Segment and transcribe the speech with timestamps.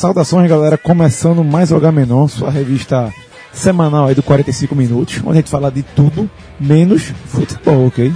[0.00, 0.78] Saudações, galera.
[0.78, 3.12] Começando mais o H-Menon, sua revista
[3.52, 6.28] semanal aí do 45 minutos, onde a gente fala de tudo,
[6.58, 8.10] menos futebol, ok?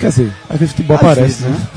[0.00, 1.68] Quer dizer, às vezes futebol Às aparece, vezes, né?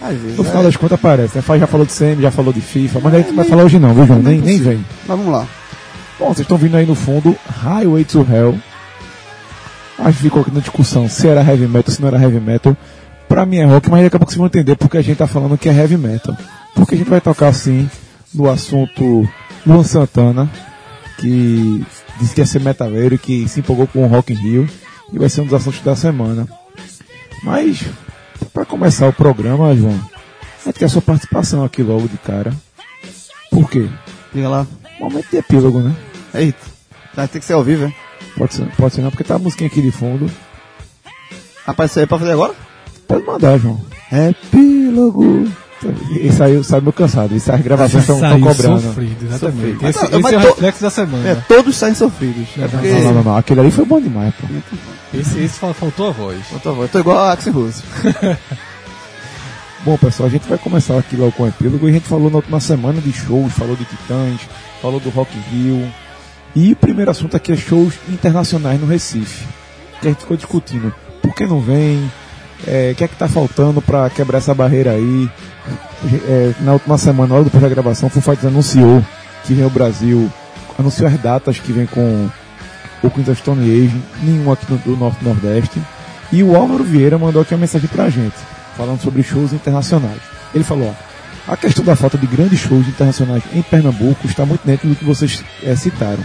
[0.00, 0.38] Às vezes.
[0.38, 0.64] No final é.
[0.64, 1.58] das contas aparece, né?
[1.58, 3.78] Já falou de CM, já falou de FIFA, mas a gente não vai falar hoje
[3.78, 4.22] não, viu, João?
[4.22, 4.86] Nem, nem vem.
[5.06, 5.46] Mas vamos lá.
[6.18, 8.58] Bom, vocês estão vindo aí no fundo, Highway to Hell.
[9.98, 12.74] A gente ficou aqui na discussão se era heavy metal, se não era heavy metal.
[13.28, 15.26] Pra mim é rock, mas daqui a pouco vocês vão entender porque a gente tá
[15.26, 16.34] falando que é heavy metal.
[16.74, 17.86] Porque a gente vai tocar assim
[18.34, 19.28] no assunto
[19.66, 20.50] Luan Santana,
[21.18, 21.84] que
[22.18, 24.68] disse que ia ser metaleiro e que se empolgou com o Rock in Rio
[25.12, 26.48] e vai ser um dos assuntos da semana.
[27.42, 27.84] Mas,
[28.52, 30.00] pra começar o programa, João,
[30.64, 32.52] gente quer a sua participação aqui logo de cara.
[33.50, 33.88] Por quê?
[34.32, 34.66] Diga lá.
[34.98, 35.94] Momento de epílogo, né?
[36.34, 36.58] Eita.
[37.14, 37.94] Vai ter que ser ao vivo, hein?
[38.36, 40.30] Pode ser, pode ser não, porque tá a musiquinha aqui de fundo.
[41.64, 42.54] Rapaz, isso aí é pra fazer agora?
[43.06, 43.80] Pode mandar, João.
[44.10, 45.48] Epílogo.
[46.44, 47.34] Aí eu saio meu cansado.
[47.36, 48.80] Isso as gravações estão Saiu cobrando.
[48.82, 49.78] sofrido, exatamente.
[49.82, 51.28] Mas Esse, tá- esse mas é o reflexo da semana.
[51.28, 52.46] É, todos saem sofridos.
[52.58, 52.88] É porque...
[52.90, 53.36] Não, não, não, não.
[53.36, 54.46] Aquele ali foi bom demais, pô.
[55.18, 56.38] Esse, esse fal- faltou a voz.
[56.52, 57.82] Eu tô, eu tô igual a Axel Rose.
[59.84, 61.86] Bom, pessoal, a gente vai começar aqui logo com o epílogo.
[61.86, 64.40] E a gente falou na última semana de shows, falou de Titãs,
[64.80, 65.86] falou do Rock Rio.
[66.56, 69.44] E o primeiro assunto aqui é shows internacionais no Recife.
[70.00, 70.94] Que a gente ficou discutindo.
[71.20, 72.10] Por que não vem?
[72.66, 75.30] É, O que é que tá faltando para quebrar essa barreira aí?
[76.26, 79.04] É, na última semana, logo depois da gravação, o Foo Fighters anunciou
[79.44, 80.30] que vem ao Brasil,
[80.78, 82.28] anunciou as datas que vem com
[83.02, 85.80] o Queens of Stone Age, nenhum aqui no, do Norte Nordeste.
[86.32, 88.34] E o Álvaro Vieira mandou aqui uma mensagem pra gente,
[88.76, 90.20] falando sobre shows internacionais.
[90.54, 94.66] Ele falou, ó, a questão da falta de grandes shows internacionais em Pernambuco está muito
[94.66, 96.24] dentro do que vocês eh, citaram.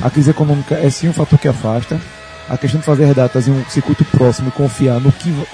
[0.00, 2.00] A crise econômica é sim um fator que afasta.
[2.48, 5.46] A questão de fazer datas em um circuito próximo e confiar no que no,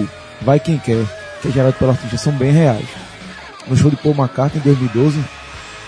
[0.00, 0.08] no
[0.40, 1.04] vai quem quer,
[1.40, 2.86] que é gerado pelo artista, são bem reais.
[3.66, 5.22] No show de Paul McCartney em 2012,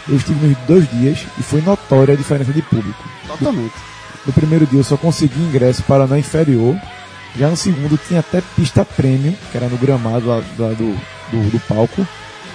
[0.08, 3.02] eu estive nos dois dias e foi notória a diferença de público.
[3.26, 3.74] Totalmente.
[4.26, 6.76] No primeiro dia eu só consegui ingresso para na inferior.
[7.36, 10.94] Já no segundo tinha até pista premium, que era no gramado lá, lá do,
[11.30, 12.06] do, do palco,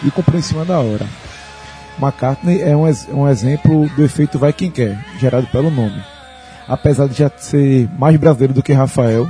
[0.03, 1.05] e comprei em cima da hora.
[2.01, 6.01] McCartney é um, um exemplo do efeito vai quem quer, gerado pelo nome.
[6.69, 9.27] Apesar de já ser mais brasileiro do que Rafael,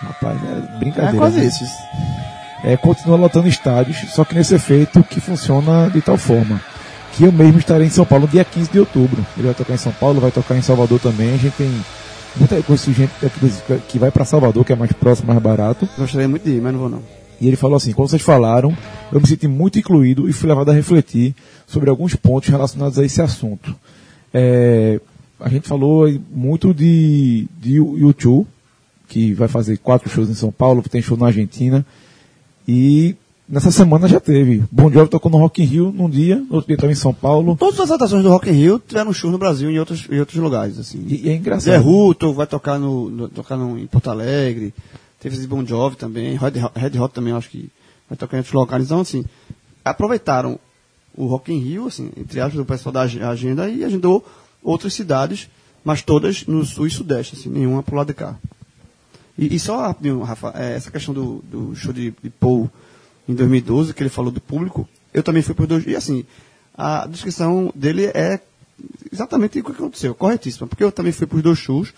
[0.00, 1.16] rapaz, é brincadeira.
[1.16, 1.46] É quase né?
[1.46, 1.64] isso.
[2.62, 6.60] é, continua lotando estádios, só que nesse efeito que funciona de tal forma.
[7.14, 9.24] Que eu mesmo estarei em São Paulo no dia 15 de outubro.
[9.36, 11.34] Ele vai tocar em São Paulo, vai tocar em Salvador também.
[11.34, 11.70] A gente tem
[12.36, 13.12] muita coisa gente
[13.88, 15.88] que vai para Salvador, que é mais próximo, mais barato.
[15.98, 17.02] Gostaria muito de ir, mas não vou não.
[17.40, 18.76] E ele falou assim: como vocês falaram,
[19.10, 21.34] eu me senti muito incluído e fui levado a refletir
[21.66, 23.74] sobre alguns pontos relacionados a esse assunto.
[24.32, 25.00] É,
[25.42, 28.46] a gente falou muito de, de YouTube,
[29.08, 31.84] que vai fazer quatro shows em São Paulo, tem show na Argentina.
[32.66, 33.14] E
[33.48, 34.62] nessa semana já teve.
[34.70, 37.12] Bon Jovi tocou no Rock in Rio num dia, no outro dia estava em São
[37.12, 37.56] Paulo.
[37.56, 40.18] Todas as atrações do Rock in Rio tiveram shows no Brasil e em outros, em
[40.20, 41.04] outros lugares, assim.
[41.06, 41.82] E, e é Zé engraçado.
[41.82, 44.72] Ruto vai tocar no, no- tocar no, em Porto Alegre.
[45.20, 46.36] Teve esse Bon Jovi também.
[46.36, 47.68] Red, Red Hot também, acho que
[48.08, 48.84] vai tocar em outros locais.
[48.84, 49.24] Então, assim,
[49.84, 50.58] aproveitaram
[51.14, 54.24] o Rock in Rio, assim, entre aspas, o pessoal da ag- agenda e agendou
[54.62, 55.48] outras cidades,
[55.84, 58.36] mas todas no sul e sudeste, assim, nenhuma pro lado de cá.
[59.36, 62.70] E, e só rapidinho, Rafa, é, essa questão do, do show de, de Paul
[63.28, 65.86] em 2012, que ele falou do público, eu também fui por dois.
[65.86, 66.24] E assim,
[66.76, 68.40] a descrição dele é
[69.10, 71.92] exatamente o que aconteceu, corretíssima, porque eu também fui por dois shows.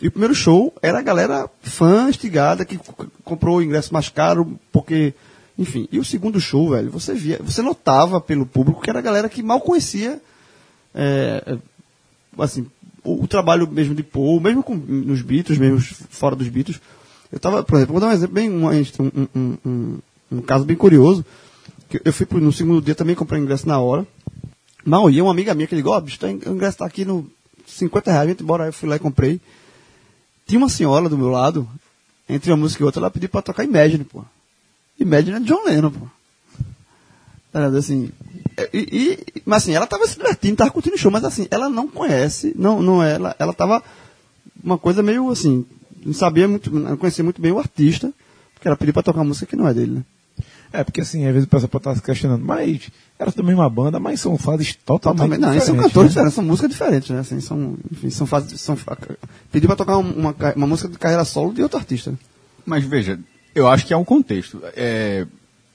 [0.00, 2.78] E o primeiro show era a galera fã, estigada, que
[3.22, 5.14] comprou o ingresso mais caro, porque.
[5.58, 5.86] Enfim.
[5.92, 9.28] E o segundo show, velho, você via, você notava pelo público que era a galera
[9.28, 10.20] que mal conhecia.
[10.94, 11.58] é,
[12.38, 12.66] assim,
[13.04, 15.80] o, o trabalho mesmo de Paul, mesmo com, nos Beatles, mesmo
[16.10, 16.80] fora dos Beatles.
[17.30, 19.98] Eu tava, por exemplo, vou dar um exemplo bem, um, um, um,
[20.30, 21.24] um, caso bem curioso.
[21.88, 24.06] que Eu fui no segundo dia também comprei ingresso na hora.
[24.84, 27.26] Mal ia, uma amiga minha que ligou, ó, bicho, tá, o ingresso tá aqui no
[27.66, 28.66] 50 reais, gente, bora.
[28.66, 29.40] Eu fui lá e comprei.
[30.46, 31.68] Tinha uma senhora do meu lado,
[32.28, 34.24] entre uma música e outra, ela pediu pra tocar Imagine, pô.
[34.98, 36.06] Imagine é John Lennon, pô.
[37.52, 37.66] Tá?
[37.66, 38.10] Assim,
[38.72, 38.78] e,
[39.36, 41.88] e- mas assim, ela tava se divertindo, tava curtindo o show, mas assim, ela não
[41.88, 43.82] conhece, não, não é, ela, ela tava
[44.62, 45.64] uma coisa meio assim,
[46.04, 48.12] não sabia muito, não conhecia muito bem o artista,
[48.54, 50.04] porque ela pediu pra tocar uma música que não é dele, né?
[50.72, 52.88] É, porque assim, às vezes o pessoal pode estar se questionando, mas
[53.18, 56.08] era da mesma banda, mas são fases totalmente Totalmente, não, eles são diferentes, cantores né?
[56.14, 57.18] diferentes, são músicas diferentes, né?
[57.20, 58.76] Assim, são, enfim, são fases, são,
[59.50, 62.14] pediu pra tocar uma, uma música de carreira solo de outro artista.
[62.64, 63.20] Mas veja,
[63.54, 64.62] eu acho que é um contexto.
[64.74, 65.26] É,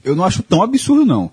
[0.04, 1.32] eu não acho tão absurdo, não.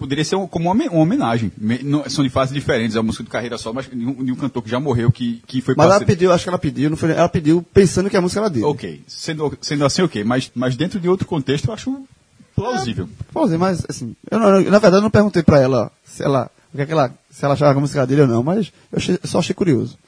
[0.00, 1.52] Poderia ser um- como uma, uma homenagem.
[1.56, 4.32] Me- não- são de fases diferentes, a música de carreira só, mas de um, de
[4.32, 6.12] um cantor que já morreu, que, que foi Mas ela parceiro.
[6.12, 8.64] pediu, acho que ela pediu, não foi, ela pediu pensando que a música era dele.
[8.64, 10.24] Ok, sendo, sendo assim, ok.
[10.24, 12.04] Mas, mas dentro de outro contexto, eu acho
[12.56, 13.08] plausível.
[13.32, 16.50] Pode dizer, mas assim, eu não- na verdade eu não perguntei pra ela se ela
[16.72, 18.96] o que é que ela, se ela achava a música dele ou não, mas eu
[18.98, 19.98] achei- só achei curioso.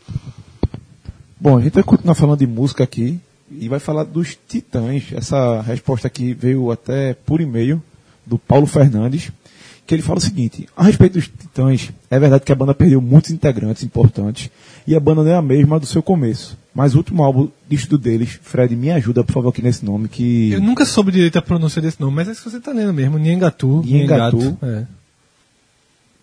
[1.40, 3.18] Bom, a gente vai continuar falando de música aqui
[3.50, 5.04] e vai falar dos Titãs.
[5.12, 7.82] Essa resposta aqui veio até por e-mail
[8.24, 9.32] do Paulo Fernandes,
[9.86, 13.00] que ele fala o seguinte: a respeito dos Titãs, é verdade que a banda perdeu
[13.00, 14.50] muitos integrantes importantes
[14.86, 16.56] e a banda não é a mesma do seu começo.
[16.74, 20.08] Mas o último álbum de estudo deles, Fred, me ajuda, por favor, aqui nesse nome,
[20.08, 22.72] que Eu nunca soube direito a pronúncia desse nome, mas é isso que você tá
[22.72, 23.82] lendo mesmo, Niengatu.
[23.84, 24.56] Niengatu.
[24.62, 24.84] É.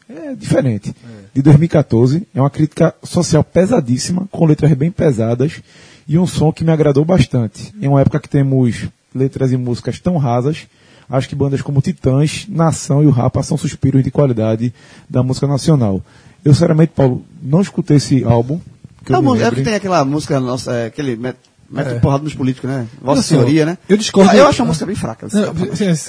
[0.10, 0.96] é diferente.
[1.34, 5.62] De 2014, é uma crítica social pesadíssima, com letras bem pesadas
[6.08, 7.72] e um som que me agradou bastante.
[7.80, 10.68] Em uma época que temos letras e músicas tão rasas,
[11.10, 14.74] acho que bandas como Titãs, Nação e o Rapa são suspiros de qualidade
[15.10, 16.02] da música nacional.
[16.46, 18.60] Eu, sinceramente, Paulo, não escutei esse álbum.
[19.04, 19.56] Que eu Não, me é lembre.
[19.58, 21.38] que tem aquela música nossa, é, aquele met,
[21.70, 22.00] mete É.
[22.00, 22.88] porrada nos políticos, né?
[23.02, 23.78] Vossa Senhoria, né?
[23.88, 25.28] eu discordo- Ah, Eu acho a música bem fraca.
[25.32, 25.54] Não,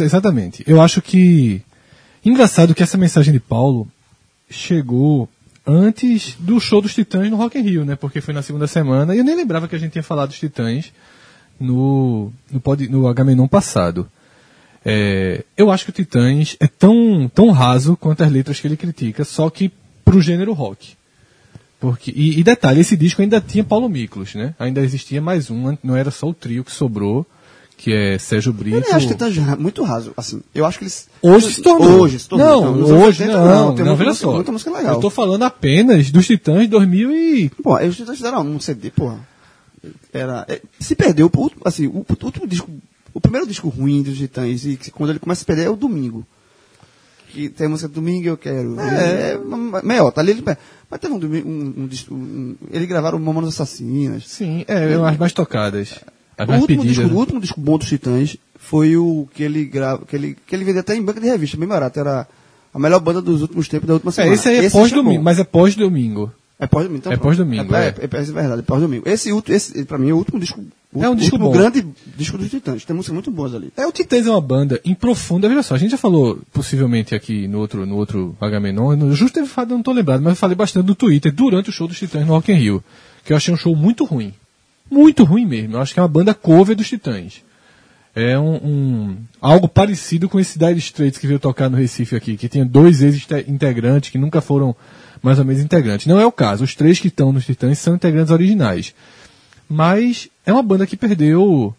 [0.05, 0.63] exatamente.
[0.67, 1.63] Eu acho que.
[2.25, 3.89] Engraçado que essa mensagem de Paulo
[4.49, 5.29] chegou
[5.67, 7.97] antes do show dos Titãs no Rock in Rio, né?
[7.97, 10.39] Porque foi na segunda semana e eu nem lembrava que a gente tinha falado dos
[10.39, 10.93] Titãs
[11.59, 14.07] no, no, pod, no Agamenon passado.
[14.85, 18.77] É, eu acho que o Titãs é tão, tão raso quanto as letras que ele
[18.77, 19.71] critica, só que
[20.05, 20.95] pro gênero rock.
[21.79, 24.55] Porque, e, e detalhe, esse disco ainda tinha Paulo Miklos, né?
[24.59, 27.27] Ainda existia mais um, não era só o trio que sobrou,
[27.81, 28.87] que é Sérgio Brito.
[28.87, 29.27] Eu acho que tá
[29.59, 30.43] muito raso, assim.
[30.55, 31.09] Eu acho que eles...
[31.23, 32.01] Hoje se tornou.
[32.03, 32.47] Hoje se tornou.
[32.47, 33.75] Não, anos hoje 80, não.
[33.75, 34.35] Tem não, muita, veja música, só.
[34.35, 34.95] muita música legal.
[34.95, 37.49] Eu tô falando apenas dos Titãs de 2000 e...
[37.63, 39.19] Pô, eles fizeram um CD, porra.
[40.13, 41.33] Era, é, se perdeu,
[41.65, 42.71] assim, o último disco,
[43.15, 46.27] o primeiro disco ruim dos Titãs, e quando ele começa a perder é o Domingo.
[47.29, 48.79] Que tem a música Domingo Eu Quero.
[48.81, 50.33] É, é melhor, tá ali.
[50.33, 50.43] Ele,
[50.91, 54.27] mas teve um, um, um, disco- um, Eles gravaram Mamonas Assassinas.
[54.27, 56.01] Sim, é, é as mais tocadas.
[56.37, 57.05] As O mais último, pedidas.
[57.05, 60.55] disco, o último disco bom dos Titãs foi o que ele grava, que ele, que
[60.57, 62.01] ele vendia até em banca de revista, bem barato.
[62.01, 62.27] Era
[62.75, 64.35] a melhor banda dos últimos tempos da última É, semana.
[64.35, 65.23] esse aí é pós-domingo, bom.
[65.23, 66.33] mas é pós-domingo.
[66.59, 66.99] É pós-domingo.
[67.01, 67.89] Então É pós-domingo, É, é.
[67.89, 69.09] é, é, é verdade, é pós-domingo.
[69.09, 70.61] Esse, esse, pra mim, é o último disco.
[70.93, 71.53] O É um disco bom.
[71.53, 72.85] grande disco dos Titãs.
[72.85, 73.73] Tem músicas muito boas ali.
[73.77, 75.49] É, o Titãs é uma banda em profunda.
[75.49, 78.97] Veja só, a gente já falou possivelmente aqui no outro, no outro Agamenon.
[78.97, 81.73] no- Justo teve falado, não tô lembrado, mas eu falei bastante no Twitter durante o
[81.73, 82.83] show dos Titãs no Rock in Rio.
[83.25, 84.35] Que eu achei um show muito ruim.
[84.91, 85.77] Muito ruim mesmo.
[85.77, 87.41] Eu acho que é uma banda cover dos Titãs.
[88.13, 92.37] É um, um- algo parecido com esse Dire Straits que veio tocar no Recife aqui,
[92.37, 94.75] que tinha dois ex-integrantes que nunca foram
[95.23, 96.07] mais ou menos integrantes.
[96.09, 96.65] Não é o caso.
[96.65, 98.93] Os três que estão nos Titãs são integrantes originais.
[99.71, 101.73] Mas é uma banda que perdeu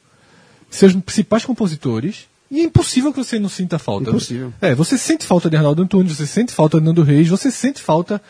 [0.70, 4.10] seus principais compositores e é impossível que você não sinta falta.
[4.10, 4.54] Impossível.
[4.62, 7.82] É, você sente falta de Arnaldo Antunes, você sente falta de Nando Reis, você sente
[7.82, 8.22] falta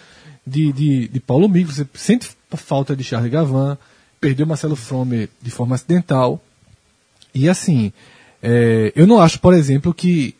[0.46, 3.78] de, de, de Paulo Mico, você sente falta de Charles Gavan,
[4.20, 6.44] perdeu Marcelo Fromer de forma acidental.
[7.36, 7.94] E assim,
[8.42, 10.36] é, eu não acho, por exemplo, que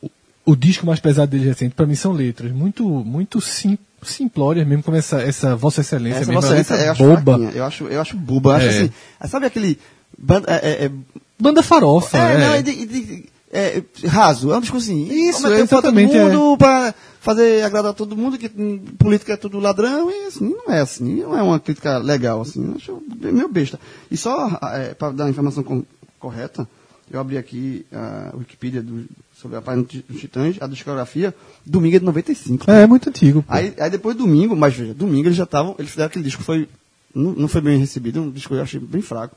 [0.00, 0.10] o,
[0.46, 4.82] o disco mais pesado dele recente, para mim, são letras muito muito sim, simplórias mesmo,
[4.82, 7.22] como essa, essa Vossa Excelência Essa mesmo, nossa a essa letra eu acho boba.
[7.38, 7.50] fraquinha.
[7.54, 8.50] Eu acho, eu acho boba.
[8.50, 8.68] Eu acho É.
[8.70, 8.90] assim.
[9.28, 9.78] Sabe aquele.
[10.16, 10.90] Banda, é, é, é,
[11.40, 12.38] Banda farofa, é, é.
[12.38, 14.52] não, é, de- de- é, raso.
[14.52, 15.04] É um disco assim.
[15.28, 19.36] Isso, é, pau todo exatamente, mundo pra fazer agradar todo mundo, que hum, política é
[19.36, 21.16] tudo ladrão, e assim, não é assim.
[21.22, 22.64] Não é uma crítica legal, assim.
[22.66, 23.78] Eu acho meio besta.
[24.10, 25.84] E só é, para dar a informação com-
[26.18, 26.68] correta,
[27.10, 29.04] eu abri aqui a Wikipedia do,
[29.40, 32.70] sobre a página dos Titãs, a discografia, domingo é de 95.
[32.70, 33.44] É, é muito antigo.
[33.48, 36.68] Aí, aí depois domingo, mas veja, domingo eles já estavam, eles fizeram aquele disco, foi,
[37.14, 39.36] não, não foi bem recebido, um disco que eu achei bem fraco.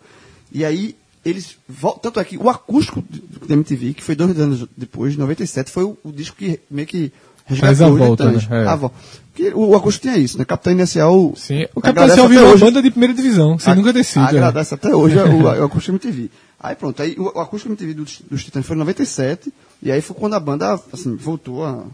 [0.52, 1.56] E aí eles,
[2.02, 3.04] tanto é que o acústico
[3.48, 7.12] da MTV, que foi dois anos depois, 97, foi o, o disco que meio que
[7.60, 8.40] Faz a volta, né?
[8.50, 8.68] É.
[8.68, 8.96] A volta.
[9.34, 10.46] Porque o, acústico tinha isso, né?
[10.46, 11.34] Capitão Inicial.
[11.36, 11.66] Sim.
[11.76, 14.24] O Capitão Inicial virou hoje- banda de primeira divisão, sem nunca ter sido.
[14.24, 14.30] é.
[14.30, 16.30] Agradece até hoje o, o acústico MTV.
[16.64, 19.52] Aí pronto, aí o, o acústico MTV dos, dos Titãs foi em 97,
[19.82, 21.86] e aí foi quando a banda assim, voltou a,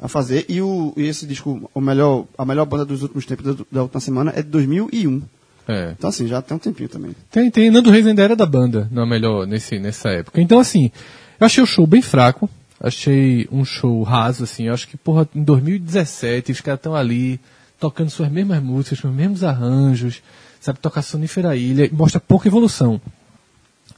[0.00, 3.56] a fazer, e, o, e esse disco, o melhor, a melhor banda dos últimos tempos
[3.56, 5.22] da, da última semana é de 2001.
[5.68, 5.94] É.
[5.96, 7.14] Então assim, já tem um tempinho também.
[7.30, 7.70] Tem, tem.
[7.70, 10.40] Nando Reis ainda era da banda, não melhor, nesse, nessa época.
[10.40, 10.90] Então, assim,
[11.38, 12.50] eu achei o show bem fraco.
[12.80, 14.64] Achei um show raso, assim.
[14.64, 17.40] Eu acho que, porra, em 2017, os caras estão ali
[17.78, 20.22] tocando suas mesmas músicas, com os mesmos arranjos,
[20.60, 23.00] sabe, tocar Sonífera Ilha, e mostra pouca evolução.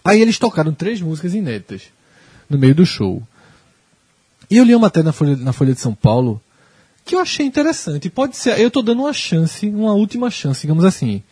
[0.04, 1.83] Aí eles tocaram três músicas inéditas
[2.49, 3.23] no meio do show.
[4.50, 6.40] E eu li uma matéria na Folha, na Folha de São Paulo
[7.04, 8.09] que eu achei interessante.
[8.11, 11.23] Pode ser, eu estou dando uma chance, uma última chance, digamos assim.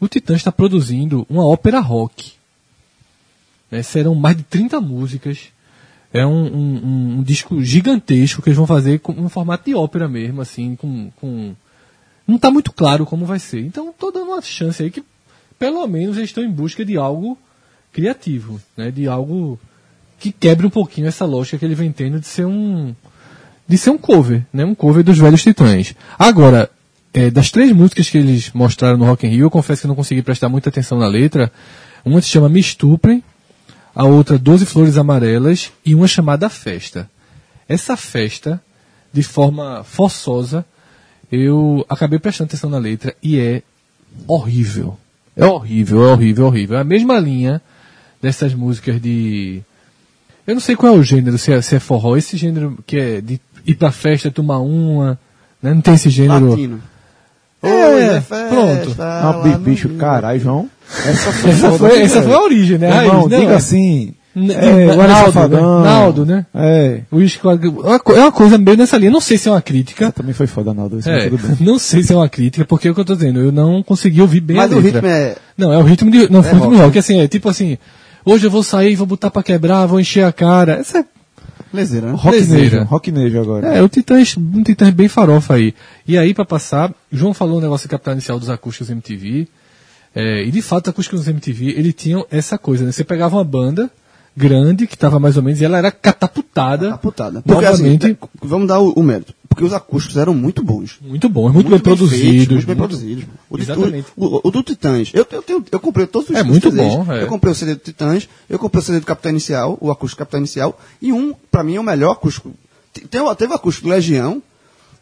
[0.00, 2.32] O Titã está produzindo uma ópera rock.
[3.70, 5.48] Né, serão mais de 30 músicas.
[6.12, 10.08] É um, um- um- disco gigantesco que eles vão fazer com um formato de ópera
[10.08, 11.10] mesmo, assim, com.
[11.16, 11.54] com...
[12.26, 13.60] Não está muito claro como vai ser.
[13.60, 15.04] Então estou dando uma chance aí que,
[15.58, 17.36] pelo menos, eles estão em busca de algo
[17.96, 18.90] criativo, né?
[18.90, 19.58] De algo
[20.18, 22.94] que quebre um pouquinho essa lógica que ele vem tendo de ser um
[23.66, 24.66] de ser um cover, né?
[24.66, 25.94] Um cover dos Velhos Titãs.
[26.18, 26.70] Agora,
[27.14, 29.94] é, das três músicas que eles mostraram no Rock in Rio, eu confesso que não
[29.94, 31.50] consegui prestar muita atenção na letra.
[32.04, 33.24] Uma se chama Me Estuprem,
[33.94, 37.10] a outra Doze Flores Amarelas e uma chamada Festa.
[37.66, 38.62] Essa festa,
[39.10, 40.64] de forma forçosa,
[41.32, 43.62] eu acabei prestando atenção na letra e é
[44.28, 44.96] horrível.
[45.34, 46.76] É horrível, é horrível, é horrível.
[46.76, 47.60] É a mesma linha
[48.20, 49.62] dessas músicas de.
[50.46, 52.16] Eu não sei qual é o gênero, se é, se é forró.
[52.16, 55.18] Esse gênero que é de ir pra festa, tomar uma.
[55.62, 55.74] Né?
[55.74, 56.50] Não tem esse gênero.
[56.50, 56.80] Latino.
[57.62, 58.96] É, Hoje é festa, pronto.
[59.00, 60.70] Ah, bicho, caralho, João.
[61.04, 62.90] Essa foi, Essa foi, né, essa foi a origem, né?
[62.90, 63.54] Raiz, não, diga é.
[63.56, 64.14] assim.
[64.36, 65.80] É, o Naldo, Safadão.
[65.80, 65.84] né?
[65.88, 66.46] Naldo, né?
[66.54, 67.00] É.
[67.10, 69.10] O Isco- é uma co- é uma coisa meio nessa linha.
[69.10, 70.12] Não sei se é uma crítica.
[70.12, 70.98] Também foi foda, Naldo.
[70.98, 71.56] isso, mas É, tudo bem.
[71.66, 73.82] não sei se é uma crítica, porque é o que eu tô dizendo, eu não
[73.82, 75.00] consegui ouvir bem Mas a o letra.
[75.00, 75.36] ritmo é.
[75.56, 76.30] Não, é o ritmo de.
[76.30, 76.76] Não, É o ritmo rock.
[76.76, 76.98] de rock.
[76.98, 77.78] Assim, é tipo assim,
[78.26, 80.74] hoje eu vou sair, vou botar pra quebrar, vou encher a cara.
[80.74, 81.04] Essa é,
[81.72, 82.12] Lezeira, né?
[82.14, 83.68] Rocknejo, rocknejo agora.
[83.68, 85.74] é o Titãs, um Titãs bem farofa aí.
[86.06, 89.48] E aí, pra passar, João falou o negócio do capital inicial dos acústicos MTV.
[90.14, 92.92] é, e de fato, os acústicos MTV, eles tinham essa coisa, né?
[92.92, 93.90] Você pegava uma banda
[94.36, 96.86] grande, que tava mais ou menos, e ela era catapultada.
[96.90, 97.42] Catapultada.
[97.42, 99.34] Porque Novamente, assim, vamos dar o, o mérito.
[99.48, 100.98] Porque os acústicos eram muito bons.
[101.00, 102.20] muito bom, muito, bem, produzidos.
[102.22, 103.24] feitos, muito bem muito- produzidos.
[103.48, 104.06] O, Exatamente.
[104.14, 105.10] O, o- o do Titãs.
[105.14, 106.86] Eu, eu, tenho- eu comprei todos os É muito CDs.
[106.94, 107.22] bom, é.
[107.22, 110.18] Eu comprei o CD do Titãs, eu comprei o CD do Capitão Inicial, o acústico
[110.18, 112.52] Capitão Inicial, e um, pra mim, é o melhor acústico.
[112.92, 114.42] Te- Tem, teve o acústico Legião.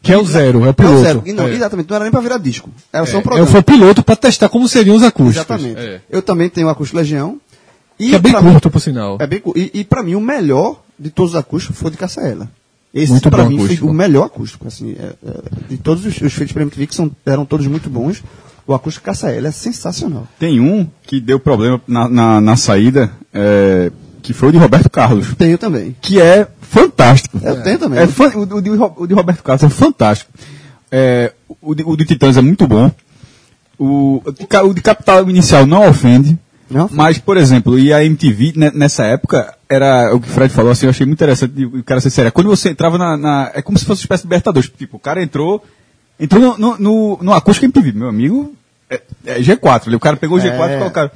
[0.01, 0.95] Que é o zero, é o É piloto.
[0.97, 1.23] o zero.
[1.25, 1.53] E não, É.
[1.55, 2.69] Exatamente, não era nem pra virar disco.
[2.93, 3.47] Era só um É, programa.
[3.49, 5.37] foi o piloto pra testar como seriam os acústicos.
[5.37, 5.79] Exatamente.
[5.79, 5.99] É.
[6.11, 7.41] Eu também tenho o acústico Legião.
[7.99, 9.17] E Que é bem pra curto, por sinal.
[9.17, 9.41] Mim, é bem.
[9.55, 12.49] E, e pra mim, o melhor de todos os acústicos foi o de Caçaela.
[12.93, 13.11] Esse,
[13.43, 13.81] bom mim, acústico.
[13.85, 14.67] foi o melhor acústico.
[14.67, 17.89] Assim, é, é, de todos os, os feitos pela MTV, que são, eram todos muito
[17.89, 18.23] bons,
[18.65, 20.27] o acústico Caçaela é sensacional.
[20.39, 24.89] Tem um que deu problema na, na, na saída, é, que foi o de Roberto
[24.89, 25.95] Carlos, Tenho também.
[26.01, 27.37] que é fantástico.
[27.43, 27.99] Eu tenho também.
[27.99, 30.31] É, fan- o, de, o de Roberto Carlos é fantástico.
[30.91, 32.89] É, o, de, o de Titãs é muito bom.
[33.77, 36.37] O, o o de Capital Inicial não ofende.
[36.69, 36.89] Não?
[36.91, 40.71] Mas, por exemplo, e a MTV, ne- nessa época, era o que o Fred falou,
[40.71, 42.31] assim, eu achei muito interessante o cara ser sério.
[42.31, 44.71] Quando você entrava na, na- É como se fosse uma espécie de Libertadores.
[44.75, 45.63] Tipo, o cara entrou.
[46.19, 48.53] Entrou no, no, no, no acústico MTV, meu amigo.
[48.89, 49.93] É, é G4.
[49.95, 50.75] O cara pegou o G4 É.
[50.75, 51.11] e colocaram.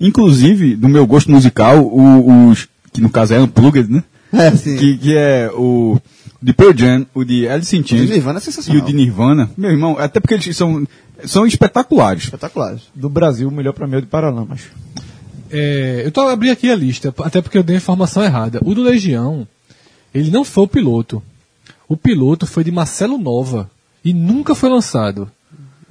[0.00, 2.68] Inclusive, do meu gosto musical, o- os.
[2.92, 4.02] Que no caso é Unplugged, né?
[4.32, 4.76] É, sim.
[4.76, 6.00] Que, que é o
[6.40, 8.92] de Pearl Jam, o de Alice in Chains O de Nirvana é e o de
[8.92, 9.50] Nirvana.
[9.56, 10.86] Meu irmão, até porque eles são,
[11.24, 12.24] são espetaculares.
[12.24, 12.82] Espetaculares.
[12.94, 14.62] Do Brasil, o melhor pra mim é o de Paralamas.
[15.50, 18.60] É, eu tô abrindo aqui a lista, até porque eu dei a informação errada.
[18.64, 19.46] O do Legião,
[20.14, 21.22] ele não foi o piloto.
[21.88, 23.70] O piloto foi de Marcelo Nova
[24.04, 25.30] e nunca foi lançado.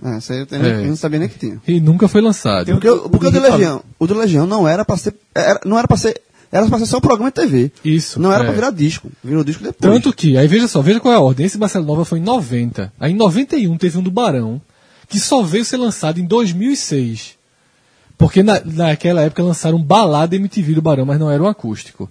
[0.04, 0.84] É, isso aí eu, tenho- É.
[0.84, 1.60] eu não sabia nem que tinha.
[1.68, 2.72] E nunca foi lançado.
[2.72, 5.16] Porque, o- porque o do Legião, o do Legião não era pra ser.
[5.34, 6.22] Era, não era pra ser.
[6.52, 7.72] Era pra ser só um programa de TV.
[7.84, 8.46] Isso, Não era é.
[8.46, 9.12] pra virar disco.
[9.22, 9.92] Virou disco depois.
[9.94, 11.46] Tanto que, aí veja só, veja qual é a ordem.
[11.46, 12.94] Esse Marcelo Nova foi em 90.
[13.00, 14.62] Aí em 91 teve um do Barão,
[15.08, 17.36] que só veio ser lançado em 2006.
[18.18, 22.10] Porque na, naquela época lançaram um balada MTV do Barão, mas não era um acústico.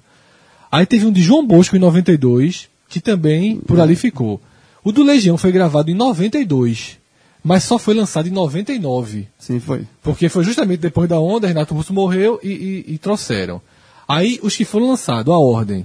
[0.71, 4.41] Aí teve um de João Bosco em 92, que também por ali ficou.
[4.85, 6.97] O do Legião foi gravado em 92,
[7.43, 9.26] mas só foi lançado em 99.
[9.38, 9.83] Sim, foi.
[10.03, 13.61] Porque foi justamente depois da onda, Renato Russo morreu e, e- e trouxeram.
[14.07, 15.85] Aí os que foram lançados, a ordem.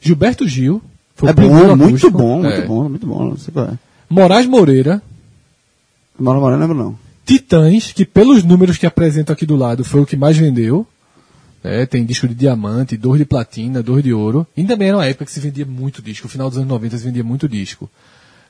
[0.00, 0.80] Gilberto Gil.
[1.16, 2.64] Foi é bom, muito bom, muito É.
[2.64, 3.36] bom, muito bom.
[3.36, 3.78] Sei qual é.
[4.08, 5.02] Moraes Moreira.
[6.18, 6.98] Mauro Moreno não lembro não.
[7.24, 10.86] Titãs, que pelos números que apresentam aqui do lado foi o que mais vendeu.
[11.62, 14.46] É, tem disco de diamante, dor de platina, dor de ouro.
[14.56, 16.26] Ainda bem era uma época que se vendia muito disco.
[16.26, 17.90] No final dos anos 90 se vendia muito disco.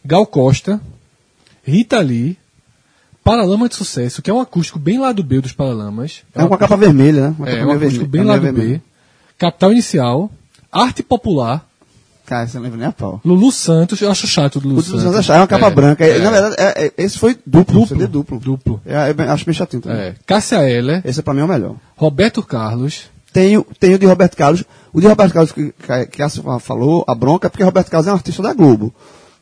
[0.04, 0.80] Gal Costa,
[1.64, 2.38] Rita Lee,
[3.25, 6.22] Paralama de Sucesso, que é um acústico bem lá do B dos Paralamas.
[6.34, 7.34] É uma capa vermelha, né?
[7.38, 8.08] Uma É, um acústico vermelha.
[8.08, 8.78] bem é lá meio do vermelha.
[8.78, 8.82] B.
[9.37, 10.30] Capital Inicial,
[10.70, 11.67] Arte Popular,
[12.28, 13.20] Cara, você não lembra nem a pau.
[13.25, 15.02] Lulu Santos, eu acho chato o Lulu O do Santos.
[15.02, 16.04] Santos é uma capa É, branca.
[16.04, 16.18] é.
[16.18, 18.38] Na verdade, é- é- esse foi duplo, CD duplo.
[18.38, 18.80] Duplo.
[18.85, 19.99] É, é bem- acho bem chatinho também.
[19.99, 20.14] É.
[20.26, 21.76] Cássia Eller, Esse pra mim é o melhor.
[21.97, 24.64] Roberto Carlos, Tenho, tenho o de Roberto Carlos.
[24.92, 28.06] O de Roberto Carlos que, que, que a falou, a bronca, é porque Roberto Carlos
[28.08, 28.92] é um artista da Globo.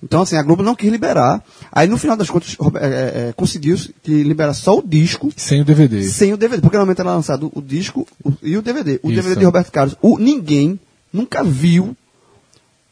[0.03, 1.43] Então, assim, a Globo não quis liberar.
[1.73, 5.61] Aí, no final das contas, é, é, é, conseguiu que liberar só o disco sem
[5.61, 6.03] o DVD.
[6.03, 6.61] sem o DVD.
[6.61, 9.01] Porque normalmente era lançado o disco o- e o DVD.
[9.03, 9.17] O Isso.
[9.23, 9.97] DVD de Roberto Carlos.
[10.03, 10.79] O, ninguém
[11.13, 11.97] nunca viu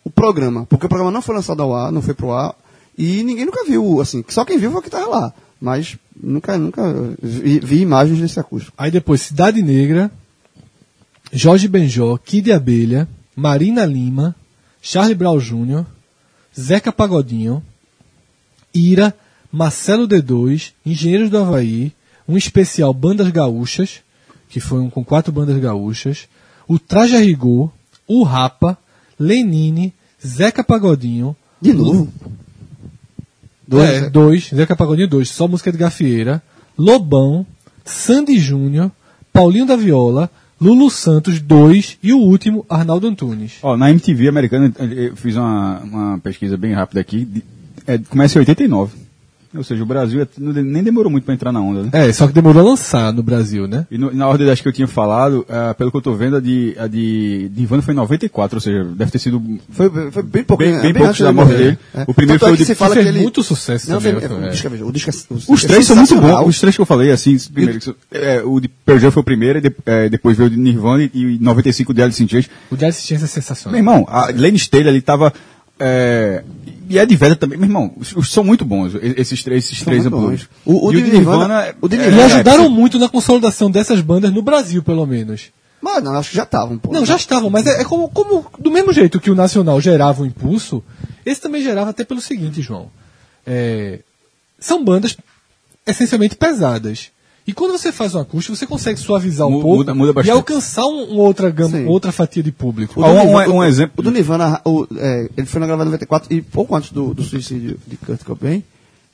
[0.05, 0.67] o programa.
[0.67, 2.55] Porque o programa não foi lançado ao ar, não foi pro ar.
[2.97, 4.25] E ninguém nunca viu, assim.
[4.29, 5.35] Só quem viu foi o que estava lá.
[5.61, 6.83] Mas nunca, nunca
[7.21, 8.75] vi, vi imagens desse acústico.
[8.77, 10.11] Aí depois Cidade Negra,
[11.33, 14.37] Jorge Benjó, Kid Abelha, Marina Lima,
[14.81, 15.85] Charlie Brown Jr.,
[16.59, 17.63] Zeca Pagodinho,
[18.73, 19.15] Ira,
[19.51, 21.93] Marcelo D2, Engenheiros do Havaí,
[22.29, 24.01] um especial Bandas Gaúchas,
[24.49, 26.29] que foi um com quatro bandas gaúchas,
[26.69, 27.71] o Traje a Rigor,
[28.07, 28.79] o Rapa,
[29.19, 29.93] Lenine,
[30.25, 32.09] Zeca Pagodinho, De novo?
[33.67, 36.43] Dois, é, dois, Zeca Pagodinho dois, só música de Gafieira,
[36.79, 37.47] Lobão,
[37.85, 38.91] Sandy Júnior,
[39.33, 40.31] Paulinho da Viola,
[40.61, 43.55] Lulu Santos, dois, e o último, Arnaldo Antunes.
[43.63, 47.45] Ó, na MTV americana, eu fiz uma, uma pesquisa bem rápida aqui, de,
[47.87, 49.04] é, começa em 89.
[49.57, 51.91] Ou seja, o Brasil é nem demorou muito para entrar na onda, né?
[51.93, 53.87] É, só que demorou a lançar no Brasil, né?
[53.91, 56.37] E no, na ordem das que eu tinha falado, uh, pelo que eu tô vendo,
[56.37, 59.43] a de, a de, de Ivana foi em 94, ou seja, deve ter sido.
[59.71, 61.79] Foi, foi bem pouco, bem, bem, bem pouco da morte dele.
[61.95, 62.05] É.
[62.07, 62.65] O primeiro Tanto foi é o de.
[62.65, 63.21] Se fala que ele...
[63.21, 64.13] muito sucesso não, também.
[64.13, 66.47] É, o disco, o disco, o disco, Os é três são muito bons.
[66.47, 67.79] Os três que eu falei, assim, primeiro,
[68.47, 71.05] o de Pearl Jam foi o primeiro, e de, é, depois veio o de Nirvana
[71.05, 72.49] e, e 95 o de Alice in Chains.
[72.71, 73.73] O de Alice in Chains é sensacional.
[73.73, 75.33] Meu irmão, a Lane Staley ali tava.
[75.87, 76.43] É,
[76.89, 80.07] e é de Vedder também, meu irmão, os, são muito bons, esses três, esses três
[80.07, 80.49] amplos.
[80.65, 84.01] O, o, de Nirvana, o de Nirvana, é, e ajudaram é, muito na consolidação dessas
[84.01, 85.51] bandas no Brasil, pelo menos.
[85.83, 86.81] Mas não, acho que já estavam.
[86.91, 90.23] Não, já estavam, mas é, é, como, como, do mesmo jeito que o Nacional gerava
[90.23, 90.83] um impulso,
[91.27, 92.91] esse também gerava até pelo seguinte, João.
[93.47, 93.99] É,
[94.59, 95.15] são bandas
[95.87, 97.11] essencialmente pesadas.
[97.47, 100.87] E quando você faz um acústico, você consegue suavizar um muda, pouco muda e alcançar
[100.87, 103.01] um, um outra, gama, outra fatia de público.
[103.01, 103.93] O um, um, um, exemplo.
[103.99, 107.23] O do Nirvana, o, é, ele foi na gravada 94 e pouco antes do, do
[107.23, 108.65] suicídio de Kurt Cobain.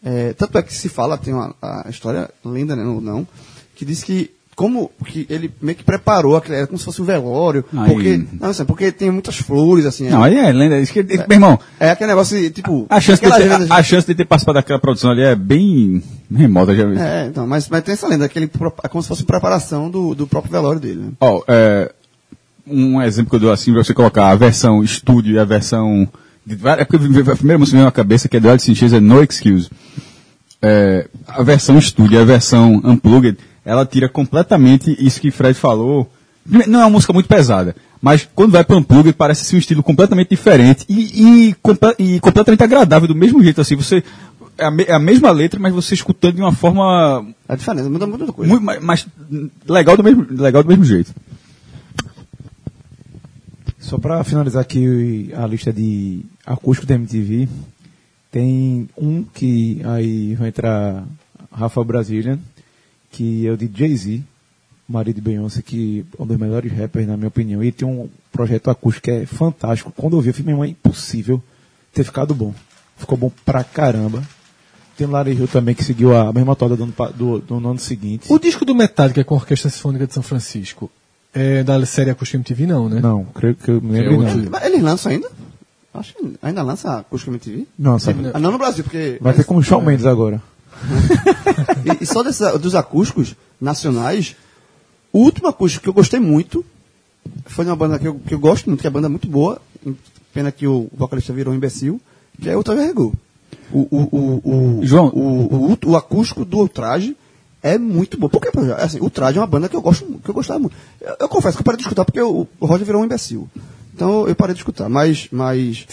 [0.02, 3.26] É, tanto é que se fala, tem uma a história linda, né, ou não,
[3.75, 7.64] que diz que como que ele meio que preparou, era como se fosse um velório,
[7.75, 7.90] aí.
[7.90, 10.10] porque, não, assim, porque tem muitas flores, assim.
[10.10, 11.58] Não, aí é lenda, isso que, é, meu irmão.
[11.80, 12.84] É aquele negócio, tipo...
[12.90, 16.02] A chance, de ter, a, a, chance de ter participado daquela produção ali é bem
[16.30, 18.50] remota, já É, então, mas, mas tem essa lenda, aquele,
[18.84, 21.12] é como se fosse preparação do, do próprio velório dele, né?
[21.20, 21.90] Oh, é,
[22.66, 26.06] um exemplo que eu dou assim, pra você colocar a versão estúdio e a versão...
[26.44, 26.96] De, é porque
[27.30, 29.23] a primeira música que veio na cabeça, que é do Alice in Chains, é No
[29.23, 29.70] Excuse.
[30.60, 33.38] É, a versão estúdio e a versão unplugged
[33.71, 36.11] ela tira completamente isso que Fred falou.
[36.45, 39.59] Não é uma música muito pesada, mas quando vai para um plug parece ser um
[39.61, 41.56] estilo completamente diferente e, e,
[41.99, 43.76] e, completamente agradável do mesmo jeito assim.
[43.76, 44.02] Você
[44.59, 47.89] é a, me, é a, mesma letra, mas você escutando de uma forma é diferente,
[47.89, 48.50] muda muita coisa.
[48.50, 49.06] Muito, mas, mas
[49.69, 51.15] legal do mesmo legal do mesmo jeito.
[53.78, 57.49] Só para finalizar aqui a lista de acústico da MTV,
[58.33, 61.04] tem um que aí vai entrar
[61.52, 62.41] Rafa Brazilian,
[63.10, 64.23] que é o de Jay-Z,
[64.88, 67.62] marido de Beyoncé, que é um dos melhores rappers, na minha opinião.
[67.62, 69.92] E tem um projeto acústico que é fantástico.
[69.96, 71.42] Quando eu vi, eu falei, meu, é impossível
[71.92, 72.54] ter ficado bom.
[72.96, 74.23] Ficou bom pra caramba.
[74.96, 78.26] Tem o Larry Hill também, que seguiu a mesma toda do, do, do ano seguinte.
[78.28, 80.90] O disco do Metallica com a Orquestra Sinfônica de São Francisco
[81.32, 83.00] é da série Acústica MTV, não, né?
[83.00, 84.50] Não, creio que eu me lembro é não.
[84.50, 85.30] Mas eles lançam ainda?
[85.94, 87.66] Acho que ainda lança Acústica MTV?
[87.78, 88.30] Não, sabe?
[88.34, 89.16] Ah, não no Brasil, porque...
[89.20, 90.42] Vai ter como Shawn Mendes agora.
[92.00, 94.37] e, e, só desse, dos acústicos nacionais,
[95.13, 96.65] o último acústico que eu gostei muito
[97.47, 99.28] foi de uma banda que eu, que eu gosto muito, que é uma banda muito
[99.28, 99.61] boa,
[100.33, 102.00] pena que o vocalista virou um imbecil,
[102.41, 103.15] que é o Tavergu.
[103.73, 107.17] O, o, o, o, João, o, o, o, acústico do Ultraje
[107.63, 108.28] é muito bom.
[108.28, 110.76] Porque, assim, o Ultraje é uma banda que eu gosto que eu gostava muito.
[111.00, 113.49] Eu, eu confesso que eu parei de escutar porque o, o Roger virou um imbecil.
[113.95, 115.28] Então eu parei de escutar, mas.
[115.30, 115.87] mas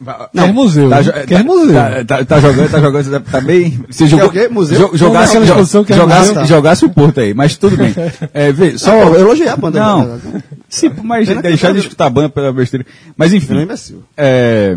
[0.00, 0.90] não, quer museu.
[0.90, 1.74] Tá, quer tá, museu.
[1.74, 3.80] Tá, tá, tá, jogando, tá jogando, tá, tá bem.
[3.88, 4.48] Você jogou, o quê?
[4.48, 4.78] Museu?
[4.78, 5.44] Jo, jogasse, jo,
[5.84, 6.44] jogasse, tá.
[6.44, 7.94] jogasse o Porto aí, mas tudo bem.
[8.32, 8.90] É, vê, só.
[8.90, 9.80] Não, eu elogiei a banda.
[9.80, 10.20] Não.
[10.68, 12.84] Sim, mas deixar de escutar a banda pela besteira.
[13.16, 13.66] Mas enfim.
[14.16, 14.76] É,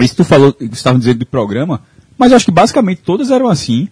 [0.00, 1.82] isso que tu falou, que você estava dizendo do programa,
[2.18, 3.88] mas eu acho que basicamente todas eram assim.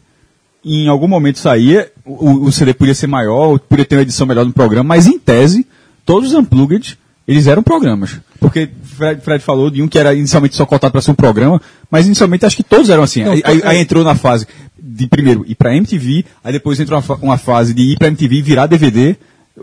[0.64, 4.46] Em algum momento saía, o, o CD podia ser maior, podia ter uma edição melhor
[4.46, 5.66] no programa, mas em tese,
[6.06, 8.20] todos os Unplugged eles eram programas.
[8.38, 11.60] Porque Fred, Fred falou de um que era inicialmente só cotado para ser um programa,
[11.90, 13.24] mas inicialmente acho que todos eram assim.
[13.24, 14.46] Não, aí, aí, aí, entrou na fase
[14.78, 18.42] de primeiro ir para MTV, aí depois entrou uma, uma fase de ir para MTV
[18.42, 19.16] virar DVD,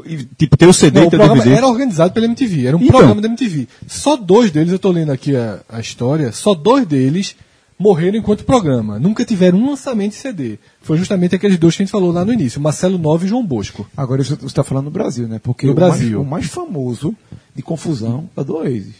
[0.05, 1.57] e, tipo, ter o CD não, e ter o programa DVD.
[1.57, 3.67] Era organizado pela MTV, era um então, programa da MTV.
[3.87, 7.35] Só dois deles, eu estou lendo aqui a, a história, só dois deles
[7.77, 8.99] morreram enquanto programa.
[8.99, 10.59] Nunca tiveram um lançamento de CD.
[10.81, 13.45] Foi justamente aqueles dois que a gente falou lá no início, Marcelo Nove e João
[13.45, 13.87] Bosco.
[13.97, 15.39] Agora você está falando no Brasil, né?
[15.43, 16.19] Porque no o, Brasil.
[16.19, 17.15] Mais, o mais famoso
[17.55, 18.95] de confusão é do Oasis.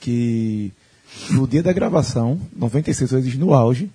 [0.00, 0.72] Que
[1.30, 3.90] no dia da gravação, 96 Oasis no auge,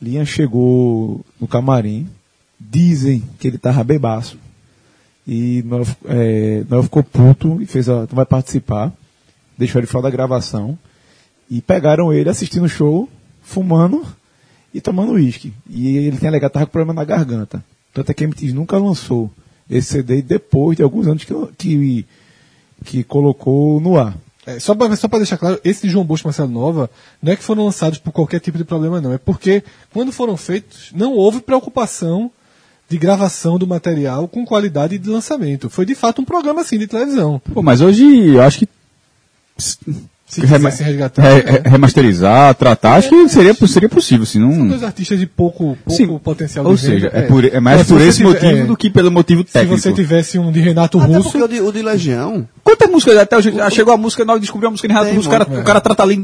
[0.00, 2.08] Liam chegou no camarim,
[2.58, 4.38] dizem que ele estava bebaço.
[5.26, 8.92] E nós, é, nós ficou puto e fez, ó, tu vai participar.
[9.56, 10.78] Deixou ele fora da gravação.
[11.48, 13.08] E pegaram ele assistindo o show
[13.42, 14.04] fumando
[14.72, 15.52] e tomando uísque.
[15.68, 17.64] E ele tem alegado que estava com problema na garganta.
[17.92, 19.30] Tanto é que a MTV nunca lançou
[19.70, 22.06] esse CD depois de alguns anos que, que,
[22.84, 24.16] que colocou no ar.
[24.46, 26.90] É, só para só deixar claro, esse de João Bosco e Marcelo Nova
[27.22, 29.12] não é que foram lançados por qualquer tipo de problema, não.
[29.12, 32.30] É porque, quando foram feitos, não houve preocupação
[32.88, 35.70] de gravação do material com qualidade de lançamento.
[35.70, 37.40] Foi de fato um programa assim de televisão.
[37.52, 38.68] Pô, mas hoje eu acho que
[40.38, 41.22] rema- resgatar.
[41.22, 41.50] re- é.
[41.50, 44.66] re- remasterizar, tratar, acho que seria, seria possível, se não...
[44.68, 46.18] Dois artistas de pouco, pouco Sim.
[46.18, 48.90] potencial Ou seja, é, por- é mais se por esse tiver- motivo é, do que
[48.90, 49.78] pelo motivo Se técnico.
[49.80, 53.16] você tivesse um de Renato Até Russo, porque o de, o de Legião, Quantas músicas
[53.18, 53.52] até hoje?
[53.60, 55.80] ah, Chegou a música nova, descobriu a música de Renato Russo, o cara, o cara
[55.80, 56.16] trata ali.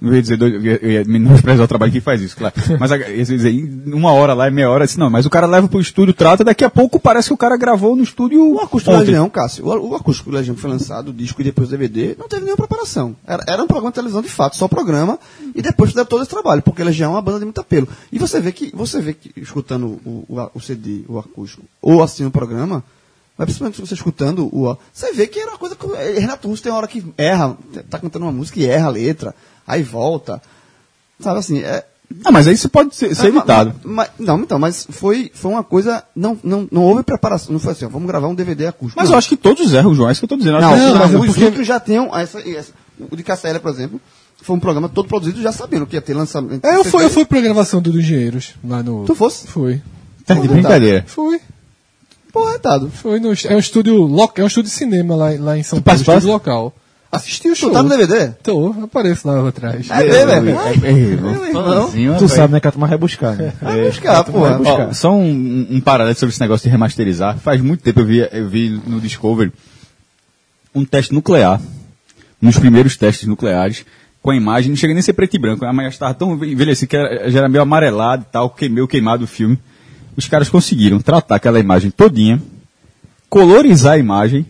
[0.00, 2.54] Não ia dizer, dois, eu ia, eu ia menosprezar o trabalho que faz isso, claro.
[2.78, 3.52] Mas eu ia dizer,
[3.86, 6.44] uma hora lá, é meia hora, assim, não, mas o cara leva pro estúdio, trata,
[6.44, 8.54] daqui a pouco parece que o cara gravou no estúdio.
[8.54, 9.10] o acústico do ontem.
[9.10, 12.14] Legião, Cássio, o, o acústico do Legião foi lançado, o disco e depois o DVD,
[12.16, 13.16] não teve nenhuma preparação.
[13.26, 15.18] Era, era um programa de televisão de fato, só programa,
[15.54, 17.88] e depois fizeram todo esse trabalho, porque Legião é uma banda de muito apelo.
[18.12, 22.02] E você vê que, você vê que, escutando o, o, o CD, o acústico, ou
[22.02, 22.84] assistindo o programa,
[23.38, 24.76] mas principalmente você escutando o.
[24.92, 25.86] Você vê que era uma coisa que.
[25.92, 27.56] eh, Renato Russo tem uma hora que erra,
[27.88, 29.32] tá cantando uma música e erra a letra,
[29.68, 30.40] aí volta.
[31.20, 31.84] Sabe assim, é.
[32.24, 33.74] Ah, mas aí isso pode ser, ser É, evitado.
[33.84, 36.02] ma- ma- não, então, mas foi, foi uma coisa.
[36.16, 37.52] Não, não, não houve preparação.
[37.52, 38.98] Não foi assim, ó, vamos gravar um DVD acústico.
[38.98, 39.14] Mas não.
[39.14, 40.58] eu acho que todos erram, João, é isso que eu tô dizendo.
[40.58, 42.16] Não, não, mas é os porque- outros já tinham.
[42.16, 42.72] Essa, essa-
[43.10, 44.00] o de Cassélia, por exemplo,
[44.40, 46.64] foi um programa todo produzido já sabendo que ia ter lançamento.
[46.64, 49.04] É, eu fui, eu fui pra gravação do, do Engenheiros, lá no...
[49.04, 49.46] Tu fosse?
[49.46, 49.82] Fui.
[50.24, 51.04] Tá de brincadeira.
[51.06, 51.38] Fui.
[52.32, 52.90] Porra, retado.
[52.90, 55.78] Foi no, é um estúdio local, é um estúdio de cinema lá, lá em São
[55.78, 56.18] Tu Paulo, participaste?
[56.20, 56.74] estúdio local.
[57.10, 57.70] Assisti o show.
[57.70, 58.28] Tu tá no DVD?
[58.42, 59.88] Tô, apareço lá atrás.
[59.90, 60.58] É, é, velho.
[62.18, 63.52] Tu sabe, né, que a turma vai buscar, né?
[63.62, 64.60] Vai buscar, porra.
[64.88, 67.38] Ó, só um, um- um paralelo sobre esse negócio de remasterizar.
[67.38, 69.50] Faz muito tempo eu vi, eu vi no Discovery
[70.74, 71.60] um teste nuclear,
[72.42, 73.86] nos primeiros testes nucleares,
[74.22, 76.34] com a imagem, não chega nem a ser preto e branco, a imagem estava tão
[76.44, 79.58] envelhecida que era, já era meio amarelado e tal, queimeu, queimado o filme.
[80.14, 82.40] Os caras conseguiram tratar aquela imagem todinha,
[83.30, 84.44] colorizar a imagem,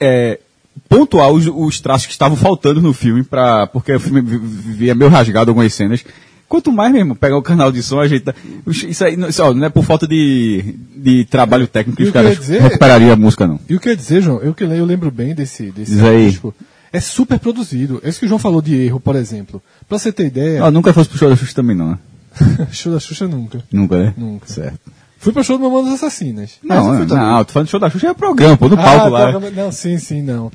[0.00, 0.40] é,
[0.88, 4.72] pontuar os, os traços que estavam faltando no filme, pra, porque o filme vi- vi-
[4.72, 6.04] via meio rasgado algumas cenas.
[6.48, 8.34] Quanto mais mesmo, pegar o canal de som, ajeitar.
[8.66, 12.02] Os- Isso aí, não- isso, ó, não é por falta de, de trabalho técnico que
[12.04, 13.60] os caras dizer- recuperariam a música, não.
[13.68, 16.52] E o que eu ia dizer, João, eu, que eu lembro bem desse, desse disco,
[16.92, 18.00] é super produzido.
[18.04, 19.62] Esse que o João falou de erro, por exemplo.
[19.88, 21.98] Pra você ter ideia, Ah, nunca fosse pro show da Xuxa também, não, né?
[22.72, 23.62] show da Xuxa nunca.
[23.72, 24.14] Nunca, né?
[24.16, 24.48] Nunca.
[24.48, 24.80] Certo.
[25.18, 26.52] Fui pro show do Mamãe das Assassinas.
[26.64, 29.08] Não, não, não, tô falando do show da Xuxa é programa, pô, no palco Ah,
[29.08, 29.32] lá.
[29.34, 30.50] tá, não, sim, sim, não.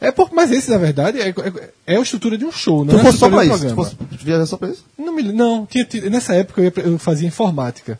[0.00, 1.34] É por, mas esse, na verdade, é, é,
[1.86, 3.66] é a estrutura de um show, não Tu é fosse só pra isso.
[3.68, 4.84] Tu fosse viajar só pra isso?
[4.98, 7.98] Não, me, não tinha, tido- nessa época eu, ia eu fazia informática.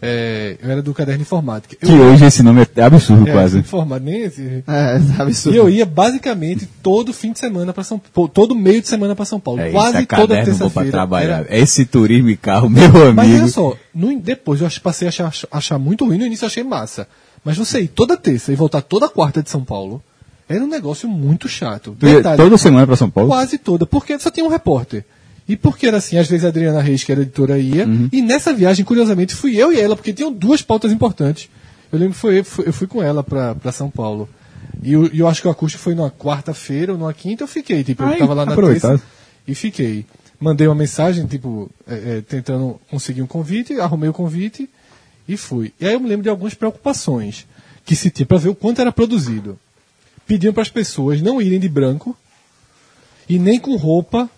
[0.00, 1.76] É, eu era do caderno informática.
[1.80, 3.58] Eu, Que hoje esse nome é absurdo, é, quase.
[3.58, 5.56] informa- nem esse- É, E absurdo.
[5.56, 9.24] eu ia basicamente todo fim de semana para São Paulo, todo meio de semana para
[9.24, 10.90] São Paulo, É, quase é toda terça-feira.
[10.92, 11.44] trabalhar.
[11.46, 13.14] Era- Esse turismo e carro, meu amigo.
[13.14, 16.48] Mas olha só, no- depois eu passei a achar, achar muito ruim, no início eu
[16.48, 17.08] achei massa.
[17.44, 20.00] Mas você ir toda terça e voltar toda quarta de São Paulo,
[20.48, 21.96] era um negócio muito chato.
[21.98, 23.28] Detalhe, toda semana pra São Paulo?
[23.28, 25.04] Quase toda, porque só tinha um repórter.
[25.48, 27.86] E porque era assim, às vezes a Adriana Reis, que era editora, ia.
[27.86, 28.08] Uhum.
[28.12, 31.48] E nessa viagem, curiosamente, fui eu e ela, porque tinham duas pautas importantes.
[31.90, 34.28] Eu lembro que foi, eu fui com ela pra São Paulo.
[34.82, 37.82] E eu, eu acho que o acústico foi numa quarta-feira ou numa quinta, eu fiquei.
[37.82, 39.00] Tipo, eu Ai, tava lá na terça
[39.46, 40.04] e fiquei.
[40.38, 44.68] Mandei uma mensagem, tipo, é, é, tentando conseguir um convite, arrumei o convite
[45.26, 45.72] e fui.
[45.80, 47.46] E aí eu me lembro de algumas preocupações
[47.84, 49.58] que se tinha para ver o quanto era produzido.
[50.28, 52.14] Pediam para as pessoas não irem de branco
[53.26, 54.30] e nem com roupa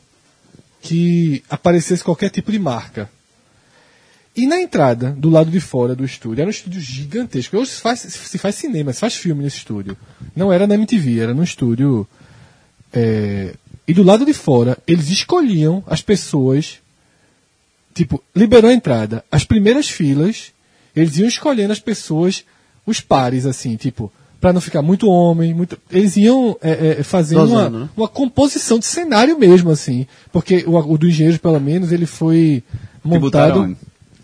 [0.81, 3.11] que aparecesse qualquer tipo de marca.
[4.37, 7.57] E na entrada, do lado de fora do estúdio, era um estúdio gigantesco.
[7.57, 9.97] Hoje se faz, se faz cinema, se faz filme nesse estúdio.
[10.35, 12.07] Não era na MTV, era num estúdio.
[12.93, 13.55] é,
[13.87, 16.79] E do lado de fora, eles escolhiam as pessoas.
[17.93, 19.25] Tipo, liberou a entrada.
[19.29, 20.53] As primeiras filas,
[20.95, 22.45] eles iam escolhendo as pessoas,
[22.87, 25.79] os pares, assim, tipo, pra não ficar muito homem, muito.
[25.91, 27.89] Eles iam é, é, fazendo uma, Dosando, né?
[27.97, 30.07] uma composição de cenário mesmo, assim.
[30.33, 32.63] Porque o, o do engenheiro, pelo menos, ele foi
[33.05, 33.77] montado.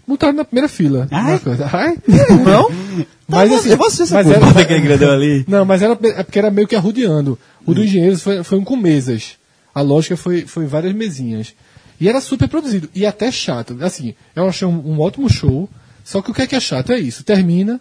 [0.09, 1.09] Montaram na primeira fila.
[1.11, 1.97] Ai.
[2.45, 2.71] Não?
[3.29, 5.45] Mas Tá, assim, eu vou assistir essa mas era- aquele grandão ali.
[5.49, 7.37] não, mas era é porque era meio que arrudeando.
[7.67, 9.33] O do Engenheiros foi, foi um com mesas.
[9.75, 11.53] A lógica foi, foi várias mesinhas.
[12.01, 12.89] E era super produzido.
[12.95, 13.77] E até chato.
[13.81, 15.69] Assim, eu achei um, um ótimo show.
[16.05, 17.25] Só que o que é que é chato é isso.
[17.25, 17.81] Termina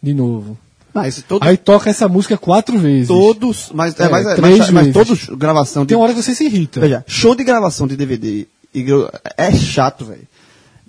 [0.00, 0.56] de novo.
[0.94, 3.08] Mas todo, Aí toca essa música quatro vezes.
[3.08, 3.70] todos.
[3.74, 4.92] Mas, é, É, mas, é, três mas, mas vezes.
[4.94, 5.88] todos gravação de.
[5.88, 6.80] Tem hora que você se irrita.
[6.80, 8.46] Veja, show de gravação de DVD
[9.36, 10.26] é chato, velho.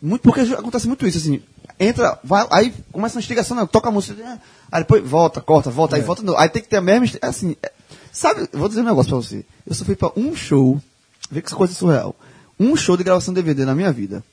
[0.02, 1.42] Muito, porque acontece muito isso, assim.
[1.80, 4.40] Entra, vai, aí começa uma instigação, não, toca a música, né,
[4.72, 6.38] aí depois volta, corta, volta, aí volta, novo.
[6.38, 7.70] aí tem que ter a mesma, assim, é,
[8.14, 9.44] sabe, vou dizer um negócio pra você.
[9.68, 10.82] Eu só fui pra um show,
[11.30, 12.16] vê que essa coisa é surreal.
[12.58, 14.24] Um show de gravação de DVD na minha vida.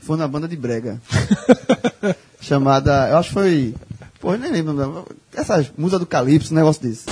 [0.00, 0.98] Foi na banda de brega.
[2.40, 3.74] chamada, eu acho que foi,
[4.20, 5.04] pô, eu nem lembro, não,
[5.34, 7.04] essas musas do Calypso, um negócio desse.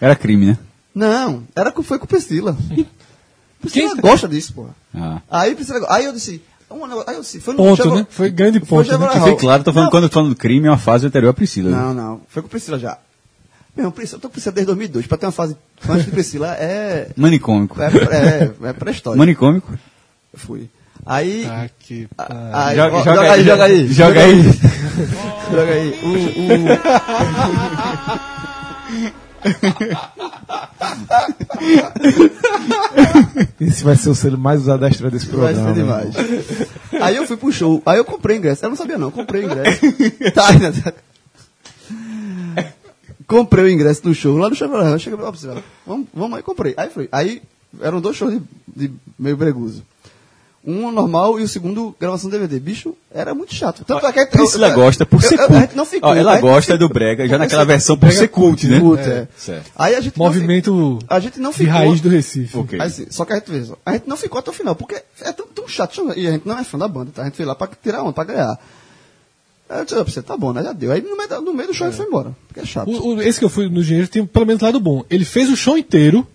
[0.00, 0.58] Era crime, né?
[0.94, 2.56] Não, era com, foi com Priscila.
[3.60, 4.70] Priscila Quem- gosta disso, porra.
[4.94, 5.20] Ah.
[5.30, 8.06] Aí, Priscila, aí eu disse, um negócio- aí eu disse, foi no Ponto, Chevro- né?
[8.10, 8.86] Foi grande foi ponto.
[8.86, 8.92] né?
[9.08, 11.06] Chevrolet Que claro, tô falando, Não, quando eu tô falando do crime, é uma fase
[11.06, 11.70] anterior à Priscila.
[11.70, 11.76] né?
[11.76, 12.98] Não, não, foi com Priscila já.
[13.76, 15.06] Meu, Priscila, eu tô com Priscila desde 2002.
[15.08, 15.56] Pra ter uma fase
[15.88, 17.08] antes de Priscila é.
[17.16, 17.80] Manicômico.
[17.82, 19.18] É, é, é pré-história.
[19.18, 19.72] Manicômico.
[20.32, 20.68] Eu Fui.
[21.04, 21.44] Aí.
[21.50, 23.92] Ah, que a- aí, Joga- ó, joga joga, aí, aí, joga aí.
[23.92, 24.42] joga aí.
[25.50, 25.94] Joga aí.
[33.60, 35.74] Esse vai ser o selo mais usado da história desse O, vai programa.
[35.74, 35.92] ser né?
[36.10, 36.14] demais.
[37.02, 37.82] Aí eu fui pro show.
[37.84, 38.64] Aí eu comprei ingresso.
[38.64, 39.80] Eu não sabia não, comprei ingresso.
[40.34, 40.72] tá, né?
[43.26, 44.92] comprei o ingresso do show lá no Chevrolet.
[44.92, 46.74] Eu cheguei pra Priscila, vamos, vamos aí, comprei.
[46.76, 47.08] Aí foi.
[47.10, 47.42] Aí
[47.80, 49.82] eram dois shows de, de meio breguso.
[50.66, 52.58] Um normal e o segundo gravação de DVD.
[52.58, 53.84] Bicho, era muito chato.
[53.84, 55.76] Tanto é que Priscila eu- gosta por ser cult.
[55.76, 56.08] Não ficou.
[56.08, 56.94] Ó, ela gosta não do ficou.
[56.94, 58.80] brega, já naquela é- versão por ser cult, né?
[58.80, 59.28] Cult, é.
[59.36, 59.70] Certo.
[59.76, 61.72] Aí a gente movimento fi- a gente não de ficou.
[61.72, 62.56] raiz do Recife.
[62.56, 62.80] Ok.
[62.80, 64.94] Aí, assim, só que a gente fez, a gente não ficou até o final, porque
[65.20, 66.12] é tão, tão chato.
[66.16, 67.20] E a gente não é fã da banda, tá?
[67.22, 68.58] A gente foi lá pra tirar onda, pra ganhar.
[69.68, 70.62] Aí eu disse, "Ah, você tá bom, né?
[70.62, 70.92] Já deu.
[70.92, 72.34] Aí no meio, no meio do show ele foi embora.
[72.48, 72.88] Porque é chato.
[72.90, 75.04] O- o- esse que eu fui no Engenheiro tem pelo menos lado bom.
[75.10, 76.26] Ele fez o show inteiro.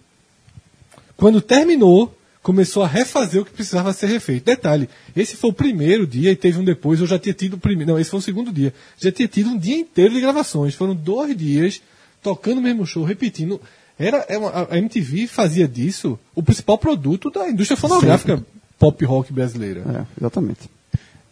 [1.18, 2.13] Quando terminou,
[2.50, 4.46] começou a refazer o que precisava ser refeito.
[4.46, 7.00] Detalhe, esse foi o primeiro dia e teve um depois.
[7.00, 7.92] Eu já tinha tido o primeiro.
[7.92, 8.74] Não, esse foi o segundo dia.
[8.98, 10.74] Já tinha tido um dia inteiro de gravações.
[10.74, 11.80] Foram dois dias
[12.24, 13.62] tocando o mesmo show, repetindo.
[14.00, 18.44] Era, é a MTV fazia disso o principal produto da indústria fonográfica
[18.80, 19.82] pop rock brasileira.
[19.82, 20.72] É, exatamente.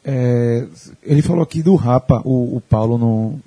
[0.05, 0.67] É,
[1.01, 3.39] ele falou aqui do Rapa, o, o Paulo no,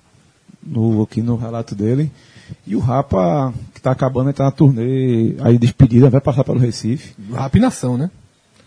[0.60, 2.10] no, aqui no relato dele.
[2.66, 6.58] E o Rapa, que tá acabando, ele tá na turnê, aí despedida, vai passar pelo
[6.58, 7.14] Recife.
[7.32, 8.10] Rapinação, né?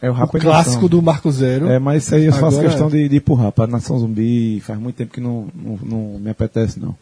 [0.02, 1.68] É o O Rapa em clássico do Marco Zero.
[1.70, 2.92] É, mas isso aí eu faço Agora questão é.
[2.92, 3.66] de, de ir pro Rapa.
[3.66, 6.96] Nação Zumbi, faz muito tempo que não, não, não me apetece, não.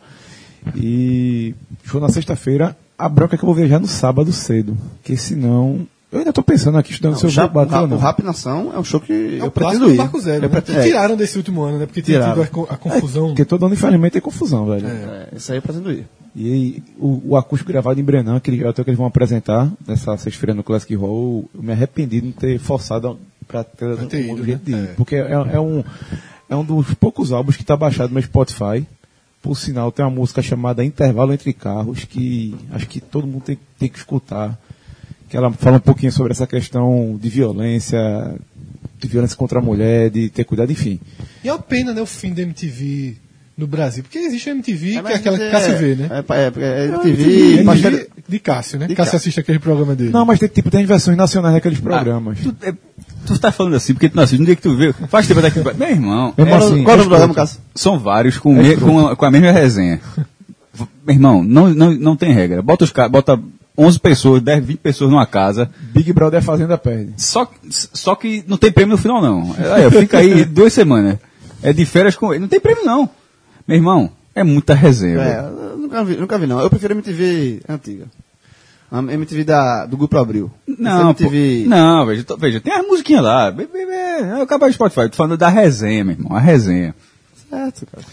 [0.75, 4.77] E show na sexta-feira, a bronca é que eu vou viajar no sábado cedo.
[4.97, 5.87] Porque senão.
[6.11, 7.97] Eu ainda tô pensando aqui, estudando se eu o, vou Rap, bater ou o não.
[7.97, 9.97] Rap Nação é um show que É eu pretendo do ir.
[9.97, 10.37] Marco Zero.
[10.37, 10.47] Eu né?
[10.49, 11.85] pretendo- é, Tiraram desse último ano, né?
[11.85, 12.41] Porque tinha Tiraram.
[12.41, 13.27] a, a confusão.
[13.27, 14.85] Porque todo ano, infelizmente, tem confusão, velho.
[14.87, 16.05] é, Isso aí eu pretendo ir.
[16.35, 19.71] E aí, o, o acústico gravado em Brenan, que eles- até que eles vão apresentar
[19.87, 24.05] nessa sexta-feira no Classic Hall, eu me arrependi de não ter forçado para ter, Pra
[24.05, 24.77] ter um ido, jeito né?
[24.77, 24.89] de ir.
[24.89, 24.93] É.
[24.95, 25.83] Porque é, é um,
[26.49, 28.85] é um dos poucos álbuns que está baixado no meu Spotify.
[29.41, 33.57] Por sinal, tem uma música chamada Intervalo Entre Carros, que acho que todo mundo tem,
[33.79, 34.57] tem que escutar.
[35.31, 38.35] Que ela fala um pouquinho sobre essa questão de violência,
[38.99, 40.99] de violência contra a mulher, de ter cuidado, enfim.
[41.41, 43.15] E é uma pena, né, o fim da MTV
[43.57, 44.03] no Brasil.
[44.03, 46.09] Porque existe a MTV, que é aquela é- que Cássio vê, né?
[46.11, 48.87] É, é, é, é, MTV, MTV, MTV pastel- de Cássio, né?
[48.87, 49.17] De Cássio Cássio.
[49.17, 50.09] assiste aquele programa dele.
[50.09, 52.37] Não, mas tem, tipo, tem versões nacionais daqueles programas.
[52.39, 52.73] Tu, é,
[53.25, 54.39] tu tá falando assim, porque tu não assiste.
[54.39, 54.91] No dia que tu vê.
[55.07, 55.59] Faz tempo até que.
[55.77, 56.33] Meu irmão.
[56.33, 57.59] Qual assim, qual é o programa, Cássio?
[57.73, 60.01] São vários com, me- com, a, com a mesma resenha.
[61.07, 62.61] Meu irmão, não, não, não tem regra.
[62.61, 63.39] Bota, os, ca- bota
[63.77, 65.69] 11 pessoas, 10, 20 pessoas numa casa.
[65.93, 67.13] Big Brother é Fazenda perde.
[67.17, 69.55] Só, só que não tem prêmio no final, não.
[69.73, 71.17] Aí, eu fico aí duas semanas.
[71.63, 72.41] É de férias com ele.
[72.41, 73.09] Não tem prêmio, não.
[73.67, 75.19] Meu irmão, é muita resenha.
[75.21, 76.59] É, nunca vi, nunca vi não.
[76.59, 78.05] Eu prefiro a MTV antiga.
[78.91, 80.51] A MTV da, do Grupo Abril.
[80.67, 81.61] Não, MTV...
[81.63, 83.49] pô, não, veja, tô- veja, tem as musiquinhas lá.
[83.49, 86.93] Be- be- be- Eu acabei do Spotify, tô falando da resenha, meu irmão, a resenha.
[87.49, 88.03] Certo, cara.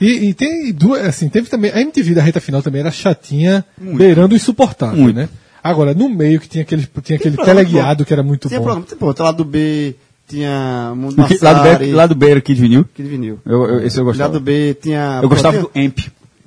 [0.00, 3.64] E, e tem duas, assim, teve também, a MTV da reta final também era chatinha,
[3.78, 5.16] beirando o insuportável, Muito.
[5.16, 5.28] né?
[5.62, 8.64] Agora, no meio que tinha aquele, tinha aquele programa teleguiado que era muito Tinha bom.
[8.66, 9.96] programa, tipo, outro lado B,
[10.28, 12.84] tinha Mundo lá do Massari, B, lá do B era Kid Vinil.
[12.94, 13.40] de vinil.
[13.44, 14.34] Eu, eu, esse eu gostava.
[14.34, 15.18] Lado B tinha...
[15.22, 15.98] Eu gostava do Amp.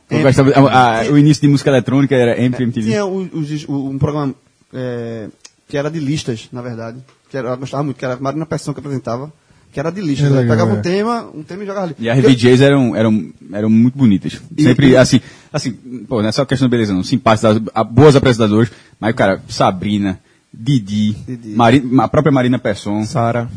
[0.09, 0.23] Eu Amp.
[0.23, 2.87] gostava, a- a- o início de música eletrônica era Amp MTV.
[2.89, 3.29] Tinha o-
[3.67, 4.33] o- um programa
[4.73, 5.27] é,
[5.67, 6.99] que era de listas, na verdade.
[7.29, 9.31] Que era, eu gostava muito, que era a Marina Persson que apresentava.
[9.71, 10.27] Que era de listas.
[10.27, 10.39] É né?
[10.41, 10.79] legal, Pegava é.
[10.79, 11.95] um tema, um tema e jogava ali.
[11.99, 14.41] E as VJs eram, eram, eram muito bonitas.
[14.57, 15.71] E- Sempre, e- assim, assim,
[16.07, 17.03] pô, não é só questão de beleza, não.
[17.03, 17.57] Simpáticas,
[17.91, 18.69] boas apresentadoras.
[18.99, 20.19] Mas, cara, Sabrina,
[20.53, 21.49] Didi, Didi.
[21.55, 23.05] Mari- a própria Marina Persson.
[23.05, 23.49] Sara.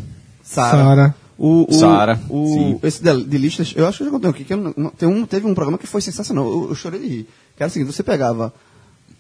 [0.42, 0.77] Sara.
[0.85, 1.14] Sara.
[1.37, 4.44] O, o, Sara, o, esse de, de listas, eu acho que eu já contei aqui,
[4.44, 6.46] que não- tem um, teve um programa que foi sensacional.
[6.46, 7.27] Eu, eu chorei de rir.
[7.57, 8.55] Que era o seguinte, você pegava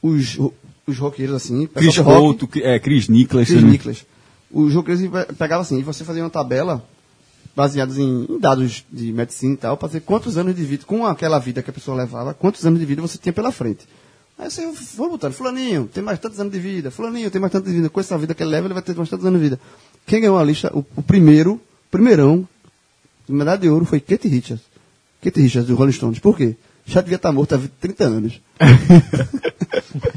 [0.00, 0.38] os,
[0.86, 3.48] os roqueiros assim, Chris rock, Couto, é, Chris Nicholas.
[3.48, 3.68] Chris né?
[3.70, 4.06] Nicholas.
[4.54, 6.84] E pe- pegava assim, e você fazia uma tabela
[7.56, 11.06] baseados em, em dados de medicina e tal, para dizer quantos anos de vida, com
[11.06, 13.86] aquela vida que a pessoa levava, quantos anos de vida você tinha pela frente.
[14.36, 17.70] Aí você foi botando, fulaninho, tem mais tantos anos de vida, fulaninho, tem mais tantos
[17.70, 19.44] de vida, com essa vida que ele leva, ele vai ter mais tantos anos de
[19.44, 19.60] vida.
[20.06, 22.46] Quem ganhou a lista, o, o primeiro, primeirão,
[23.28, 24.64] medalha de ouro foi Kate Richards.
[25.22, 26.18] Kate Richards, do Rolling Stones.
[26.18, 26.56] Por quê?
[26.84, 28.40] Já devia estar morto há 30 anos.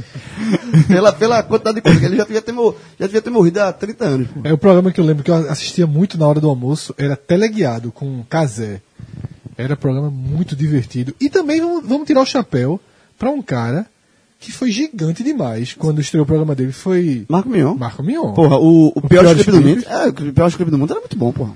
[0.87, 3.59] pela, pela quantidade de coisa que ele já devia ter, mor- já devia ter morrido
[3.61, 4.27] há 30 anos.
[4.27, 4.41] pô.
[4.43, 7.15] É o programa que eu lembro que eu assistia muito na hora do almoço, era
[7.15, 8.81] teleguiado com Casé.
[9.57, 11.15] Era um programa muito divertido.
[11.19, 12.79] E também vamos, vamos tirar o chapéu
[13.17, 13.85] para um cara
[14.39, 17.73] que foi gigante demais quando estreou o programa dele, foi Marco Mion.
[17.73, 18.33] Marco Mion.
[18.33, 19.83] Porra, o, o, pior, pior script do mundo.
[19.87, 21.53] É, o pior script do mundo era muito bom, porra.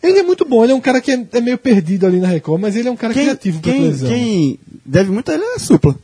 [0.00, 2.28] Ele é muito bom, ele é um cara que é, é meio perdido ali na
[2.28, 4.08] Record, mas ele é um cara Quem, criativo pra quem, televisão.
[4.08, 5.94] quem deve muito a ele é a Supla.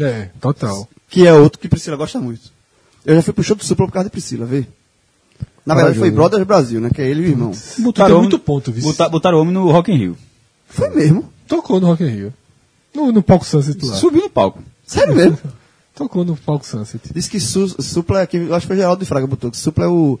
[0.00, 0.88] É, total.
[1.14, 2.50] Que é outro que Priscila gosta muito.
[3.06, 4.66] Eu já fui pro show do Supla por causa de Priscila, vê?
[5.64, 6.90] Na verdade foi Brothers Brasil, né?
[6.92, 7.52] Que é ele e o irmão.
[7.94, 8.82] Tem muito ponto, viu?
[8.82, 10.16] Botar, botaram o homem no Rock in Rio.
[10.66, 11.30] Foi mesmo.
[11.46, 12.34] Tocou no Rock in Rio.
[12.92, 13.94] No, no palco Sunset lá.
[13.94, 14.60] Subiu no palco.
[14.84, 15.38] Sério mesmo.
[15.94, 17.00] Tocou no palco Sunset.
[17.14, 19.56] Diz que Su, Supla é, que, eu acho que foi Geraldo de Fraga botou, que
[19.56, 20.18] Supla é o,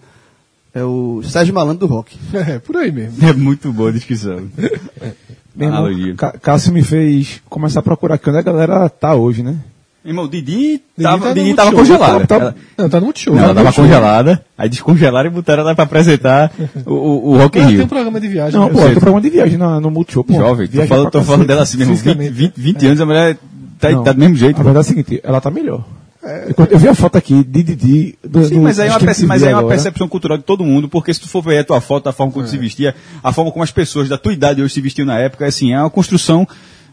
[0.72, 2.16] é o Sérgio Malandro do rock.
[2.32, 3.26] É, por aí mesmo.
[3.26, 4.48] É muito boa a descrição.
[5.56, 9.58] Meu irmão, Cássio me fez começar a procurar que onde a galera tá hoje, né?
[10.04, 12.26] Irmão, Didi tava, tá Didi no tava show, congelada.
[12.26, 13.34] tá- Ela, Não, tá no Multishow.
[13.38, 16.52] ela Tá no tava congelada, aí descongelaram e botaram ela pra apresentar
[16.84, 17.84] o, o, o Rock in Ela tem Rio.
[17.84, 18.60] um programa de viagem.
[18.60, 18.72] Não, né?
[18.74, 20.34] pô, tem programa de viagem na, no Multishow, pô.
[20.34, 21.94] Jovem, tô falando, tô falando dela assim mesmo.
[21.94, 22.32] 20, Fisicamente.
[22.34, 23.38] 20, 20 anos, a mulher
[23.80, 24.60] tá, Não, tá do mesmo jeito.
[24.60, 25.82] A verdade é a seguinte, ela tá melhor.
[26.22, 28.18] Eu- Eu vi a foto aqui de Didi.
[28.22, 30.64] Do, Sim, mas aí é uma, perce- mas aí é uma percepção cultural de todo
[30.64, 32.94] mundo, porque se tu for ver a tua foto, a forma como tu se vestia,
[33.22, 35.80] a forma como as pessoas da tua idade hoje se vestiam na época, assim, é
[35.80, 36.46] uma construção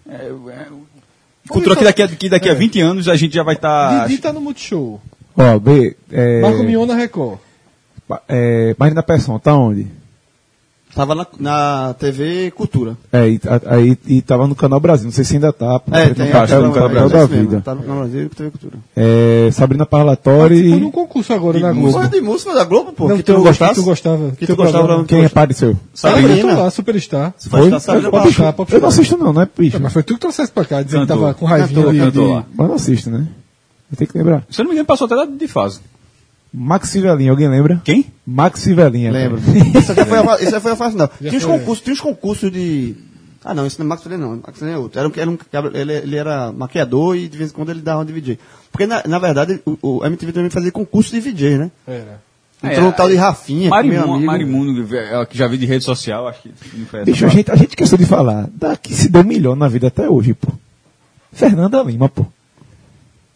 [0.10, 0.66] é, é,
[1.52, 4.08] cultural que daqui, a, que daqui a 20 anos a gente já vai estar...
[4.08, 5.02] Didi tá no Multishow.
[5.36, 5.96] Ó, B.
[6.12, 7.40] É, Marco Mion na Record.
[8.28, 9.88] é, Marina Persson, tá onde?
[10.94, 12.98] Tava na, na TV Cultura.
[13.14, 15.82] É, e, a- aí e tava no Canal Brasil, não sei se ainda tá.
[15.92, 17.62] É, no tem papel, aquela- no papel é da isso mesmo, vida.
[17.62, 18.74] Tá no Canal Brasil e TV Cultura.
[18.96, 20.02] É, Sabrina Participou
[20.36, 20.80] Parlatori.
[20.80, 21.92] num concurso agora De na música.
[21.92, 22.10] Globo.
[22.10, 23.08] Foi de música da Globo, pô.
[23.08, 23.74] Não, que tu gostasse?
[23.76, 24.32] que tu gostava.
[24.32, 25.06] Que tu gostava, programa.
[25.06, 25.78] Quem apareceu?
[25.94, 26.28] Sabrina.
[26.28, 26.58] Sabrina.
[26.58, 27.34] lá, Superstar.
[27.50, 27.70] Foi?
[27.70, 28.56] Tá, Sabrina Eu, Parlatori.
[28.74, 29.80] eu não assisto não, não é bicho.
[29.82, 32.46] Mas foi tu que trouxesse pra cá, dizendo que tava com raivinha lá.
[32.56, 33.28] Mas não assisto, né?
[33.92, 34.44] Eu tenho que lembrar.
[34.50, 35.80] Se eu não me engano, passou até de fase.
[36.54, 37.82] Maxi Velinha, alguém lembra?
[37.84, 38.06] Quem?
[38.26, 39.12] Maxi Velinha.
[39.12, 39.40] Lembro.
[39.42, 39.58] cara.
[39.80, 40.98] Isso já foi a, fa- isso já foi a fase.
[40.98, 42.96] Já Tinha uns concursos, tinha uns concursos de.
[43.44, 44.36] Ah não, esse não é Max Filho, não.
[44.36, 45.00] Max Filho é outro.
[45.00, 45.38] Era um, era um,
[45.74, 48.38] ele, ele era maquiador e de vez em quando ele dava um de VJ.
[48.72, 51.72] Porque na, na verdade o, o MTV também fazia concurso de VJ, né?
[51.88, 52.22] Era.
[52.64, 54.26] Entrou É, um tal de Rafinha, que meu Marimundo, amigo.
[54.28, 57.50] Marimundo, é, que já vi de rede social, acho que não foi Bicho, a gente,
[57.50, 58.48] a gente esqueceu de falar.
[58.54, 60.50] Daqui se deu melhor na vida até hoje, pô.
[61.34, 62.26] Fernanda Lima, pô.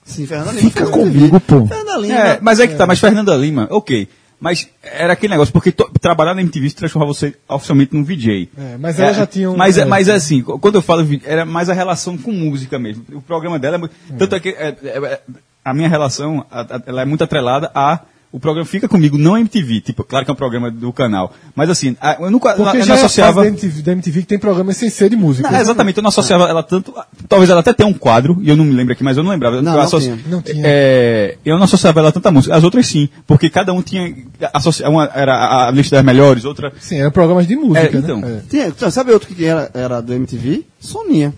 [0.06, 0.70] Sim, Fernanda Lima.
[0.70, 1.66] Fica comigo, pô.
[1.66, 2.14] Fernanda Lima.
[2.14, 4.08] É, mas é que tá, mas Fernanda Lima, ok.
[4.40, 8.50] Mas era aquele negócio, porque to- trabalhar na MTV se transformava você oficialmente num VJ.
[8.58, 9.86] É, mas ela já tinha um- Mas, é, é.
[9.86, 13.04] mas é assim, quando eu falo era mais a relação com música mesmo.
[13.14, 13.96] O programa dela é muito.
[14.18, 15.20] Tanto é que é, é, é,
[15.64, 18.02] a minha relação a- a- ela é muito atrelada a.
[18.36, 19.80] O programa fica comigo, não a MTV.
[19.80, 21.34] Tipo, claro que é um programa do canal.
[21.56, 23.34] Mas assim, a- eu nunca eu Porque não já é a associava.
[23.36, 25.50] fase da MTV, da MTV que tem programas sem ser de música.
[25.50, 26.94] Não, exatamente, eu não associava ela tanto.
[27.30, 29.32] Talvez ela até tenha um quadro, e eu não me lembro aqui, mas eu não
[29.32, 29.62] lembrava.
[29.62, 30.20] Não, eu, não associ- tinha.
[30.28, 30.62] Não tinha.
[30.66, 32.54] É, eu não associava ela tanto à música.
[32.54, 34.14] As outras sim, porque cada um tinha.
[34.54, 36.74] associa- Uma era a lista das melhores, outra.
[36.80, 38.20] Sim, eram programas de música, É, então.
[38.20, 38.42] né?
[38.50, 40.66] Tinha, então, sabe outro que era, era do MTV?
[40.78, 41.34] Soninha.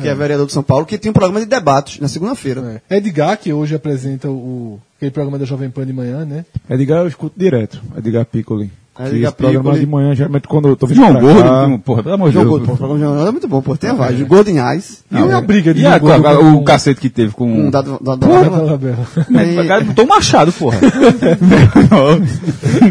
[0.00, 0.14] Que é.
[0.14, 2.80] vereador de São Paulo, que tinha um programa de debates na segunda-feira.
[2.88, 2.96] É.
[2.96, 6.44] Edgar, que hoje apresenta o, aquele programa da Jovem Pan de manhã, né?
[6.68, 7.80] Edgar eu escuto direto.
[7.96, 8.70] Edgar Piccoli.
[8.98, 9.80] É, Edgar esse programa Piccoli.
[9.80, 12.28] de manhã, geralmente quando eu tô vindo João pra Gordo, cá, como, porra, pelo amor
[12.28, 12.58] de Jogo Deus.
[12.58, 13.76] Gordo, pô, o programa de jornal é muito bom, pô.
[13.78, 14.20] Tem a voz.
[14.22, 15.02] Golden Eyes.
[15.10, 17.50] E uma briga de E a- João Gordo a- com- o cacete que teve com.
[17.50, 19.06] Um dado, dado, Porra, dado, Dolabella.
[19.64, 20.78] O cara botou um machado, porra.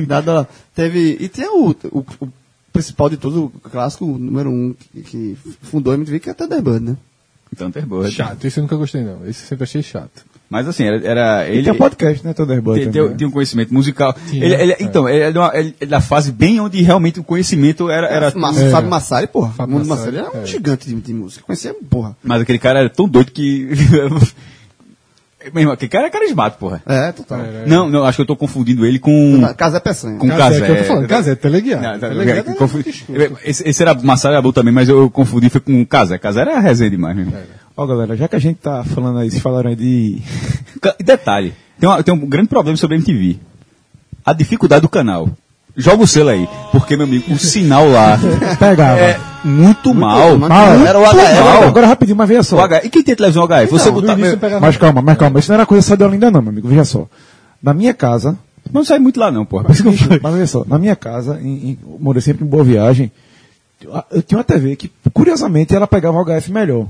[0.07, 2.29] dado- teve, e tem o, o, o
[2.73, 6.33] principal de todos, o clássico o número um que, que fundou a MTV, que é
[6.33, 6.97] Thunderbird, né?
[7.53, 8.11] então, Thunderbird.
[8.11, 9.25] Chato, esse eu nunca gostei, não.
[9.27, 10.25] Esse eu sempre achei chato.
[10.49, 11.05] Mas assim, era.
[11.05, 12.79] era E ele, tem um podcast, né, Thunderbird?
[12.79, 13.17] tem, também, tem, né?
[13.19, 14.15] tem um conhecimento musical.
[14.29, 14.77] Tinha, ele, ele- é.
[14.79, 18.07] Então, ele é, uma- ele é da fase bem onde realmente o conhecimento era.
[18.07, 18.31] era É.
[18.71, 19.51] Fábio Massari, porra.
[19.53, 20.45] Fábio Fábio Massari, Massari era um é.
[20.47, 21.43] gigante de, de música.
[21.45, 22.17] Conhecia, porra.
[22.23, 23.69] Mas aquele cara era tão doido que.
[25.54, 26.83] Meu irmão, aquele cara é carismático, porra.
[26.85, 27.39] É, total.
[27.39, 27.63] É.
[27.65, 29.41] Não, não, acho que eu tô confundindo ele com.
[29.56, 30.17] Casé Peçanha.
[30.17, 30.65] Com Casé, Casé.
[30.65, 31.08] que eu tô falando.
[31.08, 32.00] Casé, teleguiado.
[32.00, 36.17] Tá- é esse, esse era Massara Abu também, mas eu confundi foi com Casé.
[36.17, 37.33] Casé era resenha demais mesmo.
[37.82, 40.21] Ó, galera, já que a gente tá falando aí, vocês falaram aí de.
[41.00, 43.38] E detalhe, tem, uma- tem um grande problema sobre a MTV.
[44.25, 45.30] A dificuldade do canal.
[45.77, 48.19] Joga o selo aí, porque, meu amigo, o sinal lá
[48.60, 49.00] Pegava.
[49.00, 50.38] é muito mal.
[50.38, 50.50] mal.
[50.50, 50.86] Mal.
[50.86, 51.19] Era o HF.
[51.40, 52.60] Agora, agora rapidinho, mas veja O só.
[52.60, 53.67] H- E quem tem televisão HF?
[53.71, 54.17] Você Não, no botar.
[54.17, 55.40] Meu, Mas calma, mas calma.
[55.40, 56.67] Isso não era coisa só de Olinda, não, meu amigo.
[56.67, 57.08] Veja só.
[57.63, 58.38] Na minha casa,
[58.73, 59.69] não sai muito lá, não, porra.
[59.69, 60.19] Bicho, falei.
[60.21, 63.10] mas olha só, na minha casa, em, em, eu morei sempre em Boa Viagem,
[64.12, 66.88] eu tinha uma TV que, curiosamente, ela pegava o HF melhor.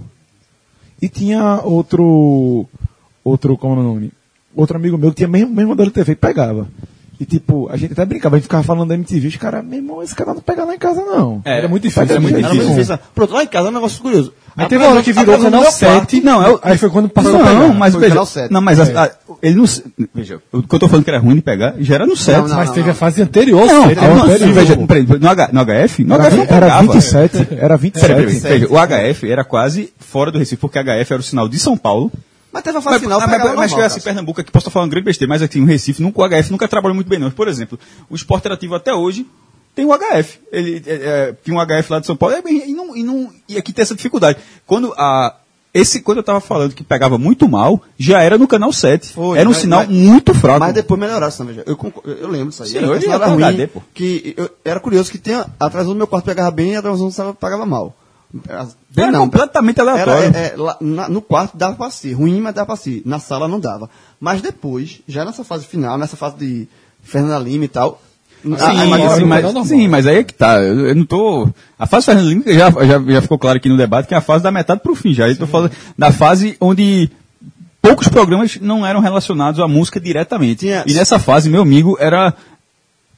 [1.02, 2.66] E tinha outro,
[3.24, 4.12] outro, como é o nome?
[4.56, 6.68] Outro amigo meu que tinha mesmo, mesmo modelo de TV que pegava.
[7.20, 9.78] E tipo, a gente até brincava, a gente ficava falando da MTV, os caras, meu
[9.80, 11.41] irmão, esse cara não pega lá em casa não.
[11.43, 12.76] É, Era muito difícil, Era muito Era muito difícil.
[12.84, 13.00] difícil.
[13.14, 14.34] Pronto, lá em casa é um negócio curioso.
[14.56, 15.78] Aí A teve uma hora que virou canal do meu quarto-
[16.12, 16.22] 7.
[16.22, 17.74] Não, eu- Aí foi quando passou a Não, pegar.
[17.74, 18.16] mas Foi veja.
[18.26, 18.47] canal.
[18.50, 19.12] Não, mas a- a-
[19.42, 19.66] ele não.
[20.14, 22.48] Veja, o que eu tô falando que era ruim de pegar, já era no 7.
[22.48, 22.92] Não, Mas não, teve não.
[22.92, 24.54] a fase anterior, Não, não, a não, anterior.
[24.54, 26.94] veja, no, H, no HF, no Era, HF não era pegava.
[26.94, 28.08] 27, era 27.
[28.08, 28.78] Peraí, peraí, veja, o
[29.14, 32.12] HF era quase fora do Recife, porque HF era o sinal de São Paulo.
[32.52, 34.02] Mas teve a fase final, mas, mas, mas que assim.
[34.02, 36.68] Pernambuco aqui, posso estar falando grande besteira, mas aqui no Recife, nunca, o HF nunca
[36.68, 37.30] trabalhou muito bem, não.
[37.30, 37.80] Por exemplo,
[38.10, 39.26] o esporte interativo até hoje
[39.76, 40.40] tem o HF.
[40.52, 43.32] Ele é, é, tinha um HF lá de São Paulo e, e, não, e, não,
[43.48, 44.40] e aqui tem essa dificuldade.
[44.66, 45.36] Quando a,
[45.74, 49.13] esse, quando eu tava falando que pegava muito mal, já era no canal 7.
[49.13, 50.59] Foi, era um mas- sinal mas- muito fraco.
[50.59, 51.51] Mas depois melhoraram, sabe?
[51.53, 51.63] veja.
[51.67, 52.70] Eu, eu lembro disso aí.
[52.70, 53.82] Sim, Era- hoje é era ruim, HD, pô.
[53.93, 56.82] Que eu, era curioso que tinha, a televisão do meu quarto pegava bem e a
[56.82, 57.95] televisão do sala pagava mal.
[58.91, 60.24] Bem Era completamente aleatório.
[60.26, 63.01] Era, é, é, lá, na- no quarto dava pra ser, ruim, mas dava pra ser.
[63.05, 63.89] Na sala não dava.
[64.20, 66.67] Mas depois, já nessa fase final, nessa fase de
[67.01, 68.01] Fernanda Lima e tal,
[68.44, 69.66] Sim, a- a imagem- sim, no mas, canal normal.
[69.66, 70.60] sim, mas aí é que tá.
[70.62, 71.50] Eu, eu não tô.
[71.78, 74.22] A fase Fernando Lima já, já, já ficou claro aqui no debate que é a
[74.22, 75.14] fase da metade pro fim.
[75.14, 77.10] Já tô falando da fase onde
[77.82, 80.60] poucos programas não eram relacionados à música diretamente.
[80.60, 82.34] Tinha- E nessa fase, meu amigo, era.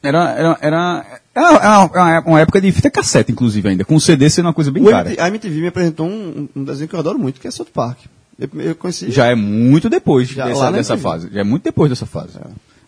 [0.03, 1.05] Era, era, era,
[1.35, 4.81] era uma, época de fita cassete, inclusive, ainda, com o CD sendo uma coisa bem
[4.81, 5.13] o cara.
[5.19, 7.99] A MTV me apresentou um, um desenho que eu adoro muito, que é South Park.
[8.39, 9.11] Eu, eu conheci.
[9.11, 11.29] Já é muito depois Já dessa, dessa fase.
[11.31, 12.29] Já é muito depois dessa fase.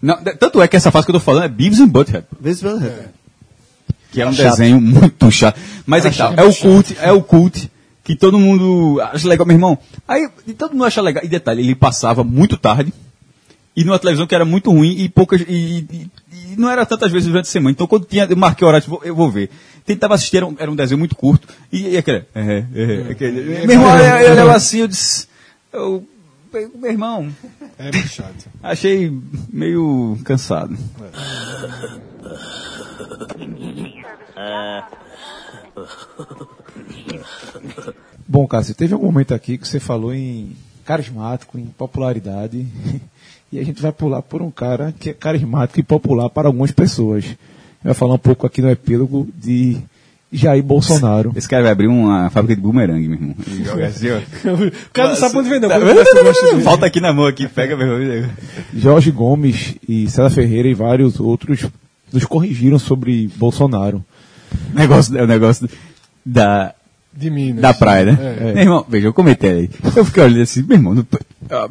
[0.03, 2.25] Não, de- tanto é que essa fase que eu tô falando é Beavis and Butthead.
[2.39, 3.11] Vezes pela reta.
[4.11, 4.49] Que é um chato.
[4.51, 5.57] desenho muito chato.
[5.85, 6.37] Mas é, chato.
[6.37, 7.71] é o cult, é o cult
[8.03, 9.77] que todo mundo acha legal, meu irmão.
[10.05, 11.23] Aí e todo mundo acha legal.
[11.23, 12.93] E detalhe, ele passava muito tarde
[13.75, 15.45] e numa televisão que era muito ruim e poucas e,
[15.89, 16.11] e-
[16.51, 17.71] e não era tantas vezes durante a semana.
[17.71, 19.49] Então quando tinha, eu marquei o horário, tipo, eu vou ver.
[19.85, 23.41] Tentava assistir, era um, era um desenho muito curto e, e aquele, é, é, aquele
[23.65, 25.27] meu irmão, eu, eu olhava assim, eu disse,
[25.73, 26.05] eu,
[26.75, 27.29] meu irmão,
[27.77, 28.49] É muito chato.
[28.61, 29.11] achei
[29.51, 30.77] meio cansado.
[38.27, 40.55] Bom, Cássio, teve algum momento aqui que você falou em
[40.85, 42.67] carismático, em popularidade,
[43.51, 46.71] e a gente vai pular por um cara que é carismático e popular para algumas
[46.71, 47.25] pessoas.
[47.83, 49.81] Vai falar um pouco aqui no epílogo de
[50.33, 51.31] Jair Bolsonaro.
[51.35, 53.35] Esse cara vai abrir uma fábrica de bumerangue, meu irmão.
[53.47, 54.17] Ele joga assim, ó.
[54.53, 55.69] O cara não sabe onde vem, não.
[56.77, 58.29] Tá aqui na mão aqui, pega meu irmão.
[58.75, 61.65] Jorge Gomes e César Ferreira e vários outros
[62.11, 64.03] nos corrigiram sobre Bolsonaro.
[64.73, 65.67] O negócio, é o negócio
[66.25, 66.73] da,
[67.13, 67.61] De Minas.
[67.61, 68.37] da praia, né?
[68.39, 68.53] É.
[68.53, 69.69] Meu irmão, veja, eu comentei aí.
[69.95, 71.05] Eu fiquei olhando assim, meu irmão, não,
[71.49, 71.69] ah,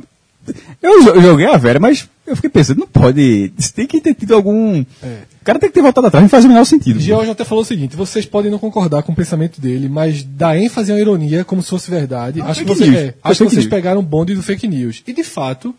[0.83, 3.53] eu jo- joguei a Vera, mas eu fiquei pensando, não pode.
[3.59, 4.85] Isso tem que ter tido algum.
[5.03, 5.19] É.
[5.41, 7.01] O cara tem que ter voltado atrás, não faz o menor sentido.
[7.01, 10.57] George até falou o seguinte: vocês podem não concordar com o pensamento dele, mas dá
[10.57, 12.41] ênfase à ironia como se fosse verdade.
[12.41, 13.67] acho que, você- é, acho que vocês news.
[13.71, 15.03] pegaram o bonde do fake news.
[15.07, 15.75] E de fato,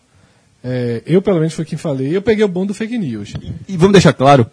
[0.62, 3.32] é, eu pelo menos foi quem falei, eu peguei o bonde do fake news.
[3.66, 4.46] E vamos deixar claro,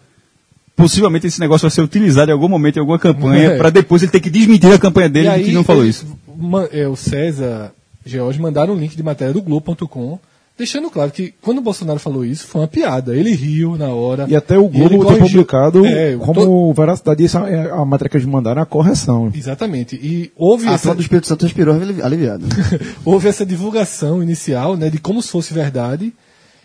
[0.74, 3.56] possivelmente esse negócio vai ser utilizado em algum momento, em alguma campanha, É.
[3.58, 6.06] pra depois ele ter que desmentir a campanha dele de que não falou isso.
[6.36, 7.72] ma- é, o César
[8.04, 10.18] George mandaram um link de matéria do Globo.com,
[10.62, 13.16] deixando claro que quando o Bolsonaro falou isso, foi uma piada.
[13.16, 14.26] Ele riu na hora.
[14.28, 18.16] E até o Globo tem publicado É, como to- veracidade, essa é a matéria que
[18.16, 19.30] eles mandaram é a correção.
[19.34, 19.96] Exatamente.
[19.96, 22.46] E houve A essa, do Espírito Santo respirou alivi- aliviado.
[23.04, 26.12] houve essa divulgação inicial, né, de como se fosse verdade.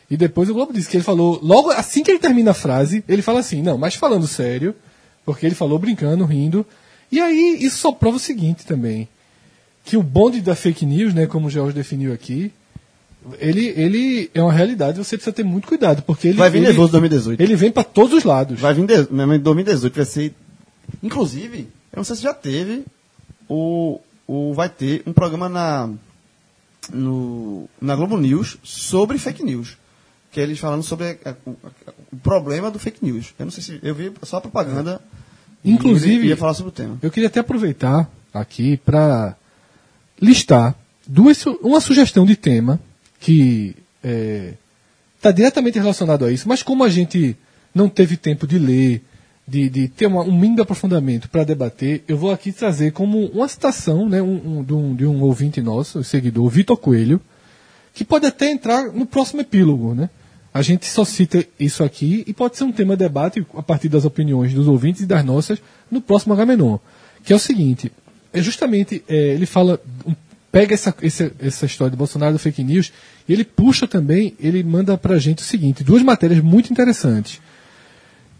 [0.09, 3.03] E depois o Globo disse que ele falou, logo assim que ele termina a frase,
[3.09, 4.73] ele fala assim, não, mas falando sério,
[5.25, 6.65] porque ele falou brincando, rindo.
[7.11, 9.07] E aí isso só prova o seguinte também,
[9.83, 12.51] que o bonde da fake news, né, como o George definiu aqui,
[13.39, 16.67] ele, ele é uma realidade, você precisa ter muito cuidado, porque ele Vai vir ele,
[16.67, 17.41] nervoso em 2018.
[17.41, 18.59] ele vem para todos os lados.
[18.59, 18.86] Vai vir em
[19.39, 20.34] 2018, vai ser.
[21.03, 22.86] Inclusive, eu não sei se já teve,
[23.49, 25.89] o, o, vai ter um programa na,
[26.91, 29.78] no, na Globo News sobre fake news.
[30.32, 31.51] Que é eles falando sobre a- o,
[32.11, 33.34] o problema do fake news.
[33.39, 33.80] Eu não sei se.
[33.82, 35.01] Eu vi só a propaganda.
[35.63, 36.97] e Inclusive- ia falar sobre o tema.
[37.01, 39.36] Eu queria até aproveitar aqui para
[40.21, 40.75] listar
[41.07, 42.80] duas, uma sugestão de tema
[43.28, 43.75] que
[45.17, 47.36] está diretamente relacionado a isso, mas como a gente
[47.75, 49.03] não teve tempo de ler,
[49.45, 53.47] de, de ter uma- um mínimo aprofundamento para debater, eu vou aqui trazer como uma
[53.49, 57.19] citação né, um- um- de, um, de um ouvinte nosso, seguidor, Vitor Coelho,
[57.93, 60.09] que pode até entrar no próximo epílogo, né?
[60.53, 63.89] A gente só cita isso aqui e pode ser um tema de debate a partir
[63.89, 65.59] das opiniões dos ouvintes e das nossas
[65.91, 66.78] no próximo Agamenon.
[67.25, 67.91] Que é o seguinte,
[68.32, 70.15] é justamente, é, ele fala, um-
[70.57, 72.91] pega essa, essa, essa história do Bolsonaro do fake news
[73.27, 77.39] e ele puxa também, ele manda pra gente o seguinte, duas matérias muito interessantes.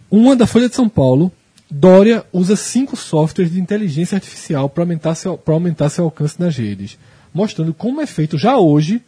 [0.10, 1.32] Uma da Folha de São Paulo,
[1.70, 6.98] Dória usa cinco softwares de inteligência artificial para aumentar, seu, aumentar seu alcance nas redes,
[7.34, 9.02] mostrando como é feito já hoje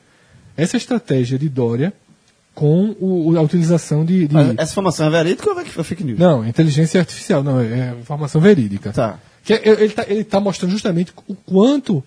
[0.57, 1.93] essa estratégia de Dória
[2.53, 4.28] com o- a utilização de.
[4.28, 6.20] de- essa informação é verídica ou é fake news?
[6.20, 8.91] Não, inteligência artificial, não, é informação verídica.
[8.91, 9.18] Tá.
[9.45, 12.03] Que é- ele está ele tá mostrando justamente o quanto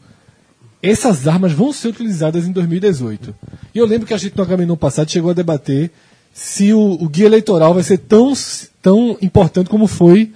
[0.83, 3.35] essas armas vão ser utilizadas em 2018.
[3.75, 5.91] E eu lembro que a gente no Agamenon passado chegou a debater
[6.35, 8.33] se o, o guia eleitoral vai ser tão,
[8.81, 10.33] tão importante como foi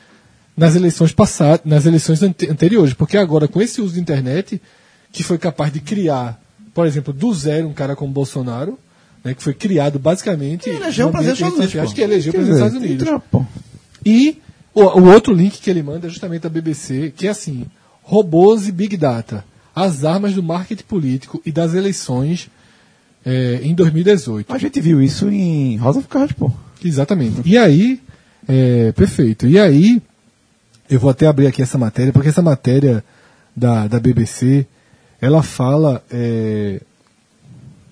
[0.56, 4.60] nas eleições passadas, nas eleições ante- anteriores, porque agora com esse uso de internet
[5.12, 6.40] que foi capaz de criar,
[6.72, 8.78] por exemplo, do zero um cara como Bolsonaro,
[9.24, 12.34] né, que foi criado basicamente elegeu no o presidente dos Estados Unidos, que elegeu o
[12.34, 13.06] Quer presidente dos dizer, Estados Unidos.
[14.04, 14.38] E
[14.72, 17.66] o, o outro link que ele manda é justamente da BBC, que é assim:
[18.02, 19.44] robôs e Big Data.
[19.76, 22.48] As armas do marketing político e das eleições
[23.24, 24.50] é, em 2018.
[24.50, 26.50] A gente viu isso em House of Cards, pô.
[26.82, 27.42] Exatamente.
[27.44, 28.00] E aí,
[28.48, 29.46] é, perfeito.
[29.46, 30.00] E aí,
[30.88, 33.04] eu vou até abrir aqui essa matéria, porque essa matéria
[33.54, 34.66] da, da BBC,
[35.20, 36.02] ela fala.
[36.10, 36.80] é,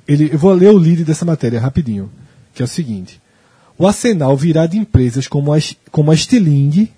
[0.09, 2.11] ele, eu vou ler o lead dessa matéria rapidinho,
[2.55, 3.21] que é o seguinte.
[3.77, 5.59] O arsenal virá de empresas como a,
[5.91, 6.89] como a Stiling,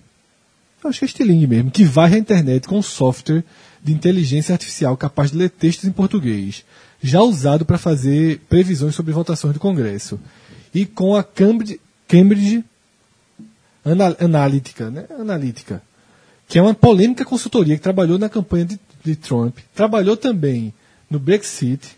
[0.83, 3.43] eu acho que é Stiling mesmo, que varre a internet com software
[3.83, 6.65] de inteligência artificial capaz de ler textos em português,
[7.03, 10.19] já usado para fazer previsões sobre votações do Congresso.
[10.75, 12.65] E com a Cambridge, Cambridge
[13.85, 15.05] Ana- Analytica, né?
[15.19, 15.81] Analytica,
[16.49, 20.73] que é uma polêmica consultoria que trabalhou na campanha de, de Trump, trabalhou também
[21.09, 21.97] no Brexit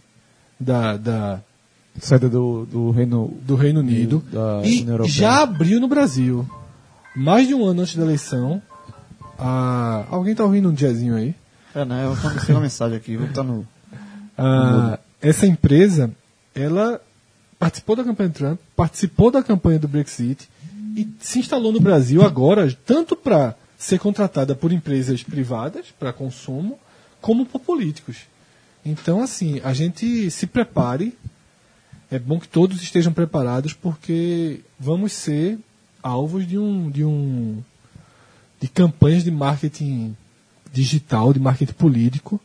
[0.61, 1.41] da, da,
[1.99, 3.35] Saída do, do Reino.
[3.43, 4.23] do Reino Unido
[4.65, 5.09] e Europeia.
[5.13, 6.49] já abriu no Brasil.
[7.17, 8.63] Mais de um ano antes da eleição.
[9.39, 11.35] a- Alguém tá ouvindo um diazinho aí?
[11.75, 12.05] É, né?
[12.05, 13.67] Eu mandei uma mensagem aqui, vou botar no.
[14.37, 16.11] Ah, essa empresa,
[16.55, 17.01] ela
[17.59, 20.49] participou da campanha do Trump, participou da campanha do Brexit
[20.97, 26.79] e se instalou no Brasil agora, tanto para ser contratada por empresas privadas, para consumo,
[27.21, 28.19] como por políticos.
[28.85, 31.17] Então, assim, a gente se prepare.
[32.11, 35.59] É bom que todos estejam preparados, porque vamos ser
[36.03, 37.63] alvos de um, de um
[38.61, 40.17] de campanhas de marketing
[40.73, 42.41] digital, de marketing político,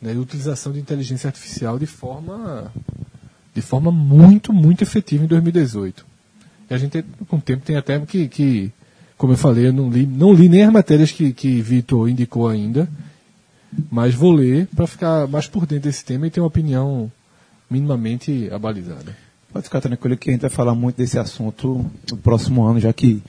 [0.00, 2.72] né, de utilização de inteligência artificial de forma
[3.54, 6.06] de forma muito, muito efetiva em 2018.
[6.70, 8.72] E a gente, com o tempo, tem até que, que
[9.18, 12.48] como eu falei, eu não li, não li nem as matérias que, que Vitor indicou
[12.48, 12.88] ainda,
[13.90, 17.12] mas vou ler para ficar mais por dentro desse tema e ter uma opinião
[17.70, 19.16] minimamente abalizada.
[19.52, 22.92] Pode ficar tranquilo que a gente vai falar muito desse assunto no próximo ano, já
[22.92, 23.22] que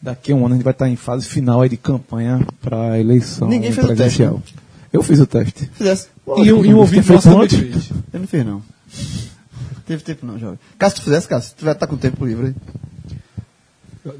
[0.00, 2.92] daqui a um ano a gente vai estar em fase final aí de campanha para
[2.92, 4.34] a eleição Ninguém fez o presidencial.
[4.40, 4.54] teste,
[4.92, 5.70] Eu fiz o teste.
[5.74, 6.08] Fizesse.
[6.38, 7.86] E um, e um ouvinte Tem nosso feito também antes?
[7.88, 7.90] fez.
[8.12, 8.62] Eu não fiz, não.
[9.86, 10.58] Teve tempo, não, jovem.
[10.78, 12.54] Caso tu fizesse, Cássio, tu vai estar com tempo livre aí.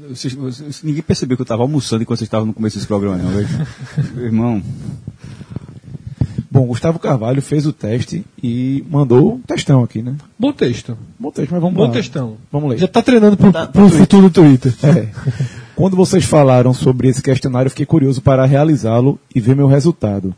[0.09, 3.17] Vocês- vocês- ninguém percebeu que eu estava almoçando enquanto vocês estavam no começo desse programa,
[3.17, 3.31] não,
[4.21, 4.61] Irmão,
[6.53, 10.15] Bom, Gustavo Carvalho fez o teste e mandou um testão aqui, né?
[10.37, 10.97] Bom texto.
[11.17, 11.91] Bom teste, mas vamos Bom lá.
[11.91, 12.35] textão.
[12.51, 12.77] Vamos ler.
[12.77, 14.73] Já tá treinando pro, Tá- pro futuro do Twitter.
[14.83, 15.07] É.
[15.75, 20.35] Quando vocês falaram sobre esse questionário, eu fiquei curioso para realizá-lo e ver meu resultado.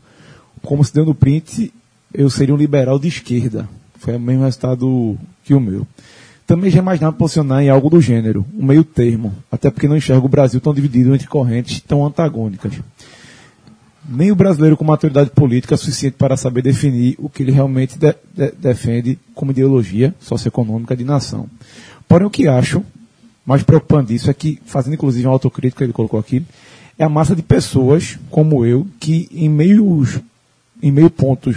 [0.62, 1.72] Como se deu no print,
[2.12, 3.68] eu seria um liberal de esquerda.
[3.98, 5.84] Foi o mesmo resultado que o meu.
[6.46, 10.26] Também já imaginava posicionar em algo do gênero, um meio termo, até porque não enxergo
[10.26, 12.74] o Brasil tão dividido entre correntes tão antagônicas.
[14.08, 18.14] Nem o brasileiro com maturidade política suficiente para saber definir o que ele realmente de-
[18.34, 21.46] de- defende como ideologia socioeconômica de nação.
[22.06, 22.82] Porém, o que acho
[23.46, 26.42] mais preocupante disso é que, fazendo inclusive uma autocrítica, ele colocou aqui,
[26.98, 30.20] é a massa de pessoas como eu que, em meios,
[30.82, 31.56] em meio pontos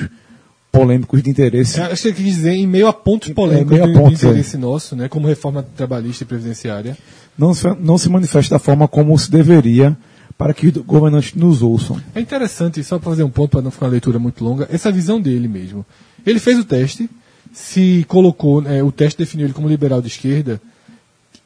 [0.71, 3.83] polêmicos de interesse, É, Acho que ele quis dizer em meio a pontos polêmicos meio
[3.83, 6.97] a pontos, do interesse nosso, né, como reforma trabalhista e previdenciária.
[7.37, 9.95] não se, não se manifesta da forma como se deveria
[10.37, 11.99] para que os governantes nos ouçam.
[12.13, 14.91] É interessante, só para fazer um ponto, para não ficar uma leitura muito longa, essa
[14.91, 15.85] visão dele mesmo.
[16.25, 17.09] Ele fez o teste,
[17.51, 20.61] se colocou, é, o teste definiu ele como liberal de esquerda,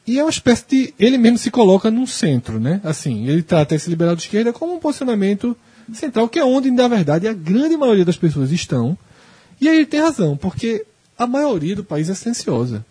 [0.06, 0.94] e é uma espécie de.
[0.98, 2.80] Ele mesmo se coloca num centro, né?
[2.82, 5.56] Assim, ele trata esse liberal de esquerda como um posicionamento
[5.94, 8.98] central, que é onde, na verdade, a grande maioria das pessoas estão.
[9.60, 10.84] E aí ele tem razão, porque
[11.16, 12.84] a maioria do país é silenciosa.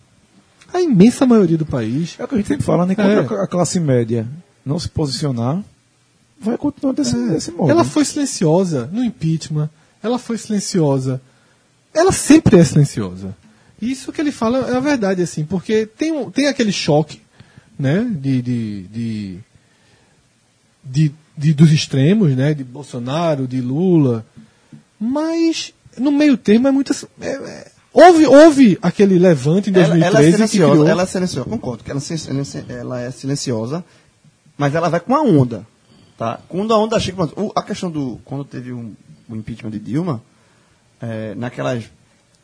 [0.72, 2.16] A imensa maioria do país.
[2.18, 2.94] É o que a gente sempre fala, né?
[2.94, 3.18] Quando É.
[3.40, 4.26] a- a classe média
[4.64, 5.62] não se posicionar,
[6.42, 7.70] vai continuar desse, desse modo.
[7.70, 9.70] Ela foi silenciosa no impeachment,
[10.02, 11.20] ela foi silenciosa.
[11.94, 13.36] Ela sempre é silenciosa.
[13.80, 17.20] Isso que ele fala é a verdade, assim, porque tem, um- tem aquele choque,
[17.78, 19.38] né, de, de, de,
[20.84, 24.24] de- de- dos extremos, né, de Bolsonaro, de Lula,
[25.00, 26.92] mas no meio termo é muito.
[27.20, 31.02] é- é- houve, houve aquele levante em Ela, 2013 ela é que silenciosa, criou- ela
[31.02, 33.84] é silenciosa, concordo que ela, é ela é silenciosa,
[34.56, 35.66] mas ela vai com a onda.
[36.18, 36.38] Tá?
[36.48, 38.20] Quando a onda chega, a questão do.
[38.24, 38.94] Quando teve um,
[39.28, 40.22] o impeachment de Dilma,
[41.00, 41.84] é, naquelas.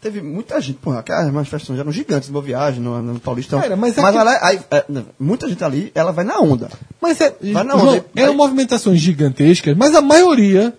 [0.00, 3.60] Teve muita gente, porra, aquelas manifestações eram gigantes, Boa Viagem, no, no Paulistão.
[3.60, 4.84] Cara, mas mas é que- ela, aí, é,
[5.18, 6.70] muita gente ali, ela vai na onda.
[7.02, 8.04] Mas é, Vai na João, onda.
[8.14, 10.72] eram Aí- movimentações gigantescas, mas a maioria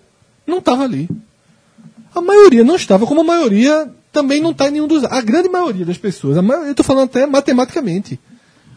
[0.46, 1.06] não estava ali.
[2.14, 5.04] A maioria não estava, como a maioria também não está em nenhum dos.
[5.04, 8.18] A grande maioria das pessoas, a maioria, eu estou falando até matematicamente,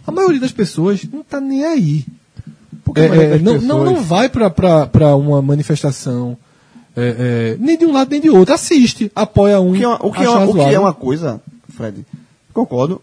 [0.05, 2.05] a maioria das pessoas não está nem aí.
[2.83, 6.37] Porque É, é, não, não, não vai para uma manifestação
[6.95, 8.53] é, é, nem de um lado nem de outro.
[8.53, 9.71] Assiste, apoia um.
[9.71, 12.05] O que é uma, o que é uma, o que é uma coisa, Fred,
[12.53, 13.01] concordo,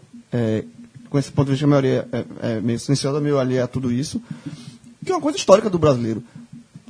[1.09, 3.91] com esse ponto de vista, a maioria é, é meio silenciosa, meio alheia a tudo
[3.91, 4.21] isso,
[5.05, 6.23] que é uma coisa histórica do brasileiro.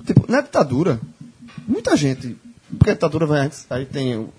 [0.05, 0.99] Tipo, na ditadura,
[1.67, 2.35] muita gente
[2.77, 3.65] porque a ditadura vai antes.
[3.69, 4.29] Aí tem o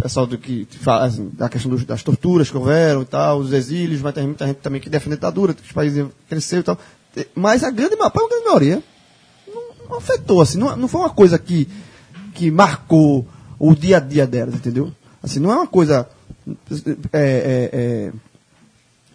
[0.00, 3.52] pessoal do que fala assim, da questão dos- das torturas que houveram e tal, os
[3.52, 6.64] exílios, mas tem muita gente também que defende a ditadura, que os países cresceram e
[6.64, 6.78] tal.
[7.34, 8.82] Mas a grande, a grande maioria
[9.46, 11.68] não, não afetou, assim, não, não foi uma coisa que,
[12.34, 13.26] que marcou
[13.58, 14.90] o dia a dia delas, entendeu?
[15.22, 16.08] Assim, não é uma coisa.
[17.12, 18.12] é, é, é,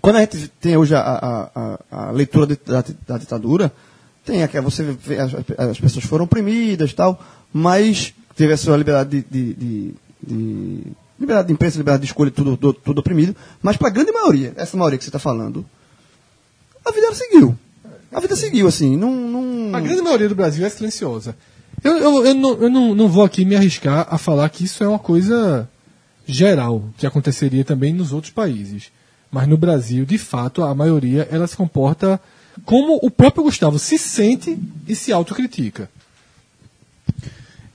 [0.01, 3.73] quando a gente tem hoje a, a- a- a leitura de- da, da ditadura,
[4.23, 7.21] tem aquela, você vê, as, as pessoas foram oprimidas tal,
[7.51, 9.95] mas teve a sua liberdade de, de- de-
[10.25, 10.83] de-
[11.19, 14.53] liberdade de imprensa, liberdade de escolha, tudo, tudo, tudo oprimido, mas para a grande maioria,
[14.55, 15.65] essa maioria que você está falando,
[16.85, 17.57] a vida seguiu.
[18.11, 19.11] A vida seguiu, assim, não...
[19.11, 19.75] não...
[19.75, 21.35] A grande maioria do Brasil é silenciosa.
[21.83, 24.83] Eu, eu, eu, não, eu não, não vou aqui me arriscar a falar que isso
[24.83, 25.69] é uma coisa
[26.25, 28.91] geral, que aconteceria também nos outros países.
[29.31, 32.19] Mas no Brasil, de fato, a maioria ela se comporta
[32.65, 35.89] como o próprio Gustavo se sente e se autocritica.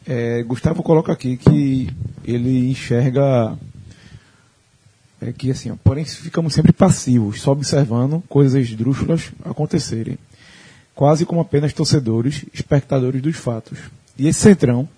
[0.07, 1.89] É, Gustavo coloca aqui que
[2.25, 3.57] ele enxerga
[5.23, 10.19] é que assim, ó, porém ficamos sempre passivos, só observando coisas esdrúxulas acontecerem,
[10.95, 13.79] quase como apenas torcedores, espectadores dos fatos.
[14.19, 14.89] E esse centrão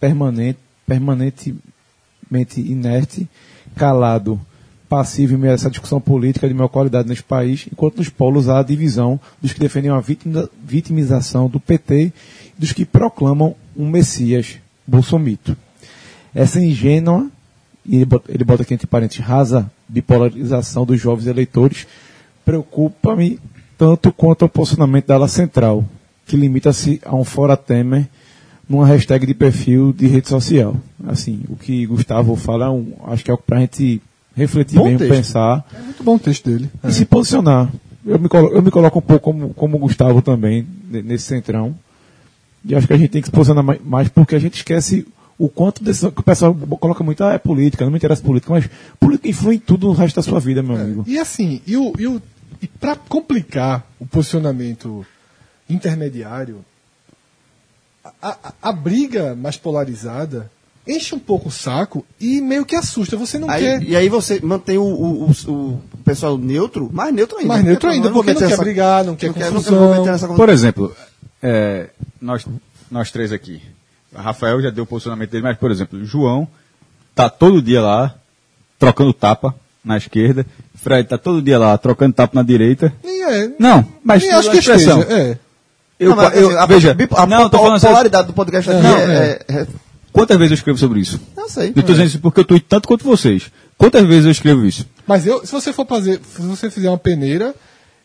[0.00, 3.28] permanente, permanentemente inerte,
[3.74, 4.40] calado,
[4.88, 8.48] passivo em meio a essa discussão política de maior qualidade nesse país, enquanto nos polos
[8.48, 12.12] há a divisão dos que defendem a vitimi- vitimização do PT e
[12.56, 15.56] dos que proclamam um Messias, Bolsomito.
[16.34, 17.30] Essa ingênua,
[17.88, 21.86] e ele bota, ele bota aqui entre parênteses, rasa bipolarização dos jovens eleitores,
[22.44, 23.38] preocupa-me
[23.76, 25.84] tanto quanto o posicionamento da ala central,
[26.26, 28.06] que limita-se a um fora Temer
[28.68, 30.76] numa hashtag de perfil de rede social.
[31.06, 34.00] Assim, o que Gustavo fala, é um, acho que é algo para a gente
[34.34, 35.10] refletir texto.
[35.12, 36.70] pensar É muito bom o texto dele.
[36.84, 37.70] e se posicionar.
[38.04, 41.74] Eu me, colo- eu me coloco um pouco como, como Gustavo também, ne- nesse centrão.
[42.64, 45.06] E acho que a gente tem que se posicionar mai- mais, porque a gente esquece
[45.38, 48.52] o quanto desse, que o pessoal coloca muito, ah, é política, não me interessa política,
[48.52, 48.68] mas
[48.98, 51.04] política influi em tudo no resto da sua vida, meu amigo.
[51.06, 52.22] E assim, e, o, e, o,
[52.62, 55.04] e para complicar o posicionamento
[55.68, 56.64] intermediário,
[58.22, 60.50] a, a, a briga mais polarizada
[60.86, 63.16] enche um pouco o saco e meio que assusta.
[63.16, 63.82] Você não Aí- quer.
[63.82, 65.50] E aí você mantém o, o, o-
[65.92, 67.48] o pessoal neutro, mais neutro ainda.
[67.48, 70.04] Mais neutro ainda, porque não quer essa- brigar, não quer não quer, confusão.
[70.06, 70.94] não quer Por exemplo,
[71.42, 71.90] é,
[72.22, 72.46] nós,
[72.90, 73.60] nós três aqui.
[74.16, 76.48] A Rafael já deu o posicionamento dele, mas, por exemplo, o João
[77.14, 78.14] tá todo dia lá,
[78.78, 79.54] trocando tapa
[79.84, 80.46] na esquerda.
[80.74, 82.92] Fred tá todo dia lá, trocando tapa na direita.
[83.04, 83.50] É.
[83.58, 85.00] Não, mas nem a acho que expressão.
[85.00, 85.20] esteja.
[85.20, 85.38] É.
[85.98, 87.94] Eu, Não, mas, eu- assim, a, veja, a, não, a falando sério.
[87.96, 89.66] polaridade do podcast aqui Não, é, é- é-
[90.12, 91.20] Quantas vezes eu escrevo sobre isso?
[91.36, 91.68] Não sei.
[91.76, 93.50] Eu tô dizendo isso porque eu tuito tanto quanto vocês.
[93.76, 94.86] Quantas vezes eu escrevo isso?
[95.06, 97.54] Mas eu, se você for fazer, se você fizer uma peneira,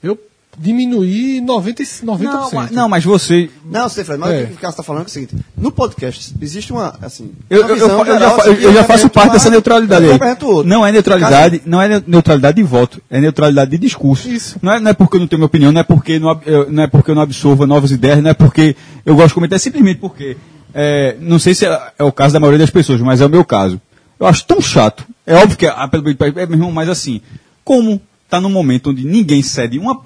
[0.03, 0.18] eu
[0.57, 2.24] diminuí 90, e- 90%.
[2.24, 3.49] Não, mas, não, mas você.
[3.66, 4.43] Não, sei, Fred, mas É.
[4.43, 6.95] o que o Carlos está falando é o seguinte: no podcast existe uma.
[7.01, 9.49] Assim, Eu, uma eu, eu, já, geral, fa- assim, eu já faço parte uma- dessa
[9.49, 10.20] neutralidade eu aí.
[10.66, 14.28] Não é neutralidade, não é ne- neutralidade de voto, é neutralidade de discurso.
[14.30, 14.57] Isso.
[14.62, 16.84] Não é, não é porque eu não tenho minha opinião, não é porque não, não
[16.84, 19.59] é porque eu não absorva novas ideias, não é porque eu gosto de comentar, é
[19.59, 20.36] simplesmente porque
[20.74, 23.30] é, não sei se é, é o caso da maioria das pessoas, mas é o
[23.30, 23.80] meu caso.
[24.20, 25.05] Eu acho tão chato.
[25.26, 27.22] É óbvio que é, pelo do país, é mesmo, mas assim,
[27.64, 29.99] como tá num momento onde ninguém cede uma,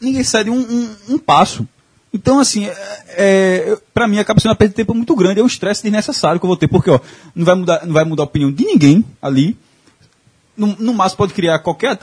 [0.00, 1.66] ninguém cede um, um, um passo.
[2.14, 2.74] Então, assim, é,
[3.08, 6.38] é, para mim acaba sendo uma perda de tempo muito grande, é um estresse desnecessário
[6.38, 7.00] que eu vou ter, porque ó,
[7.34, 9.56] não, vai mudar, não vai mudar a opinião de ninguém ali.
[10.54, 11.98] No, no máximo pode criar qualquer.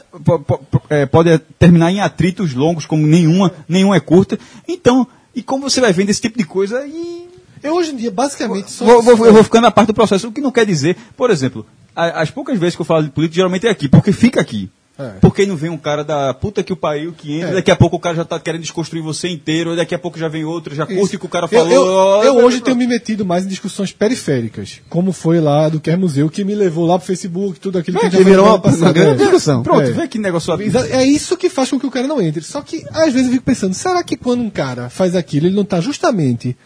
[0.90, 4.40] é, pode terminar em atritos longos, como nenhuma, nenhuma é curta.
[4.68, 5.06] Então,
[5.36, 7.30] e como você vai vendo esse tipo de coisa e
[7.62, 8.86] Eu hoje em dia, basicamente, só.
[8.86, 11.30] Vou, vou- eu vou ficando na parte do processo, o que não quer dizer, por
[11.30, 11.64] exemplo,
[11.96, 14.72] as poucas vezes que eu falo de política, geralmente é aqui, porque fica aqui.
[15.00, 15.12] É.
[15.22, 17.54] Porque não vem um cara da puta que o pariu que entra, É.
[17.54, 20.28] daqui a pouco o cara já tá querendo desconstruir você inteiro, daqui a pouco já
[20.28, 22.24] vem outro, já curte o que o cara Eu, falou.
[22.24, 25.98] eu, eu hoje tenho me metido mais em discussões periféricas, como foi lá do Quer
[25.98, 28.46] Museu, que me levou lá pro Facebook, tudo aquilo que a gente que já virou
[28.46, 28.84] uma, passada.
[28.88, 29.26] uma grande É.
[29.26, 29.64] discussão.
[29.64, 29.92] Pronto, É.
[29.92, 30.54] vê que negócio
[30.92, 32.44] É isso que faz com que o cara não entre.
[32.44, 35.56] Só que, às vezes, eu fico pensando, será que quando um cara faz aquilo, ele
[35.56, 36.58] não tá justamente,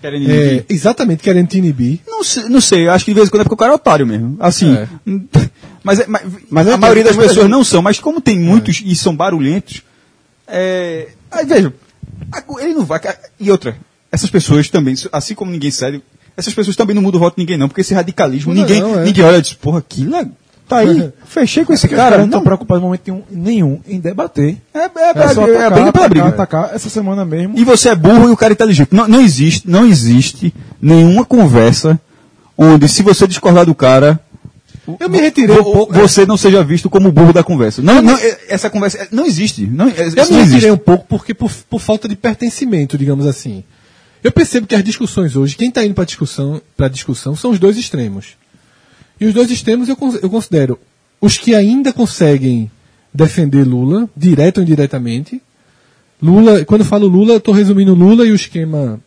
[0.00, 0.64] Querendo é, inibir.
[0.68, 2.00] exatamente querendo te inibir?
[2.06, 3.74] Não sei, não sei, acho que de vez em quando é porque o cara é
[3.74, 4.36] otário mesmo.
[4.40, 4.74] Assim.
[4.74, 4.88] É.
[5.82, 8.82] Mas, é- mas, Mas a é, maioria das pessoas não são, mas como tem muitos
[8.84, 9.82] e são barulhentos,
[10.48, 11.72] é, aí veja,
[12.60, 13.00] ele não vai.
[13.38, 13.76] E outra,
[14.10, 16.02] essas pessoas também, assim como ninguém cede,
[16.36, 18.80] essas pessoas também não mudam o voto de ninguém, não, porque esse radicalismo, Não, ninguém,
[18.80, 19.04] não, é.
[19.04, 20.26] ninguém olha e diz, porra, que legal.
[20.68, 22.18] Tá aí, fechei com esse Porque os cara.
[22.18, 24.56] não estão Não, preocupados em momento nenhum, em debater.
[24.74, 26.26] é, é, é, É só é, atacar, a briga pela briga.
[26.28, 26.74] atacar.
[26.74, 27.56] Essa semana mesmo.
[27.58, 28.88] E você é burro e o cara é inteligente.
[28.92, 30.52] Não, não existe, não existe
[30.82, 32.00] nenhuma conversa
[32.58, 34.18] onde se você discordar do cara,
[35.00, 37.82] Eu me retirei um você não seja visto como o burro da conversa.
[37.82, 39.66] Não, não, é- essa conversa é- não existe.
[39.66, 40.70] Não, é- Eu me não retirei existe.
[40.70, 43.62] um pouco porque por, por falta de pertencimento, digamos assim.
[44.24, 47.58] Eu percebo que as discussões hoje, quem está indo para discussão, para discussão são os
[47.58, 48.36] dois extremos.
[49.20, 50.78] E os dois extremos eu, eu considero
[51.20, 52.70] os que ainda conseguem
[53.12, 55.40] defender Lula, direto ou indiretamente.
[56.22, 59.00] Lula, quando eu falo Lula, estou resumindo Lula e o esquema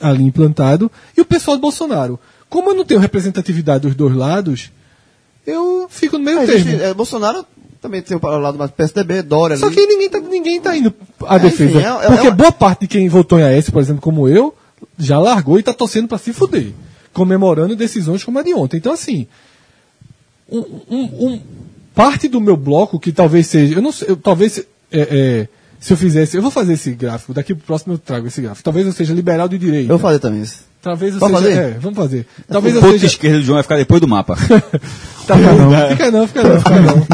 [0.00, 2.18] ali implantado, e o pessoal do Bolsonaro.
[2.48, 4.70] Como eu não tenho representatividade dos dois lados,
[5.46, 6.60] eu fico no meio É, termo.
[6.70, 7.44] existe- é, Bolsonaro
[7.82, 9.74] também tem o lado mais PSDB, Dória Só ali.
[9.74, 10.94] que ninguém tá, ninguém tá indo
[11.26, 11.78] à É, defesa.
[11.78, 14.54] enfim, é- é- porque boa parte de quem votou em AS, por exemplo, como eu,
[14.98, 16.72] já largou e tá torcendo para se fuder.
[17.14, 18.76] Comemorando decisões como a de ontem.
[18.76, 19.26] Então, assim,
[20.50, 20.58] um,
[20.90, 21.40] um- um-
[21.94, 23.74] parte do meu bloco, que talvez seja.
[23.76, 24.58] Eu não sei, eu- talvez.
[24.58, 25.48] é, é,
[25.80, 26.36] se eu fizesse.
[26.36, 27.34] Eu vou fazer esse gráfico.
[27.34, 28.64] Daqui pro próximo eu trago esse gráfico.
[28.64, 29.84] Talvez eu seja liberal de direita.
[29.92, 30.64] Eu vou fazer também isso.
[30.80, 31.48] Talvez eu Pode seja.
[31.48, 31.60] fazer?
[31.62, 32.26] É, vamos fazer.
[32.48, 33.06] Talvez o ponto seja.
[33.06, 34.36] esquerdo do João vai ficar depois do mapa.
[35.26, 35.88] Tá bom.
[35.88, 37.06] Fica não, fica não, fica não.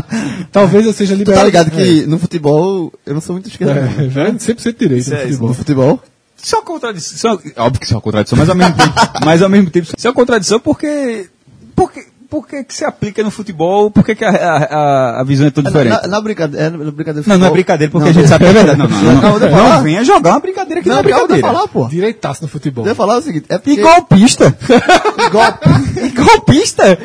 [0.51, 1.39] Talvez eu seja Tu liberal.
[1.43, 3.49] tá ligado que no futebol eu não sou muito.
[3.63, 3.73] É, não.
[4.05, 5.49] é, velho, 100% direito no é- futebol.
[5.49, 6.03] No futebol?
[6.43, 7.31] Isso é uma contradição.
[7.31, 8.93] é uma- óbvio que isso é uma contradição, mas ao mesmo tempo,
[9.25, 11.29] mas ao mesmo tempo isso é uma contradição porque.
[11.77, 15.51] Porque, porque que se aplica no futebol, por que que a, a, a visão é
[15.51, 15.91] tão diferente?
[16.03, 18.51] Na, na brincadeira, é, brincadeira Não, não é brincadeira, porque Não, a gente sabe que
[18.51, 18.79] é verdade.
[18.79, 19.15] Não, não, não.
[19.39, 21.47] Não, Não, não venha jogar uma brincadeira que não, Não, é brincadeira.
[21.49, 21.89] falar, pô.
[21.89, 22.87] Direitaço no futebol.
[22.87, 23.81] Eu falar o seguinte, é E porque...
[23.83, 24.55] golpista.
[25.33, 25.69] Golpe.
[26.05, 26.99] E golpista.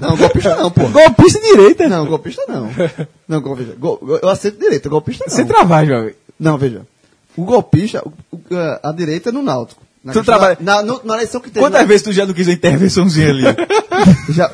[0.00, 0.88] Não, golpista não, pô.
[0.88, 1.88] Golpista direita.
[1.88, 2.70] Não, golpista não.
[3.28, 5.34] Não, gol- veja, gol- eu aceito direita, golpista não.
[5.36, 6.14] Você trabalha, jovem.
[6.38, 6.82] Não, veja.
[7.36, 8.02] O golpista,
[8.82, 9.82] a direita é no Náutico.
[10.02, 11.58] Na Tu trabalha- Na, no- na eleição que teve...
[11.64, 13.42] Quantas na- vezes tu já não quis uma intervençãozinha ali?
[14.30, 14.50] Já...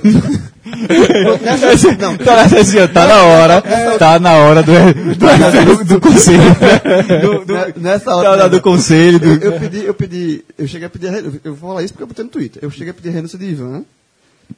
[1.42, 3.62] Nessa- não, Tá, assim, tá na hora,
[3.98, 6.42] tá na hora do, do, do, conselho.
[7.20, 9.20] Do, do, Ne- nessa hora- tá na hora do conselho.
[9.22, 12.02] eu, eu pedi, eu pedi, eu cheguei a pedir, a eu vou falar isso porque
[12.04, 12.62] eu botei no Twitter.
[12.62, 13.82] Eu cheguei a pedir a renúncia de Ivan,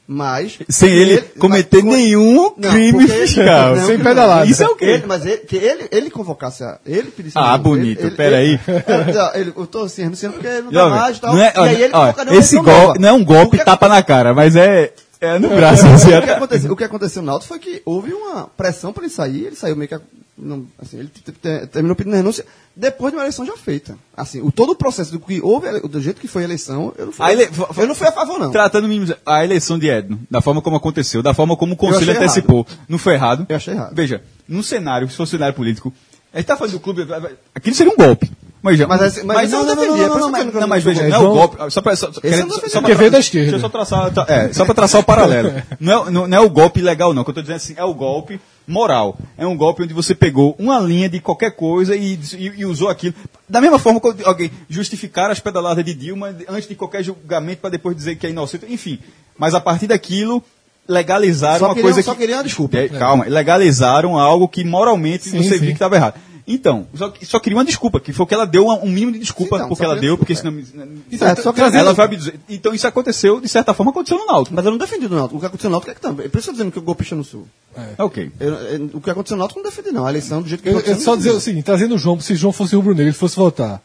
[0.06, 0.58] mas...
[0.68, 3.74] sem ele cometer mas- nenhum Não, crime fiscal.
[3.76, 4.46] não, Sem não, pedalada.
[4.46, 4.84] Isso é o quê?
[4.84, 6.78] Ele, mas ele, que ele, ele convocasse a.
[6.84, 8.60] Ele pedisse Ah, bonito, ele- ele- peraí.
[8.68, 11.34] ele- não, ele- eu tô assim, renunciando porque ele não dá Jovem, mais e tal.
[11.34, 14.02] não é, e aí ele olha, esse golpe não é um golpe que- tapa na
[14.02, 15.86] cara, mas é, é no braço.
[15.86, 18.92] assim, o, que até- aconteceu, o que aconteceu no Náutico foi que houve uma pressão
[18.92, 19.96] para ele sair, ele saiu meio que.
[20.36, 23.96] Não, assim, ele te- te- terminou pedindo renúncia depois de uma eleição já feita.
[24.16, 27.06] Assim, o, todo o processo do que houve, do jeito que foi a eleição, eu
[27.06, 28.50] não fui, A ele- eu não fui a favor, não.
[28.50, 28.88] Tratando
[29.24, 32.98] a eleição de Edno, da forma como aconteceu, da forma como o conselho antecipou, não
[32.98, 33.46] foi errado.
[33.48, 33.94] Eu achei errado.
[33.94, 35.92] Veja, num cenário, se fosse um cenário político,
[36.32, 37.06] a gente tá falando do clube,
[37.54, 38.28] aquilo seria um golpe.
[38.64, 41.02] Mas, Mas esse- mas eu não, não, defendia, não, não, mas- eu não, mas veja,
[41.02, 43.50] É, não é o golpe, só pra, só, não só porque veio da esquerda.
[43.50, 45.52] Deixa eu só traçar, é, só pra traçar o paralelo.
[45.78, 47.20] Não é, não, não é o golpe legal, não.
[47.20, 49.18] O que eu tô dizendo assim, é o golpe moral.
[49.36, 52.88] É um golpe onde você pegou uma linha de qualquer coisa e, e- e usou
[52.88, 53.14] aquilo.
[53.46, 57.68] Da mesma forma que alguém justificar as pedaladas de Dilma antes de qualquer julgamento para
[57.68, 58.64] depois dizer que é inocente.
[58.66, 58.98] Enfim,
[59.38, 60.42] mas a partir daquilo
[60.88, 62.20] legalizaram Só uma queriam- coisa só que...
[62.20, 62.76] queriam uma desculpa.
[62.78, 65.58] É, Calma, legalizaram algo que moralmente Sim, você sim.
[65.58, 66.14] viu que estava errado.
[66.46, 69.18] Então, só, só queria uma desculpa, que foi que ela deu uma- um mínimo de
[69.18, 70.52] desculpa Sim, não, porque só ela deu, porque senão...
[70.58, 72.34] É, só que- ela vai abdizer.
[72.50, 74.54] Então isso aconteceu, de certa forma, aconteceu no Náutico.
[74.54, 75.36] Mas eu não defendi do Náutico.
[75.38, 76.28] O que aconteceu no Náutico é que também.
[76.28, 77.48] Por isso eu dizendo que o golpista no Sul.
[77.96, 78.30] Ok.
[78.38, 80.04] Eu- eu- o que aconteceu no Náutico eu não defendi, não.
[80.06, 81.02] A eleição do jeito que Eu, eu aconteceu.
[81.02, 83.80] só não dizer o seguinte, trazendo o João, se João fosse rubro-negro, ele fosse votar,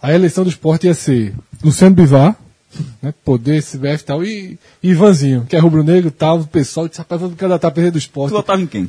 [0.00, 1.34] a eleição do esporte ia ser
[1.64, 2.36] Luciano Bivar,
[3.02, 7.00] né, Poder, CBF e tal, e, e Ivanzinho, que é rubro-negro tal, o pessoal disse,
[7.00, 8.32] rapaz, me candidatar a perder do Tu esporte.
[8.32, 8.88] votava em quem?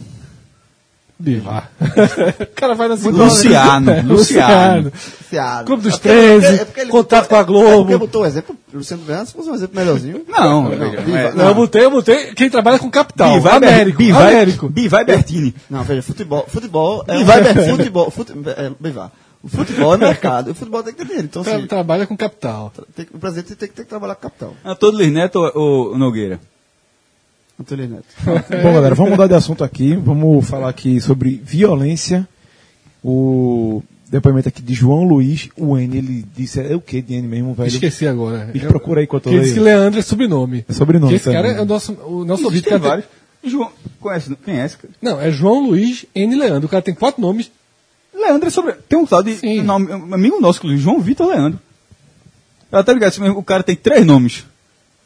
[1.18, 1.72] Bivar.
[1.80, 3.24] o cara vai na segunda.
[3.24, 4.92] Luciano, É, Luciano.
[4.92, 5.66] Fiado.
[5.66, 7.70] Clube dos É porque- é 13, porque ele contato botou- com a Globo.
[7.70, 10.22] É porque botou o exemplo, Luciano Verano, se fosse um exemplo melhorzinho.
[10.28, 10.86] Não, Biva-
[11.18, 13.34] é, Não, eu botei, eu botei quem trabalha com capital.
[13.34, 13.98] Bivar, Américo.
[13.98, 14.70] Bivar, Américo.
[14.70, 15.56] Bivar e Bertini.
[15.70, 17.78] Não, veja, futebol, futebol é E um- Bertino.
[17.78, 18.34] futebol, fute,
[18.84, 19.10] é, vá.
[19.42, 21.28] O futebol é mercado, e o futebol tem que ter dinheiro.
[21.32, 22.74] Então, Tra- assim, trabalha com capital.
[22.96, 24.54] tem o presidente tem que, tem que trabalhar com capital.
[24.66, 26.40] Antônio Luiz Neto ou, ou Nogueira?
[27.60, 28.06] Antônio Neto.
[28.62, 29.96] Bom, galera, vamos mudar de assunto aqui.
[29.96, 32.28] Vamos falar aqui sobre violência.
[33.04, 37.28] O depoimento aqui de João Luiz, o N, ele disse, é o que de N
[37.28, 37.68] mesmo, velho?
[37.68, 38.50] Esqueci agora.
[38.54, 39.60] E procura aí enquanto eu Ele disse que.
[39.60, 40.66] Leandro é sobrenome.
[40.68, 41.58] É sobrenome Que esse cara também.
[41.58, 42.64] é o nosso, o nosso ouvinte.
[42.64, 43.06] Tem cara tem- vários.
[43.44, 44.76] João, conhece, quem é esse?
[44.78, 44.94] cara?
[45.02, 46.36] Não, é João Luiz N.
[46.36, 46.66] Leandro.
[46.66, 47.52] O cara tem quatro nomes.
[48.14, 48.74] Leandro é sobre.
[48.90, 49.62] Tem um tal de.
[49.62, 51.60] Nome- um amigo nosso, João Vitor Leandro.
[52.72, 54.46] Eu até ligado, o cara tem três nomes: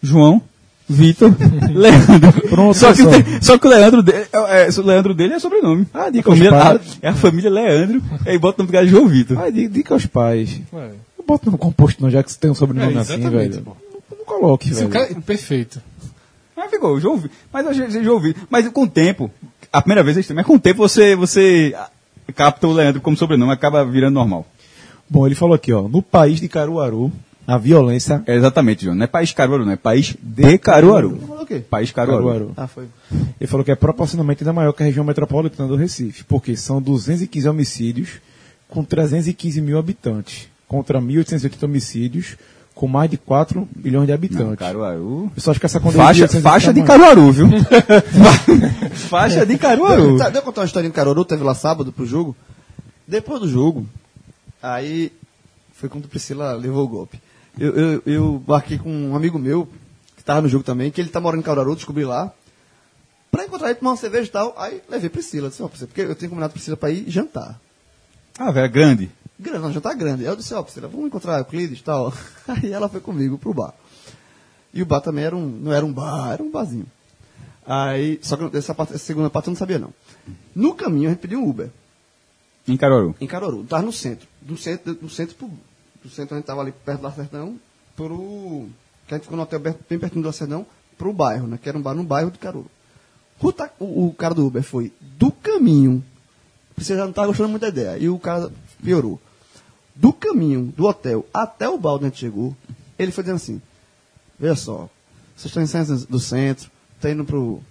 [0.01, 0.41] João,
[0.89, 1.31] Vitor,
[1.71, 2.49] Leandro.
[2.49, 3.01] Pronto, só, que,
[3.45, 5.85] só que o Leandro, dele, é, é, o Leandro dele é sobrenome.
[5.93, 6.97] Ah, diga a família, aos pais.
[7.03, 9.37] a- é a família Leandro, aí bota o nome do cara de João Vitor.
[9.39, 10.59] Ah, diga, diga aos pais.
[10.73, 10.89] É.
[11.17, 13.61] Eu boto no composto não, já que você tem um sobrenome É, assim, velho.
[13.61, 13.77] pô.
[14.09, 14.89] Não, não coloque, velho.
[14.89, 15.79] cara, perfeito.
[16.57, 17.37] Mas ficou, João Vitor.
[17.53, 18.43] Mas eu achei João Vitor.
[18.49, 19.29] Mas com o tempo,
[19.71, 21.89] a primeira vez é estranho, mas com o tempo você, você ah,
[22.35, 24.45] capta o Leandro como sobrenome, acaba virando normal.
[25.09, 27.11] Bom, ele falou aqui, ó, no país de Caruaru,
[27.49, 28.21] a violência...
[28.27, 28.95] É exatamente, João.
[28.95, 29.71] Não é país Caruaru, não.
[29.71, 31.17] É país de Caruaru.
[31.27, 31.63] Falou o quê?
[31.67, 32.23] País Caruaru.
[32.23, 32.53] Caruaru.
[32.55, 32.85] Ah, foi.
[33.39, 36.79] Ele falou que é proporcionalmente ainda maior que a região metropolitana do Recife, porque são
[36.81, 38.09] 215 homicídios
[38.67, 40.47] com 315 mil habitantes.
[40.67, 42.37] contra 1.880 homicídios,
[42.75, 44.45] com mais de 4 milhões de habitantes.
[44.45, 45.31] Não, Caruaru.
[45.35, 46.83] Eu só acho que essa Faixa, 1.880 faixa de.
[46.83, 47.47] Caruaru, viu?
[49.09, 50.17] faixa de Caruaru.
[50.17, 52.35] Tá, Deixa eu contar uma historinha de Caruaru, teve lá sábado pro jogo.
[53.07, 53.87] Depois do jogo,
[54.61, 55.11] aí
[55.73, 57.19] foi quando Priscila levou o golpe.
[57.59, 59.67] Eu, eu, eu marquei com um amigo meu,
[60.15, 62.33] que tava no jogo também, que ele tá morando em Caruaru, descobri lá.
[63.29, 64.55] Pra encontrar ele, tomar uma cerveja e tal.
[64.57, 67.59] Aí levei Priscila, disse, ó, Priscila, porque eu tenho combinado com Priscila pra ir jantar.
[68.37, 69.11] Ah, velho, grande.
[69.37, 70.23] Grande, não, jantar grande.
[70.23, 72.13] Aí eu disse, ó, Priscila, vamos encontrar Euclides e tal.
[72.47, 73.73] Aí ela foi comigo pro bar.
[74.73, 76.87] E o bar também era um, não era um bar, era um barzinho.
[77.65, 79.93] Aí, só que essa, parte, essa segunda parte eu não sabia não.
[80.55, 81.69] No caminho a gente pediu um Uber.
[82.67, 83.15] Em Caruaru.
[83.19, 83.63] em Caruaru.
[83.63, 84.27] Tava no centro.
[84.41, 85.51] Do centro, do centro pro,
[86.03, 87.59] do centro a gente tava ali perto do Lacerdão,
[87.95, 88.67] pro.
[89.07, 90.65] Que a gente ficou no hotel bem pertinho do Lacerdão,
[90.97, 91.59] pro bairro, né?
[91.61, 92.69] Que era um bar no bairro de Caruaru.
[93.41, 96.03] O, o, o cara do Uber foi do caminho.
[96.77, 97.97] Você já não tava gostando muito da ideia.
[97.97, 98.51] E o cara
[98.83, 99.19] piorou.
[99.95, 102.55] Do caminho do hotel até o bar onde a gente chegou,
[102.97, 103.61] ele foi dizendo assim:
[104.37, 104.89] Veja só,
[105.35, 107.61] vocês estão em centro do centro, estão indo pro,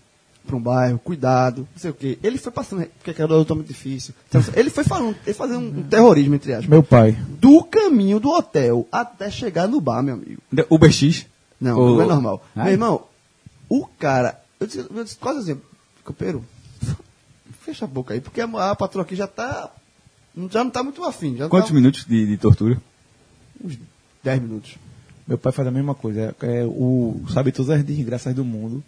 [0.49, 2.19] pra um bairro, cuidado, não sei o quê.
[2.23, 4.13] Ele foi passando, porque Caruaru tá muito difícil.
[4.29, 6.69] Então, ele foi falando, ele fazendo um terrorismo, entre aspas.
[6.69, 7.13] Meu pai.
[7.39, 10.43] Do caminho do hotel até chegar no bar, meu amigo.
[10.71, 11.27] Uber X.
[11.61, 12.45] Não, Ou- não é normal.
[12.57, 13.07] Ah, Meu irmão,
[13.69, 15.61] o cara, eu disse, eu disse quase assim,
[16.05, 16.45] copeiro,
[17.61, 19.71] fecha a boca aí, porque a, a patroa aqui já tá,
[20.51, 21.37] já não tá muito afim.
[21.49, 22.81] Quantos tá minutos de, de tortura?
[23.63, 23.79] uns
[24.23, 24.77] 10 minutos.
[25.27, 26.35] Meu pai faz a mesma coisa.
[26.41, 28.83] É, é o, sabe todas as desgraças do mundo.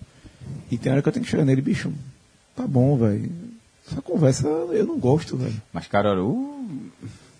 [0.70, 1.90] E tem hora que eu tenho que chegar nele, bicho.
[2.56, 3.30] Tá bom, velho.
[3.90, 5.54] Essa conversa eu não gosto, velho.
[5.72, 6.48] Mas Caruaru.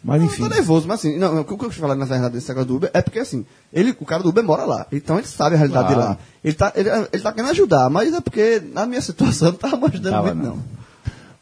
[0.03, 0.43] Mas Eu enfim.
[0.45, 2.77] tô nervoso, mas assim, não, o que eu quero falar na verdade desse negócio do
[2.77, 5.59] Uber é porque assim, ele, o cara do Uber mora lá, então ele sabe a
[5.59, 6.01] realidade Claro.
[6.01, 6.19] de lá.
[6.43, 9.77] Ele tá, ele, ele tá querendo ajudar, mas é porque na minha situação não tava
[9.77, 10.57] me ajudando Tava, muito, não.
[10.57, 10.63] não.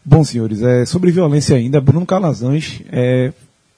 [0.05, 3.33] Bom, senhores, é, sobre violência ainda, Bruno Calazans é,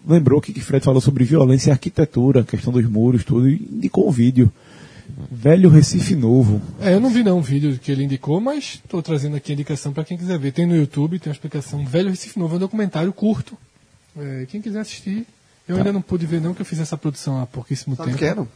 [0.06, 4.08] lembrou que, que Fred falou sobre violência e arquitetura, questão dos muros, tudo, e indicou
[4.08, 4.50] um vídeo.
[5.30, 6.60] Velho Recife Novo.
[6.80, 9.54] É, eu não vi não o vídeo que ele indicou, mas estou trazendo aqui a
[9.54, 10.52] indicação para quem quiser ver.
[10.52, 11.84] Tem no YouTube, tem uma explicação.
[11.84, 13.56] Velho Recife Novo é um documentário curto.
[14.18, 15.26] É, quem quiser assistir.
[15.68, 18.18] Eu ainda não pude ver não, que eu fiz essa produção há pouquíssimo Sabe tempo.
[18.18, 18.46] que era?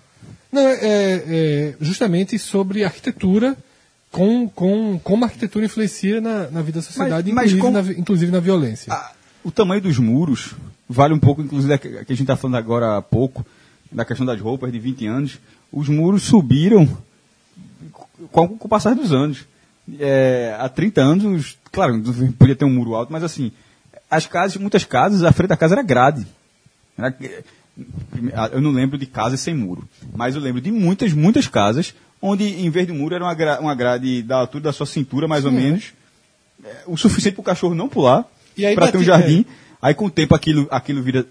[0.51, 3.57] Não, é, é justamente sobre arquitetura,
[4.11, 7.99] com, com como a arquitetura influencia na, na vida da sociedade, mas inclusive, com- na,
[8.01, 8.93] inclusive na violência.
[8.93, 9.13] Ah,
[9.45, 10.55] o tamanho dos muros
[10.89, 13.45] vale um pouco, inclusive, que que a gente está falando agora há pouco,
[13.93, 15.39] da questão das roupas de 20 anos.
[15.77, 16.87] Os muros subiram
[18.31, 19.45] com, com o passar dos anos.
[19.99, 22.01] É, há 30 anos, claro,
[22.39, 23.51] podia ter um muro alto, mas assim,
[24.11, 26.27] as casas, muitas casas, a frente da casa era grade.
[26.97, 27.15] Era-
[28.53, 32.45] eu não lembro de casas sem muro, mas eu lembro de muitas, muitas casas onde,
[32.45, 35.27] em vez de um muro, era uma, gra- uma grade da altura da sua cintura,
[35.27, 35.93] mais ou menos,
[36.65, 38.25] é, o suficiente para o cachorro não pular,
[38.77, 39.45] para ter um jardim.
[39.83, 41.27] Aí, com o tempo, aquilo, aquilo, vira,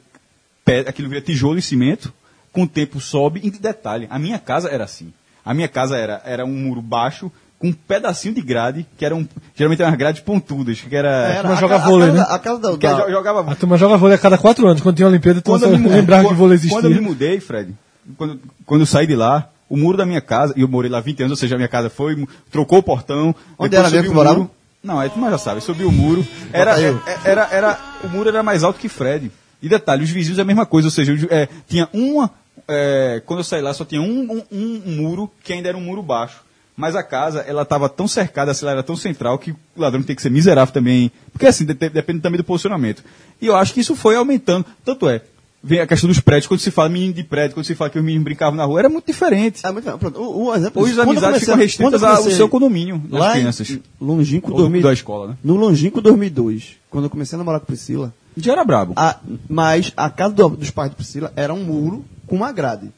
[0.85, 2.13] aquilo vira tijolo e cimento,
[2.53, 3.41] com o tempo sobe.
[3.43, 5.11] E de detalhe, a minha casa era assim.
[5.43, 7.29] A minha casa era, era um muro baixo,
[7.59, 11.09] com um pedacinho de grade, que eram, geralmente eram grades pontudas, que era...
[11.09, 12.17] Era Mas a, joga vôlei, né?
[12.19, 14.81] da- A casa da, da- jogava A turma joga vôlei a cada quatro anos.
[14.81, 16.95] Quando tinha Olimpíada, tu quando eu, me, mu- lembrava que vôlei quando- quando eu me
[16.97, 17.09] existia.
[17.09, 17.73] mudei, Fred,
[18.17, 20.99] quando, quando eu saí de lá, o muro da minha casa, e eu morei lá
[21.01, 23.33] 20 anos, ou seja, a minha casa foi, trocou o portão.
[23.57, 24.37] Onde era mesmo o que morava?
[24.39, 24.51] muro.
[24.83, 26.25] Não, aí tu mais já sabe, subiu o muro.
[26.51, 29.31] Era, é- era, era, o muro era mais alto que Fred.
[29.61, 32.29] E detalhe, os vizinhos é a mesma coisa, ou seja, é, tinha uma.
[32.67, 35.81] É, quando eu saí lá, só tinha um, um, um muro que ainda era um
[35.81, 36.41] muro baixo.
[36.75, 40.01] Mas a casa, ela estava tão cercada, assim, ela era tão central que o ladrão
[40.01, 41.11] tem que ser miserável também.
[41.31, 43.03] Porque assim, de- de- depende também do posicionamento.
[43.39, 44.65] E eu acho que isso foi aumentando.
[44.83, 45.21] Tanto é,
[45.63, 47.99] vem a questão dos prédios, quando se fala menino de prédio, quando se fala que
[47.99, 49.59] os meninos brincavam na rua, era muito diferente.
[49.63, 49.85] Ah, muito.
[49.99, 53.77] Pronto, o, o exemplo Hoje as amizades ficam restritas ao seu condomínio, das lá crianças.
[54.01, 55.37] Longínquo Ou 2000, da escola, né?
[55.43, 58.93] No longínquo 2002, quando eu comecei a namorar com Priscila, Já era brabo.
[58.95, 62.91] a, mas a casa do- dos pais de Priscila era um muro com uma grade.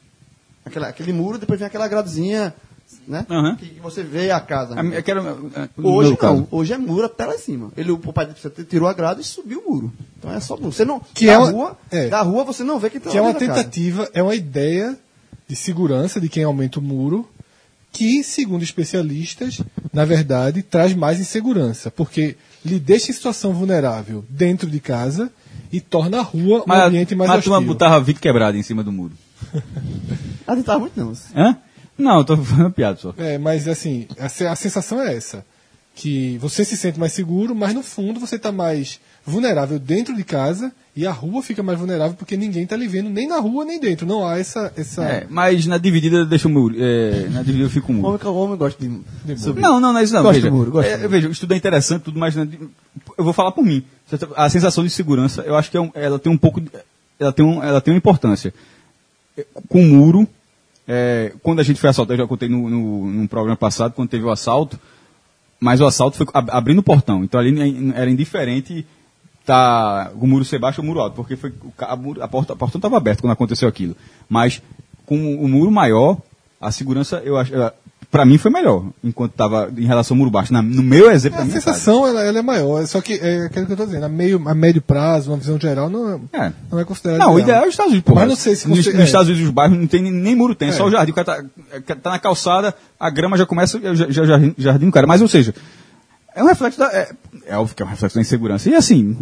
[0.64, 2.52] Aquela, aquele muro, depois vem aquela gradezinha,
[3.06, 3.24] né?
[3.30, 3.56] Aham.
[3.56, 4.78] Que você vê a casa.
[4.78, 6.34] A minha- que era, é, no Hoje meu caso.
[6.36, 7.70] não, hoje é muro até lá em cima.
[7.76, 8.28] Ele, o pai
[8.68, 9.92] tirou a grade e subiu o muro.
[10.18, 10.72] Então é só muro.
[10.72, 12.08] Você não, Que da, é uma- rua, é.
[12.08, 14.98] da rua você não vê quem tá Que é uma tentativa, é uma ideia
[15.48, 17.28] de segurança de quem aumenta o muro,
[17.92, 19.60] que, segundo especialistas,
[19.92, 25.30] na verdade, traz mais insegurança, porque lhe deixa em situação vulnerável dentro de casa
[25.72, 27.72] e torna a rua um ambiente mais mas a turma hostil.
[27.72, 29.14] botava vidro quebrado em cima do muro.
[30.48, 31.12] Ah, não tava muito não.
[31.34, 31.56] Hã?
[31.98, 33.12] Não, eu tô falando piada só.
[33.16, 35.44] É, mas assim, a, a sensação é essa.
[35.92, 40.22] Que você se sente mais seguro, mas no fundo você está mais vulnerável dentro de
[40.24, 43.64] casa e a rua fica mais vulnerável porque ninguém está lhe vendo nem na rua
[43.64, 44.06] nem dentro.
[44.06, 44.72] Não há essa.
[44.76, 45.04] essa...
[45.04, 46.74] É, mas na dividida deixa o muro.
[46.78, 48.08] É, na dividida eu fico com o muro.
[48.14, 49.60] homem, o homem gosta de, subir.
[49.60, 50.22] Não, não, não é isso não.
[50.22, 52.48] Gosto veja, do muro, gosto é, do estudo é interessante, tudo, mas né,
[53.18, 53.82] eu vou falar por mim.
[54.36, 56.60] A sensação de segurança, eu acho que é um- ela tem um pouco.
[56.60, 56.70] de-
[57.18, 58.54] ela tem, um, ela tem uma importância.
[59.36, 60.26] É, Com o muro,
[60.86, 64.08] é, quando a gente foi assaltado, eu já contei no, no, num programa passado, quando
[64.08, 64.78] teve o assalto,
[65.58, 67.24] mas o assalto foi ab- abrindo o portão.
[67.24, 68.86] Então ali nem- era indiferente
[69.46, 71.92] tá, o muro ser baixo ou o muro alto, porque foi, a,
[72.24, 73.96] a porta, o portão estava aberto quando aconteceu aquilo.
[74.28, 74.60] Mas
[75.06, 76.18] com o muro maior,
[76.60, 77.52] a segurança, eu acho,
[78.10, 80.52] para mim foi melhor, enquanto estava em relação ao muro baixo.
[80.52, 81.66] Na- no meu exemplo, A minha casa.
[81.72, 84.42] sensação ela, ela é maior, só que é aquilo que eu tô dizendo, a, meio,
[84.48, 86.52] a médio prazo, uma visão geral, não é, É.
[86.70, 87.18] não é considerado.
[87.20, 88.20] Não, o ideal é os Estados Unidos, porra.
[88.22, 89.04] Mas não sei se Nos, você- nos é.
[89.04, 90.72] Estados Unidos, os bairros não tem nem, nem muro, tem, É.
[90.72, 91.12] só o jardim.
[91.12, 91.44] O cara
[91.86, 95.06] tá, tá na calçada, a grama já começa, já, já, jardim, jardim do cara.
[95.06, 95.54] Mas, ou seja,
[96.34, 96.86] é um reflexo da.
[96.92, 97.10] É,
[97.46, 98.68] é óbvio que é um reflexo da insegurança.
[98.70, 99.16] E assim,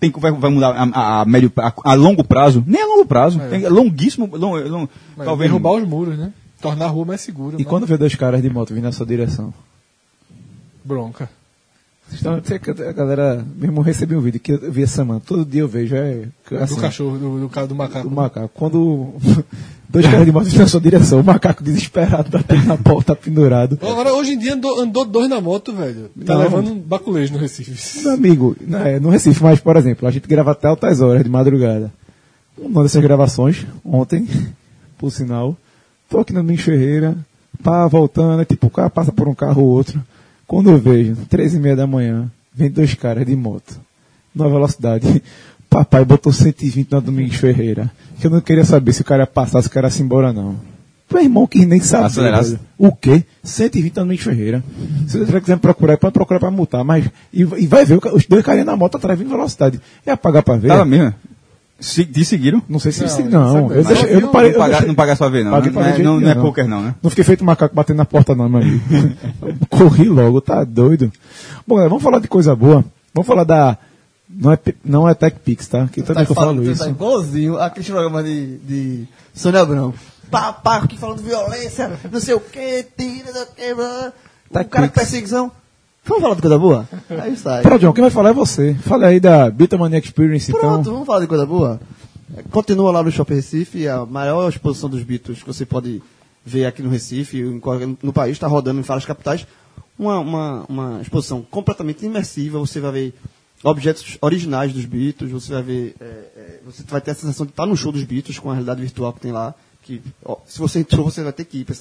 [0.00, 3.06] tem, que- vai, vai mudar a, a- médio, a, a longo prazo, nem a longo
[3.06, 5.50] prazo, tem, é longuíssimo, long, long, Mas talvez.
[5.50, 6.32] derrubar os muros, né?
[6.60, 7.54] Tornar a rua mais segura.
[7.56, 9.52] E mais quando vê dois caras de moto vindo na sua direção?
[10.84, 11.28] Bronca.
[12.12, 15.62] Então, que- a galera, mesmo recebi um vídeo que eu vi essa semana, todo dia
[15.62, 16.28] eu vejo, é.
[16.60, 18.06] assim, do cachorro, do, do, do macaco.
[18.06, 18.50] O macaco.
[18.54, 19.12] Quando
[19.96, 23.78] dois caras de moto na sua direção, o macaco desesperado batendo na porta pendurado.
[23.80, 26.10] Agora, hoje em dia andou, andou dois na moto, velho.
[26.24, 26.42] Tá Não.
[26.42, 28.02] levando um baculejo no Recife.
[28.02, 31.30] Meu amigo, né, no Recife, mas, por exemplo, a gente grava até altas horas de
[31.30, 31.90] madrugada.
[32.58, 34.28] Uma dessas gravações, ontem,
[34.98, 35.56] por sinal,
[36.10, 37.16] tô aqui no Domingos Ferreira,
[37.62, 40.02] pá, voltando, é tipo, o cara passa por um carro ou outro.
[40.46, 43.80] Quando eu vejo, três e meia da manhã, vem dois caras de moto,
[44.34, 45.22] numa velocidade.
[45.76, 47.90] Papai botou 120 na Domingos Ferreira.
[48.18, 50.02] Que eu não queria saber se o cara ia passar, se o cara ia se
[50.02, 50.56] embora, não.
[51.12, 52.06] Meu irmão que nem sabe.
[52.06, 52.58] Acelerasse.
[52.78, 53.22] O quê?
[53.44, 54.64] 120 na Domingos Ferreira.
[55.06, 57.04] Se você quiser me procurar, pode procurar pra multar, mas.
[57.30, 59.78] E, e vai ver os dois caras na moto atrás vindo velocidade.
[60.06, 60.68] É apagar pra ver?
[60.68, 61.12] Tava mesmo.
[61.78, 62.62] Se, te seguiram?
[62.66, 63.72] Não sei se Não, se- não não.
[63.74, 64.52] Eu, deixei, eu não parei.
[64.52, 65.50] Não, pagar, deixei- não pagasse pra ver, não.
[65.50, 66.94] Paguei Não, pra é, não, não é poker, não, né?
[67.02, 68.80] Não fiquei feito macaco batendo na porta, não, meu amigo.
[69.68, 71.12] Corri logo, tá doido.
[71.68, 72.82] Bom, vamos falar de coisa boa.
[73.12, 73.76] Vamos falar da.
[74.28, 75.86] Não é, não é TechPix, tá?
[75.86, 76.82] Que toda vez que eu falo isso.
[76.82, 79.94] Tá igualzinho aqueles programas de, de Sônia Abrão.
[80.30, 84.12] Pá, pá, aqui falando violência, não sei o que, tira, não sei o que.
[84.52, 85.52] Tá o cara com perseguição.
[86.04, 86.88] Vamos falar de coisa boa?
[87.22, 87.62] Aí sai.
[87.62, 88.74] Pronto, João, quem vai falar é você.
[88.74, 90.92] Fala aí da Beatmania Experience, Pronto, então.
[90.92, 91.80] vamos falar de coisa boa?
[92.50, 96.02] Continua lá no Shopping Recife, a maior exposição dos Beatles que você pode
[96.44, 97.42] ver aqui no Recife,
[98.02, 99.46] no país, está rodando em várias capitais.
[99.98, 103.14] Uma, uma, uma exposição completamente imersiva, você vai ver
[103.62, 107.52] objetos originais dos Beatles, você vai ver, é, é, você vai ter a sensação de
[107.52, 110.58] estar no show dos Beatles com a realidade virtual que tem lá, que ó, se
[110.58, 111.74] você entrou, você vai ter que ir para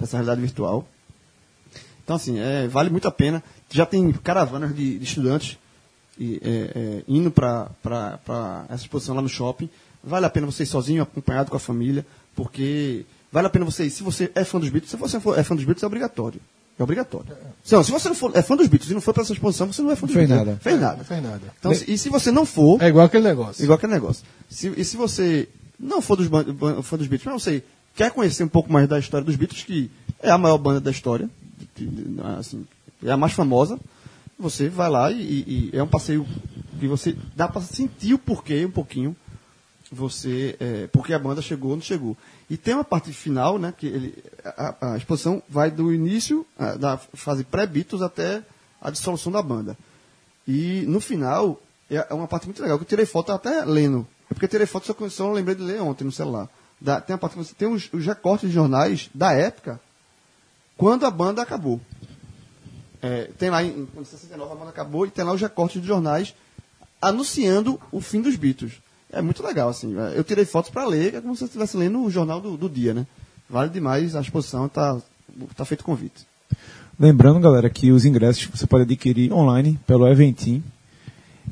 [0.00, 0.86] essa realidade virtual.
[2.02, 3.42] Então, assim, é, vale muito a pena.
[3.70, 5.56] Já tem caravanas de, de estudantes
[6.18, 7.70] e, é, é, indo para
[8.68, 9.68] essa exposição lá no shopping.
[10.02, 12.04] Vale a pena você ir sozinho, acompanhado com a família,
[12.34, 13.90] porque vale a pena você ir.
[13.90, 16.40] Se você é fã dos Beatles, se você é fã dos Beatles, é obrigatório.
[16.78, 17.26] É obrigatório.
[17.62, 19.32] Se, não, se você não for, é fã dos Beatles e não for para essa
[19.32, 20.46] exposição, você não é fã dos Fez Beatles.
[20.48, 20.60] nada.
[20.60, 20.96] Fez nada.
[20.96, 21.40] Não fez nada.
[21.58, 23.62] Então, se- e se você não for, É igual aquele negócio.
[23.62, 24.24] Igual aquele negócio.
[24.48, 25.48] Se- e se você
[25.78, 26.28] não for dos,
[26.82, 27.62] fã dos Beatles, mas você
[27.94, 29.90] quer conhecer um pouco mais da história dos Beatles, que
[30.22, 31.28] é a maior banda da história,
[32.38, 32.64] assim,
[33.04, 33.78] é a mais famosa,
[34.38, 36.26] você vai lá e, e- e é um passeio
[36.80, 39.14] que você dá para sentir o porquê um pouquinho,
[39.92, 42.16] você é, porque a banda chegou onde chegou.
[42.48, 46.74] E tem uma parte final, né, que ele, a, a exposição vai do início ah,
[46.74, 48.42] da fase pré-Beatles até
[48.80, 49.76] a dissolução da banda.
[50.48, 54.06] E no final, é é uma parte muito legal, que eu tirei foto até lendo.
[54.30, 56.48] É porque eu tirei foto, só só lembrei de ler ontem no celular.
[56.80, 59.78] Da- tem uma parte que você tem os, os recortes de jornais da época,
[60.76, 61.80] quando a banda acabou.
[63.02, 65.86] É, tem lá em, em 69 a banda acabou e tem lá os recortes de
[65.86, 66.34] jornais
[67.00, 68.74] anunciando o fim dos Beatles.
[69.12, 69.94] É muito legal, assim.
[69.98, 72.56] é, Eu tirei fotos para ler, é como se você estivesse lendo o jornal do,
[72.56, 73.06] do dia, né?
[73.48, 74.96] Vale demais a exposição, tá,
[75.54, 76.26] tá feito convite.
[76.98, 80.62] Lembrando, galera, que os ingressos você pode adquirir online pelo Eventim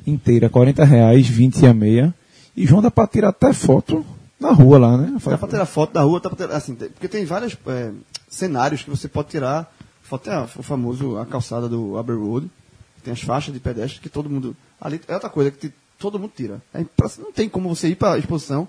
[0.06, 2.14] inteira, 40 reais, 20 a meia.
[2.56, 4.04] E João dá pra tirar até foto
[4.38, 5.12] na rua lá, né?
[5.32, 7.92] Dá pra tirar foto da rua, dá pra tirar, assim, porque tem vários é,
[8.28, 9.70] cenários que você pode tirar.
[10.02, 12.50] Foto é o famoso, a calçada do Abbey Road,
[13.04, 14.56] tem as faixas de pedestre que todo mundo.
[14.80, 16.60] Ali é outra coisa que te- todo mundo tira.
[16.74, 16.84] É
[17.18, 18.66] não tem como você ir pra exposição.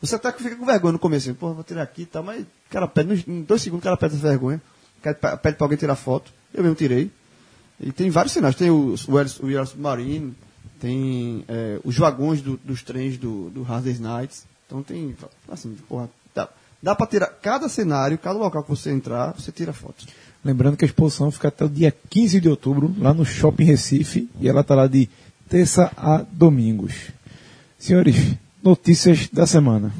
[0.00, 2.42] Você até fica com vergonha no começo, assim, pô, vou tirar aqui e tal, mas
[2.42, 4.60] o cara pede, em dois segundos o cara pede essa vergonha,
[5.00, 5.18] pede
[5.56, 6.30] pra alguém tirar foto.
[6.52, 7.10] Eu mesmo tirei.
[7.80, 10.34] E tem vários cenários, tem o, o, o Air Submarine,
[10.78, 14.44] tem é, os vagões do- dos trens do, do Day's Nights.
[14.66, 15.16] Então tem,
[15.48, 16.48] assim, porra, dá,
[16.82, 20.04] dá pra tirar cada cenário, cada local que você entrar, você tira foto.
[20.44, 24.28] Lembrando que a exposição fica até o dia 15 de outubro, lá no Shopping Recife,
[24.38, 25.08] e ela tá lá de
[25.48, 27.10] terça a domingos.
[27.78, 29.92] Senhores, notícias da semana.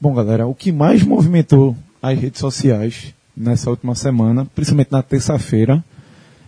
[0.00, 5.82] Bom, galera, o que mais movimentou as redes sociais nessa última semana, principalmente na terça-feira,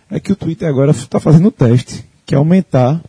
[0.09, 3.01] é que o Twitter agora está fazendo o teste, que é aumentar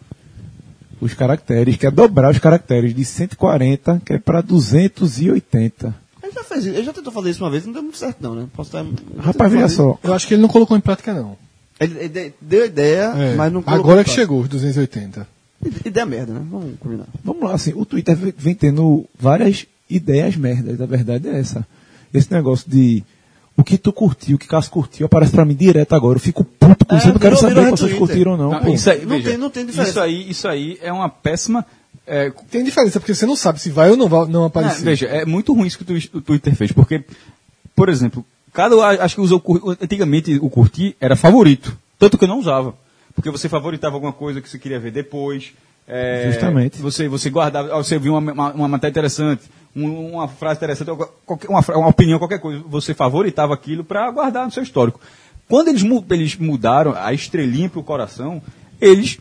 [1.01, 6.02] os caracteres, que é dobrar os caracteres de 140, que é para 280.
[6.33, 8.17] Ele já fez isso, ele já tentou fazer isso uma vez, não deu muito certo
[8.23, 8.47] não, né?
[8.55, 8.85] Posso estar...
[9.19, 9.99] Rapaz, veja só.
[10.03, 11.37] Eu acho que ele não colocou em prática, não.
[11.79, 15.27] Ele, ele de- deu ideia, É, mas não colocou Agora em que chegou os 280.
[15.85, 16.43] Ideia merda, né?
[16.51, 17.07] Vamos combinar.
[17.25, 21.67] Vamos lá, assim, o Twitter vem- tendo várias ideias merdas, a verdade é essa.
[22.13, 23.03] Esse negócio de
[23.57, 26.17] o que tu curtiu, o que Cássio curtiu, aparece pra mim direto agora.
[26.17, 28.51] Eu fico puto com É, isso, eu não quero saber se vocês curtiram ou não.
[28.51, 29.91] Não, isso aí, Não veja, tem- não tem diferença.
[29.91, 31.65] Isso aí, isso aí é uma péssima.
[32.07, 34.83] É, Tem diferença, porque você não sabe se vai ou não vai não É, aparecer.
[34.85, 37.05] veja, é muito ruim isso que o Twi- o Twitter fez, porque,
[37.77, 39.43] por exemplo, cada acho que usou
[39.81, 42.75] antigamente o curtir era favorito, tanto que eu não usava,
[43.15, 45.53] porque você favoritava alguma coisa que você queria ver depois.
[45.87, 46.81] é, Justamente.
[46.81, 49.43] Você você guardava, você viu uma, uma, uma matéria interessante,
[49.75, 54.53] um- uma frase interessante, uma, uma opinião, qualquer coisa, você favoritava aquilo para guardar no
[54.53, 55.01] seu histórico.
[55.49, 58.41] Quando eles, eles mudaram a estrelinha para o coração,
[58.81, 59.19] eles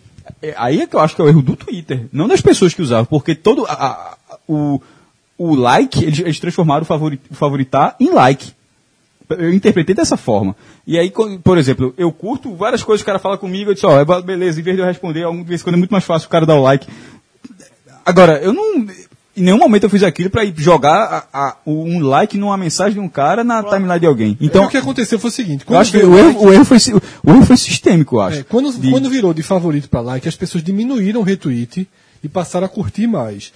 [0.57, 2.82] aí é que eu acho que é o erro do Twitter, não das pessoas que
[2.82, 4.17] usavam, porque todo a- a-
[4.47, 4.82] o,
[5.38, 8.53] o like, eles, eles transformaram o, o favoritar em like.
[9.30, 10.53] Eu interpretei dessa forma.
[10.86, 11.09] E aí,
[11.41, 14.03] por exemplo, eu curto várias coisas que o cara fala comigo, eu disse, ó, é
[14.03, 16.30] ba- beleza, em vez de eu responder, algumas vezes quando é muito mais fácil o
[16.32, 16.86] cara dar o like.
[18.05, 18.86] Agora, eu não.
[19.36, 22.96] Em nenhum momento eu fiz aquilo para ir jogar a- a- um like numa mensagem
[22.96, 24.32] de um cara na timeline de alguém.
[24.34, 26.54] Então, Então, o que aconteceu foi o seguinte: eu acho que o like- erro, o
[26.54, 26.78] erro foi,
[27.24, 28.40] o erro foi sistêmico, eu acho.
[28.40, 31.88] é, quando, De- quando virou de favorito para like, as pessoas diminuíram o retweet
[32.22, 33.54] e passaram a curtir mais.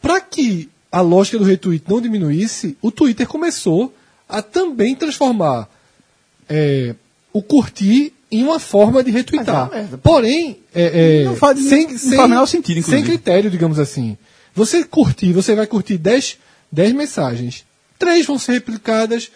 [0.00, 3.92] Para que a lógica do retweet não diminuísse, o Twitter começou
[4.28, 5.68] a também transformar
[6.48, 6.94] é,
[7.32, 9.68] o curtir em uma forma de retweetar.
[9.72, 9.86] É.
[10.02, 13.08] Porém, é, é, Não faz- sem, não sem, faz menor sentido, sem inclusive.
[13.08, 14.16] critério, digamos assim.
[14.54, 16.38] Você curtir, você vai curtir 10,
[16.70, 17.64] 10 mensagens.
[17.98, 19.30] Três vão ser replicadas,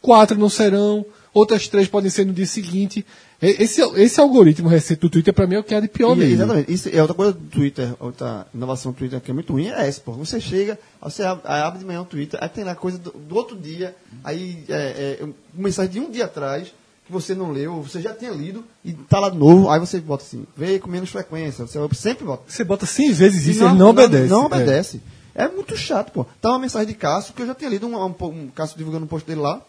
[0.00, 3.04] quatro não serão, outras três podem ser no dia seguinte.
[3.40, 6.14] E- Esse, esse algoritmo recente do Twitter, para mim, é o que há de pior
[6.16, 6.32] E- nele.
[6.34, 6.72] Exatamente.
[6.72, 9.86] Isso é outra coisa do Twitter, outra inovação do Twitter que é muito ruim, é
[9.88, 10.12] essa, pô.
[10.12, 13.34] Você chega, você abre, abre de manhã o Twitter, aí tem lá coisa do, do
[13.36, 16.72] outro dia, aí é, é, mensagem de um dia atrás,
[17.08, 19.98] que você não leu, você já tinha lido, e tá lá de novo, aí você
[19.98, 22.42] bota assim, vê com menos frequência, você sempre bota.
[22.46, 24.28] Você bota 100 vezes isso e ele não obedece.
[24.28, 24.46] Não É.
[24.46, 25.00] obedece.
[25.34, 25.48] É.
[25.48, 26.26] muito chato, pô.
[26.40, 29.06] Tá uma mensagem de Cássio, que eu já tinha lido um, um, um Cássio divulgando
[29.06, 29.62] um post dele lá,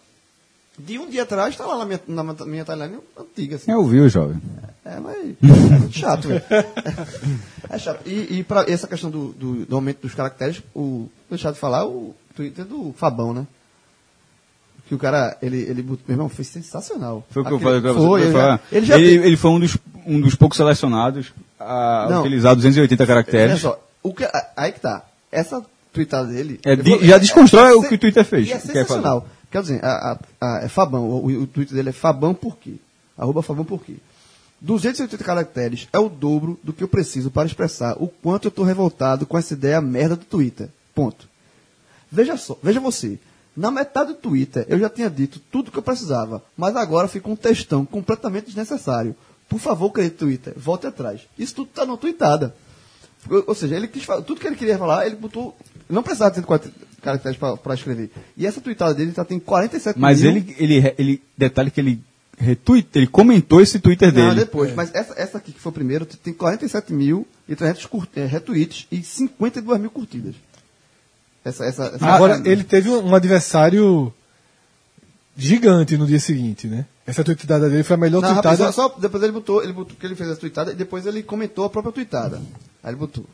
[0.77, 3.65] de um dia atrás, tá lá na minha, na minha timeline antiga, assim.
[3.67, 4.41] Quem ouviu, jovem?
[4.83, 6.43] É, mas é muito chato, velho.
[7.69, 8.01] É chato.
[8.05, 11.85] E, e para essa questão do, do, do aumento dos caracteres, o deixar de falar
[11.85, 13.47] o Twitter do Fabão, né?
[14.89, 17.23] Que o cara, ele, ele meu irmão, foi sensacional.
[17.29, 18.07] Foi o que eu Aquele- falei pra você.
[18.07, 21.31] Foi, eu ele, falei, já, ele já ele, foi um dos, um dos poucos selecionados
[21.59, 22.21] a Não.
[22.21, 23.59] utilizar 280 Olha caracteres.
[23.61, 25.05] só, o que, aí que tá.
[25.31, 25.63] Essa
[25.93, 26.59] tweetada dele.
[26.65, 28.67] É eu de- vou- já desconstrói o sen- que o Twitter fez, E é que
[28.67, 29.27] quer sensacional.
[29.51, 32.73] Quer dizer, a, a- a- é Fabão, o, o Twitter dele é Fabão por quê?
[33.15, 33.93] Arroba Fabão por quê?
[34.61, 38.65] 280 caracteres é o dobro do que eu preciso para expressar o quanto eu estou
[38.65, 40.67] revoltado com essa ideia merda do Twitter.
[40.95, 41.27] Ponto.
[42.11, 43.19] Veja só, veja você.
[43.59, 47.29] Na metade do Twitter eu já tinha dito tudo que eu precisava, mas agora fica
[47.29, 49.13] um textão completamente desnecessário.
[49.49, 51.21] Por favor, querido Twitter, volte atrás.
[51.37, 52.55] Isso tudo está numa tweetada.
[53.29, 55.57] Ou, ou seja, ele quis falar, tudo que ele queria falar, ele botou.
[55.89, 56.71] Não precisava de 140
[57.01, 58.11] caracteres para escrever.
[58.37, 60.31] E essa tweetada dele já tem 47 Mas mil.
[60.31, 62.01] ele, ele, ele, detalhe que ele
[62.37, 64.41] retweet, ele comentou esse Twitter Não, dele.
[64.41, 64.73] depois.
[64.73, 68.25] Mas essa, essa aqui que foi o primeiro tem 47 mil e 300 cur- eh,
[68.25, 70.35] retweets e 52 mil curtidas.
[71.43, 74.13] Essa, essa, essa Agora, ele teve um um adversário
[75.35, 76.85] gigante no dia seguinte, né?
[77.07, 78.49] Essa tweetada dele foi a melhor Não, tweetada.
[78.49, 81.05] rapaz, só, só depois ele botou, ele botou que ele fez a tweetada e depois
[81.05, 82.41] ele comentou a própria tweetada.
[82.83, 83.25] Aí ele botou.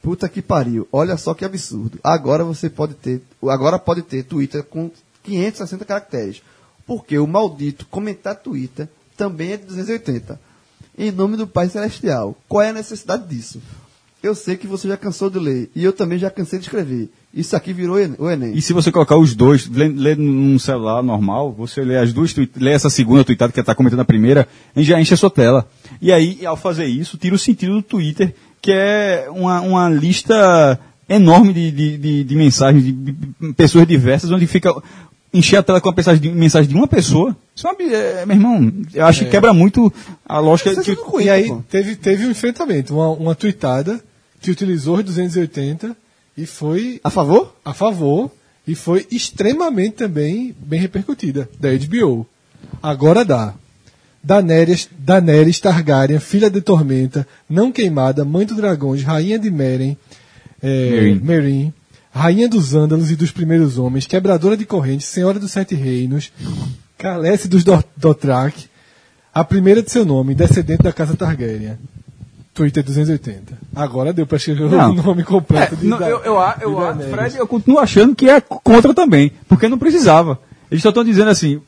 [0.00, 1.98] Puta que pariu, olha só que absurdo.
[2.02, 4.90] Agora você pode ter, agora pode ter Twitter com
[5.24, 6.40] 560 caracteres.
[6.86, 10.40] Porque o maldito comentar Twitter também é de 280.
[10.96, 12.34] Em nome do Pai Celestial.
[12.48, 13.60] Qual é a necessidade disso?
[14.20, 17.08] Eu sei que você já cansou de ler e eu também já cansei de escrever.
[17.32, 18.52] Isso aqui virou o Enem.
[18.52, 22.72] E se você colocar os dois, lê num celular normal, você lê as duas, lê
[22.72, 25.68] essa segunda tweetada que está comentando a primeira, e já enche a sua tela.
[26.02, 30.80] E aí, ao fazer isso, tira o sentido do Twitter, que é uma, uma lista
[31.08, 34.74] enorme de, de, de, de mensagens de, de pessoas diversas, onde fica
[35.32, 37.36] encher a tela com a mensagem de, mensagem de uma pessoa.
[37.54, 39.92] Isso é, é, meu irmão, eu acho que quebra muito
[40.26, 41.62] a lógica é que, E aí pô.
[41.68, 44.02] teve, teve um enfrentamento, uma, uma tweetada
[44.40, 45.96] que utilizou os 280
[46.36, 47.54] e foi A favor?
[47.64, 48.30] a favor
[48.66, 52.26] e foi extremamente também bem repercutida da HBO.
[52.82, 53.54] Agora dá.
[54.22, 59.96] Daenerys, Daenerys Targaryen, filha de Tormenta, não queimada, mãe dos dragões, rainha de Meren,
[60.60, 61.14] é.
[61.22, 61.72] Meereen,
[62.10, 66.32] rainha dos Ândalos e dos primeiros homens, quebradora de correntes, senhora dos sete reinos,
[66.98, 67.62] Calece dos
[67.96, 68.66] Dothraki,
[69.32, 71.78] A primeira de seu nome, descendente da casa Targaryen.
[72.58, 73.54] Twitter 280.
[73.76, 76.76] Agora deu pra escrever o nome completo de É, não, da- eu, eu, eu, de
[76.98, 77.10] Daenerys.
[77.14, 80.38] Fred, eu continuo achando que é contra também, porque não precisava.
[80.70, 81.60] Eles só estão dizendo assim,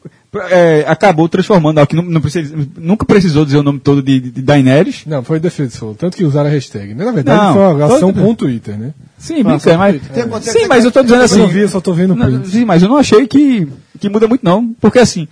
[0.50, 4.42] é, acabou transformando, que não, não precisa- nunca precisou dizer o nome todo de, de
[4.42, 5.04] Daenerys.
[5.06, 5.94] Não, foi defensor.
[5.94, 6.92] Tanto que usaram a hashtag.
[6.94, 7.04] né?
[7.04, 8.92] Na verdade, Não, foi uma ação com o Twitter, né?
[9.16, 11.80] Sim, brincando, mas, é sim, mas eu tô dizendo Eu assim, não vi, eu só
[11.80, 13.68] tô vendo Não, sim, mas eu não achei que,
[13.98, 14.74] que muda muito, não.
[14.80, 15.26] Porque assim,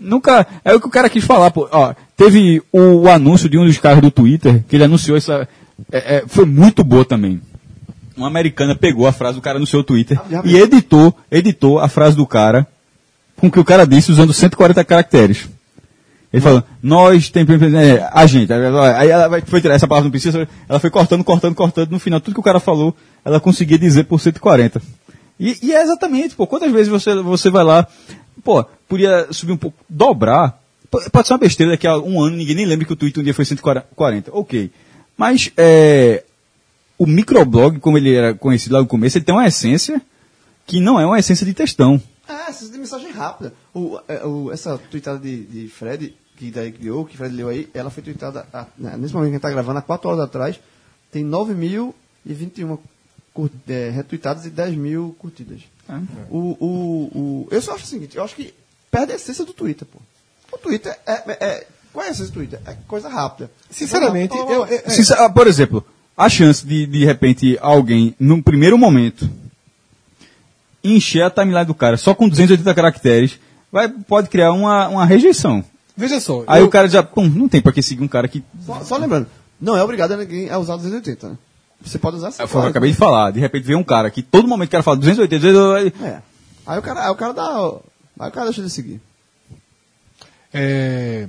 [0.00, 0.46] nunca.
[0.64, 1.68] É o que o cara quis falar, pô.
[1.70, 5.48] Ó, teve o, o anúncio de um dos caras do Twitter, que ele anunciou essa.
[5.90, 7.40] é, é, foi muito boa também.
[8.16, 12.14] Uma americana pegou a frase do cara no seu Twitter e editou, editou a frase
[12.14, 12.66] do cara
[13.36, 15.48] com o que o cara disse usando 140 caracteres.
[16.32, 18.50] Ele falou, nós tem é, a gente.
[18.52, 21.90] Aí ela foi tirar essa palavra não precisa, ela foi cortando, cortando, cortando.
[21.90, 24.80] No final, tudo que o cara falou, ela conseguia dizer por 140.
[25.38, 27.86] E, e é exatamente, pô, quantas vezes você, você vai lá,
[28.42, 30.61] pô, podia subir um pouco, dobrar.
[31.10, 33.24] Pode ser uma besteira, daqui a um ano ninguém nem lembra que o Twitter um
[33.24, 34.30] dia foi 140.
[34.32, 34.70] Ok.
[35.16, 36.22] Mas é,
[36.98, 40.00] o microblog, como ele era conhecido lá no começo, ele tem uma essência
[40.66, 42.00] que não é uma essência de textão.
[42.28, 43.52] Ah, essas de mensagem rápida.
[43.74, 47.68] O, é, o- essa tweetada de, de Fred, que daí criou, que Fred leu aí,
[47.74, 50.60] ela foi tweetada, a- nesse momento que a gente está gravando, há 4 horas atrás,
[51.10, 52.78] tem 9.021
[53.34, 55.60] cur- é, retweetadas e 10 mil curtidas.
[56.30, 56.66] O, o,
[57.14, 58.54] o, eu só acho o seguinte, eu acho que
[58.90, 59.98] perde a essência do Twitter, pô.
[60.62, 61.12] Twitter é...
[61.12, 62.58] é, é é do Twitter?
[62.66, 63.50] É coisa rápida.
[63.70, 64.80] Sinceramente, fala, eu, fala.
[64.86, 65.84] eu- Sincer- ah, por exemplo,
[66.16, 69.28] a chance de, de repente, alguém, num primeiro momento,
[70.82, 73.38] encher a timeline do cara só com 280 caracteres,
[73.70, 75.64] vai, pode criar uma, uma rejeição.
[75.96, 76.44] veja só.
[76.46, 78.42] Aí eu- o cara já, pum, não tem pra que seguir um cara que.
[78.66, 79.26] Só, só lembrando,
[79.60, 81.38] não é obrigado a ninguém a usar 280, né?
[81.84, 83.32] Você pode usar Foi o que eu acabei de falar.
[83.32, 86.22] De repente vem um cara que todo momento que o cara fala 280, 280, É.
[86.64, 87.48] Aí o cara, aí o cara dá.
[88.20, 89.00] Aí o cara deixa de seguir.
[90.52, 91.26] É,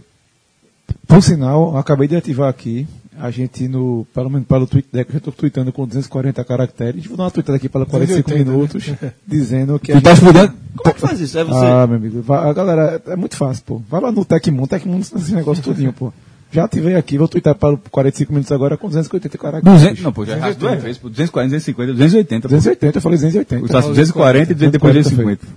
[1.07, 2.87] Por sinal, acabei de ativar aqui.
[3.19, 7.05] A gente, no, pelo menos pelo Twitter, eu já estou tweetando com 240 caracteres.
[7.05, 8.57] Vou dar uma tweetada aqui para 45 280, né?
[8.57, 8.89] minutos,
[9.27, 9.91] dizendo que.
[9.91, 10.53] a tu tá gente- explodindo.
[10.75, 11.37] Como é que faz isso?
[11.37, 11.65] É você.
[11.65, 12.33] Ah, meu amigo.
[12.33, 13.81] a galera, é muito fácil, pô.
[13.87, 16.11] Vai lá no Tecmundo, Tecmundo esse negócio tudinho, pô.
[16.51, 19.79] Já ativei aqui, vou twittar para 45 minutos agora com 280 caracteres.
[19.81, 22.41] 200, não, pô, já erraste duas vezes, pô, 240, 250, 280.
[22.41, 22.47] pô.
[22.49, 23.65] 280, eu falei 280.
[23.65, 25.45] Eu faço 240 e depois 250.
[25.45, 25.49] eu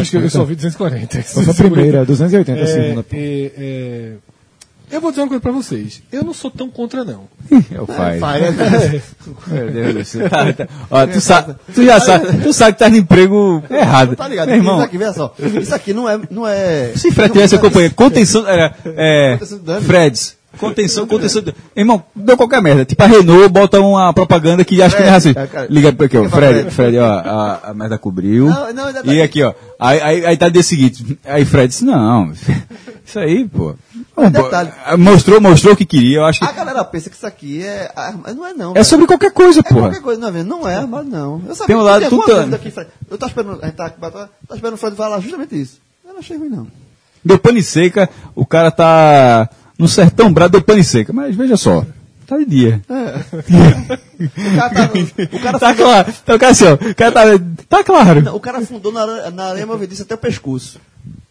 [0.00, 1.18] acho que eu só vi 240.
[1.18, 3.02] Essa é a primeira, 280 a É, segunda.
[3.02, 3.16] pô.
[3.16, 4.12] é, é,
[4.88, 6.00] eu vou dizer uma coisa pra vocês.
[6.12, 7.24] Eu não sou tão contra, não.
[7.74, 8.18] É o pai.
[8.20, 9.02] Pai, né?
[9.48, 10.30] Meu Deus do céu.
[10.30, 10.68] Tá, tá.
[10.88, 11.42] Ó, tu, sa
[11.74, 14.14] tu já sabe, tu sabe que tá no emprego errado.
[14.14, 14.46] Tá ligado?
[14.48, 15.34] Meu irmão, Isso aqui, veja só.
[15.60, 16.20] Isso aqui não é.
[16.30, 19.38] Não é se Fred tivesse acompanhando, contenção, era, é.
[19.84, 24.80] Freds, contenção, contenção, de- irmão, deu qualquer merda, tipo a Renault bota uma propaganda que
[24.80, 25.66] acha que não é assim, é, cara.
[25.70, 26.70] liga pra aqui, ó, Fred, Fred.
[26.70, 29.42] Fred, ó, a, a merda cobriu, Não, não, tá e aqui.
[29.42, 32.32] ó, aí, aí, aí tá dia seguinte, aí Fred disse, não,
[33.04, 33.74] isso aí, pô,
[34.16, 34.70] Mas Pô, detalhe.
[34.98, 37.92] mostrou, mostrou o que queria, eu acho que A galera pensa que isso aqui é.
[37.94, 38.72] arma- Não é, não.
[38.74, 39.80] é sobre qualquer coisa, É porra.
[39.88, 40.48] qualquer coisa, não é mesmo?
[40.48, 41.42] Não é armado, não.
[41.46, 42.88] Eu sabia Tem um que lado tinha coisa daqui, Fred.
[43.10, 43.58] Eu tô esperando.
[43.62, 45.78] A gente tá, tá esperando o Fred falar justamente isso.
[46.06, 46.66] Eu não achei ruim, não.
[47.22, 51.12] Deu pane seca, o cara tá no sertão brado, deu pane seca.
[51.12, 51.84] Mas veja só,
[52.26, 52.80] tá de dia.
[54.18, 54.90] O cara tá.
[55.36, 56.14] O cara Tá claro.
[56.22, 57.22] Então, cara, assim, ó, o cara tá,
[57.68, 58.22] tá claro.
[58.22, 60.80] Não, o cara fundou na, na areia movediça até o pescoço.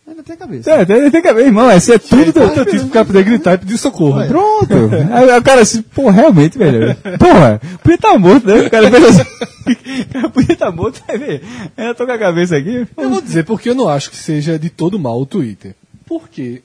[0.07, 0.69] Ainda tem a cabeça.
[0.71, 2.31] É, tem, tem que ver, irmão, esse é tudo.
[2.31, 4.23] do- Eu tive que o cara poder gritar e pedir socorro.
[4.27, 4.73] Pronto.
[5.11, 6.95] Aí o cara assim, pô, realmente, velho.
[7.17, 8.67] Porra, podia estar morto, né?
[8.67, 9.29] O cara fez assim.
[9.65, 11.41] O cara podia estar morto, vai ver.
[11.75, 12.85] Eu tô com a cabeça aqui.
[12.95, 15.73] Eu vou dizer porque eu não acho que seja de todo mal o Twitter.
[16.05, 16.61] Porque,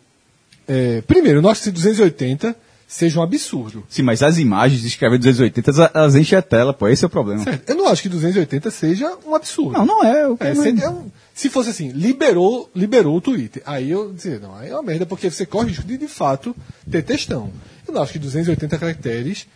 [0.72, 2.54] é, primeiro, eu não acho que esse 280
[2.86, 3.84] seja um absurdo.
[3.88, 7.06] Sim, mas as imagens de escrever 280, elas- elas enchem a tela, pô, esse é
[7.06, 7.44] o problema.
[7.66, 9.72] Eu não acho que 280 seja um absurdo.
[9.72, 10.24] Não, não é.
[10.24, 13.62] Eu É, se, é um- se fosse assim, liberou, liberou o Twitter.
[13.64, 16.08] Aí eu dizer, não, aí é uma merda, porque você corre o risco de, de
[16.08, 16.54] fato,
[16.90, 17.50] ter textão.
[17.86, 19.46] Eu não acho que 280 caracteres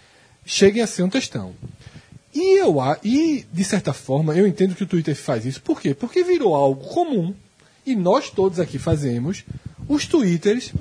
[0.46, 1.54] cheguem a ser um textão.
[2.32, 5.60] E eu e de certa forma eu entendo que o Twitter faz isso.
[5.62, 5.92] Por quê?
[5.94, 7.32] Porque virou algo comum
[7.86, 9.44] e nós todos aqui fazemos
[9.88, 10.72] os Twitters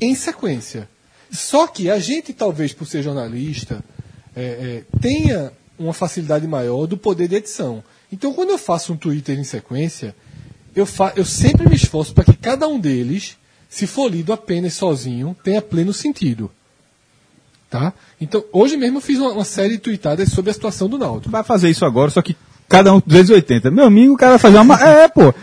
[0.00, 0.88] em sequência.
[1.30, 3.82] Só que a gente talvez por ser jornalista
[4.34, 7.82] é, é, tenha uma facilidade maior do poder de edição.
[8.12, 10.14] Então quando eu faço um Twitter em sequência
[10.74, 10.86] eu,
[11.16, 13.36] eu sempre me esforço para que cada um deles,
[13.68, 16.50] se for lido apenas sozinho, tenha pleno sentido.
[17.68, 17.92] Tá?
[18.20, 21.30] Então, hoje mesmo eu fiz uma, uma série de tweetadas sobre a situação do Náutico.
[21.30, 22.36] vai fazer isso agora, só que
[22.70, 23.70] cada um 280.
[23.70, 24.64] Meu amigo, o cara vai fazer uma.
[24.64, 25.34] ma- É, pô.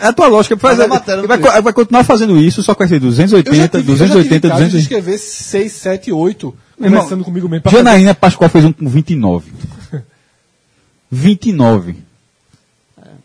[0.00, 0.56] É a tua lógica.
[0.56, 3.26] Faz, Faz a matéria vai, vai continuar fazendo isso, só que vai ser Eu já
[3.26, 4.78] 280, tive, eu já tive 280, casos de 280.
[4.78, 7.62] escrever 6, 7, 8, Meu irmão, conversando comigo mesmo.
[7.62, 9.52] pra fazer- Janaína Pascoal fez um com 29.
[11.10, 11.96] 29.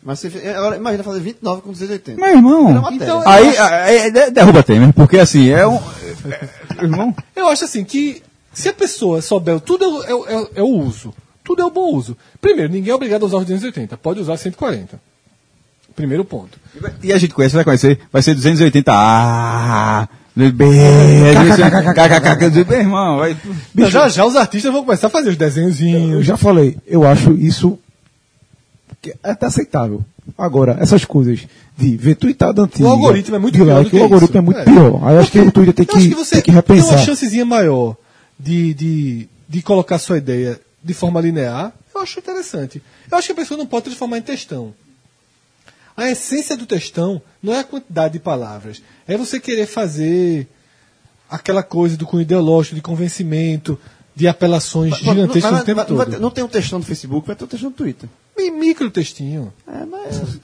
[0.04, 2.20] Mas você, agora imagina fazer 29 com 280.
[2.20, 2.88] Meu irmão.
[2.92, 5.76] Então, Aí, aí, de- derruba Temer, porque assim, é um.
[5.76, 8.20] é- irmão, Eu acho assim que
[8.52, 11.14] se a pessoa souber, tudo é, é é o- é o uso.
[11.44, 12.16] Tudo é o bom uso.
[12.40, 13.96] Primeiro, ninguém é obrigado a usar os 280.
[13.96, 15.00] Pode usar 140.
[15.96, 16.58] Primeiro ponto.
[17.02, 18.90] e a gente conhece, vai conhecer, vai ser 280.
[18.94, 20.08] Ah!
[20.34, 20.48] Bem,
[22.64, 23.36] meu irmão, vai.
[23.76, 26.10] Então, já já os artistas vão começar a fazer os desenhozinhos.
[26.14, 27.78] Eu já falei, eu acho isso
[29.02, 30.02] que é até aceitável.
[30.38, 31.40] Agora, essas coisas
[31.76, 32.84] de ver tweetada antiga.
[32.88, 34.38] O algoritmo é muito pior like, do que O algoritmo isso.
[34.38, 34.64] é muito É.
[34.64, 35.06] pior.
[35.06, 36.92] Aí eu acho que o Twitter tem que, que você tem que tem repensar.
[36.96, 37.96] uma chancezinha maior
[38.38, 41.72] de, de, de colocar sua ideia de forma linear.
[41.94, 42.82] Eu acho interessante.
[43.10, 44.74] Eu acho que a pessoa não pode transformar em textão.
[45.96, 48.82] A essência do textão não é a quantidade de palavras.
[49.06, 50.48] É você querer fazer
[51.30, 53.78] aquela coisa do cunho ideológico, de convencimento,
[54.14, 56.20] de apelações gigantescas Mas- o tempo mas todo.
[56.20, 58.08] não tem um textão do Facebook, vai ter um textão do Twitter.
[58.36, 59.52] E micro textinho.
[59.66, 60.38] É, mas.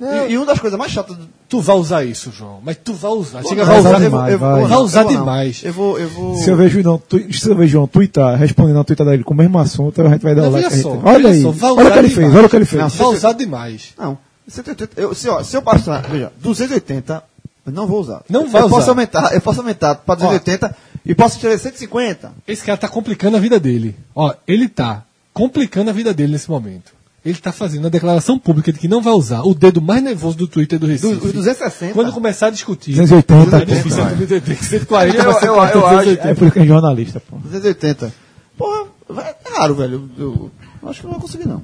[0.00, 0.26] Não.
[0.26, 1.28] E, e uma das coisas mais chatas do.
[1.48, 2.60] Tu vai usar isso, João.
[2.64, 3.42] Mas tu vai usar.
[3.44, 4.32] Chega, não, vai usar demais.
[4.34, 4.64] demais, vai.
[4.64, 5.62] Vai usar eu demais.
[5.64, 5.98] Eu vou.
[5.98, 6.36] Eu vou...
[6.36, 9.34] Se eu vejo não, tu, se eu vejo João tweetar, respondendo a tweetada dele com
[9.34, 10.70] o mesmo assunto, a gente vai dar o like.
[10.70, 12.82] gente- só, olha aí, só, olha o que ele fez, olha o que ele fez.
[12.82, 13.94] Não, Vai usar demais.
[13.98, 14.18] Não.
[14.48, 17.22] 180, eu, se, ó, se eu passar, veja, 280,
[17.66, 18.22] eu não vou usar.
[18.28, 18.76] Não vai eu usar.
[18.76, 20.76] Posso aumentar, eu posso aumentar para 280
[21.06, 22.32] e posso tirar 150.
[22.46, 23.96] Esse cara tá complicando a vida dele.
[24.14, 25.02] Ó, ele tá
[25.32, 26.92] complicando a vida dele nesse momento.
[27.24, 30.36] Ele tá fazendo a declaração pública de que não vai usar o dedo mais nervoso
[30.36, 31.14] do Twitter do Recife.
[31.14, 31.94] Do, os 260.
[31.94, 32.92] Quando começar a discutir.
[32.92, 33.56] 280.
[33.56, 35.96] É difícil, é muito- tem que ser 40 Eu- vai ser eu- 40, eu acho-
[35.96, 36.28] 280.
[36.28, 37.36] É por isso que é jornalista, pô.
[37.38, 38.12] 280.
[38.58, 40.10] Porra, vai- é raro, velho.
[40.18, 40.50] Eu,
[40.82, 41.62] eu acho que eu não vou conseguir, não.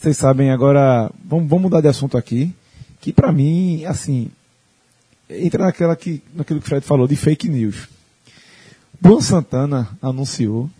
[0.00, 2.54] Vocês sabem agora, vamos, vamos mudar de assunto aqui,
[3.02, 4.30] que pra mim, assim,
[5.28, 7.86] entra naquela que, naquilo que o Fred falou de fake news.
[9.04, 10.70] Luan Santana anunciou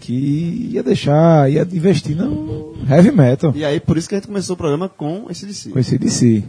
[0.00, 4.26] que ia deixar, ia investir no heavy metal, E aí, por isso que a gente
[4.28, 5.70] começou o programa com esse DC.
[5.70, 6.42] com esse DC,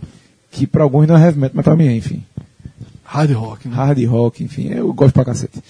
[0.51, 2.23] que pra alguns não é heavy metal, mas pra mim é, enfim.
[3.03, 3.75] Hard rock, né?
[3.75, 5.61] hard rock, enfim, eu gosto pra cacete.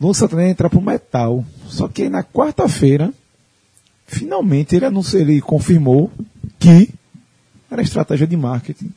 [0.00, 1.44] Luan Santana ia entrar pro metal.
[1.68, 3.12] Só que aí na quarta-feira,
[4.06, 6.10] finalmente ele anunciou, ele confirmou
[6.58, 6.90] que
[7.70, 8.90] era estratégia de marketing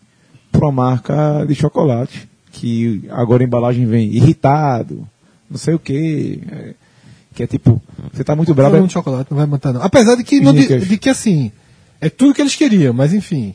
[0.52, 5.08] para uma marca de chocolate, que agora a embalagem vem irritado,
[5.50, 6.42] não sei o que,
[7.34, 7.82] que é tipo,
[8.12, 9.82] você tá muito bravo, Não, de chocolate, não vai matar não.
[9.82, 11.52] Apesar de que, não, de, de que assim,
[12.02, 13.54] é tudo que eles queriam, mas enfim.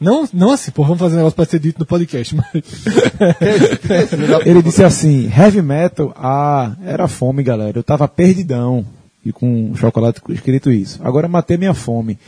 [0.00, 2.46] Não, não assim, pô, vamos fazer um negócio pra ser dito no podcast, mas...
[4.44, 7.78] Ele disse assim, heavy metal, ah, era fome, galera.
[7.78, 8.84] Eu tava perdidão.
[9.24, 11.00] E com chocolate escrito isso.
[11.02, 12.18] Agora matei minha fome.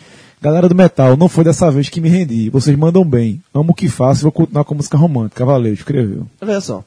[0.41, 2.49] Galera do metal, não foi dessa vez que me rendi.
[2.49, 3.43] Vocês mandam bem.
[3.53, 5.45] Amo o que faço e vou continuar com música romântica.
[5.45, 6.27] Valeu, escreveu.
[6.41, 6.83] Olha só.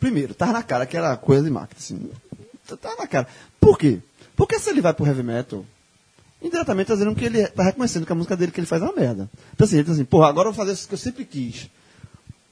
[0.00, 2.08] Primeiro, tá na cara que era coisa de marketing.
[2.76, 3.26] Tá na cara.
[3.60, 3.98] Por quê?
[4.36, 5.64] Porque se ele vai pro heavy metal,
[6.40, 8.84] indiretamente tá dizendo que ele tá reconhecendo que a música dele que ele faz é
[8.84, 9.30] uma merda.
[9.54, 11.68] Então assim, ele tá assim, porra, agora eu vou fazer isso que eu sempre quis.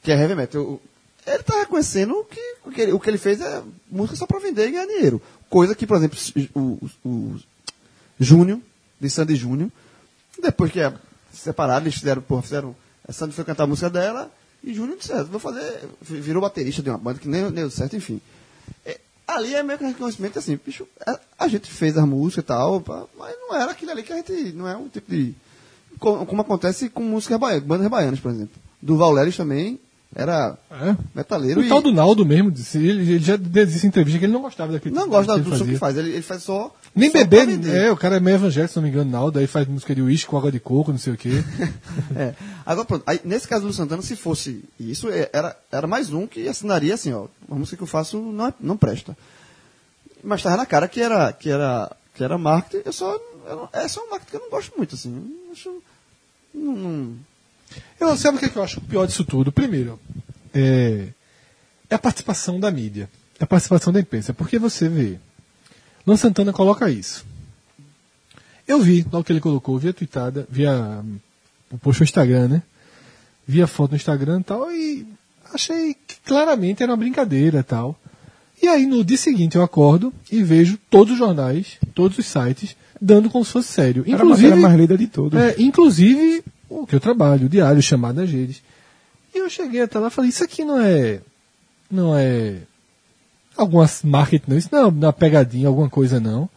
[0.02, 0.60] Que é heavy metal.
[0.62, 0.80] Eu-
[1.26, 4.38] Ele tá reconhecendo que o que ele, o que ele fez é música só pra
[4.38, 5.20] vender e ganhar dinheiro.
[5.50, 6.18] Coisa que, por exemplo,
[6.54, 7.40] o, o, o
[8.18, 8.58] Júnior,
[8.98, 9.70] de Sandy Júnior,
[10.42, 10.92] depois que é
[11.32, 12.74] separado, eles fizeram, porra, fizeram.
[13.06, 14.30] A Sandy foi cantar a música dela
[14.64, 15.80] e Júnior disse, "É, vou fazer.
[16.00, 18.20] Virou baterista de uma banda que nem nem deu certo, enfim.
[18.84, 18.98] É,
[19.34, 22.82] ali é meio que reconhecimento assim, bicho, a, a gente fez a música e tal,
[23.18, 24.52] mas não era aquilo ali que a gente.
[24.52, 25.34] Não é um tipo de.
[25.98, 28.60] Como, acontece com músicas baianas, bandas baianas, por exemplo.
[28.80, 29.78] Do Vauleris também
[30.14, 30.96] era É.
[31.14, 31.68] metaleiro O e.
[31.68, 34.72] tal do Naldo mesmo, disse, ele, ele já disse em entrevista que ele não gostava
[34.72, 36.74] daquele não gosta do som que faz, ele, ele faz só.
[36.94, 37.72] Nem vender.
[37.76, 40.02] é, o cara é meio evangélico, se não me engano, Naldo, aí faz música de
[40.02, 41.30] uísque com água de coco, não sei o quê.
[42.16, 42.34] É.
[42.66, 43.04] Agora, pronto.
[43.06, 46.94] Aí, nesse caso do Santana, se fosse isso, é, era, era mais um que assinaria
[46.94, 47.26] assim, ó.
[47.48, 49.16] A música que eu faço não, é- não presta.
[50.24, 52.82] Mas estava na cara que era, que era, que era marketing.
[52.84, 53.16] Eu só.
[53.48, 55.34] Eu, não- é só um marketing que eu não gosto muito, assim.
[55.52, 55.80] Acho.
[56.52, 57.14] Não, não-
[57.98, 59.52] Eu, sabe o que, é que eu acho pior disso tudo?
[59.52, 59.98] Primeiro,
[60.54, 61.08] é,
[61.88, 64.32] é a participação da mídia, é a participação da imprensa.
[64.32, 65.18] Porque você vê,
[66.06, 67.24] Luan Santana coloca isso.
[68.66, 71.04] Eu vi, logo que ele colocou, via tweetada, via.
[71.82, 72.62] postou no Instagram, né?
[73.46, 75.06] Via foto no Instagram e tal, e
[75.52, 77.98] achei que claramente era uma brincadeira e tal.
[78.62, 82.76] E aí no dia seguinte eu acordo e vejo todos os jornais, todos os sites,
[83.00, 84.04] dando como se fosse sério.
[84.06, 85.40] Era a mais lida de todos.
[85.40, 88.62] É, inclusive o que eu trabalho, o diário, chamado nas redes.
[89.34, 91.20] E eu cheguei até lá e falei, isso aqui não é.
[91.90, 92.58] Não é.
[93.56, 96.48] Algumas marketing, não, isso não é uma pegadinha, alguma coisa não.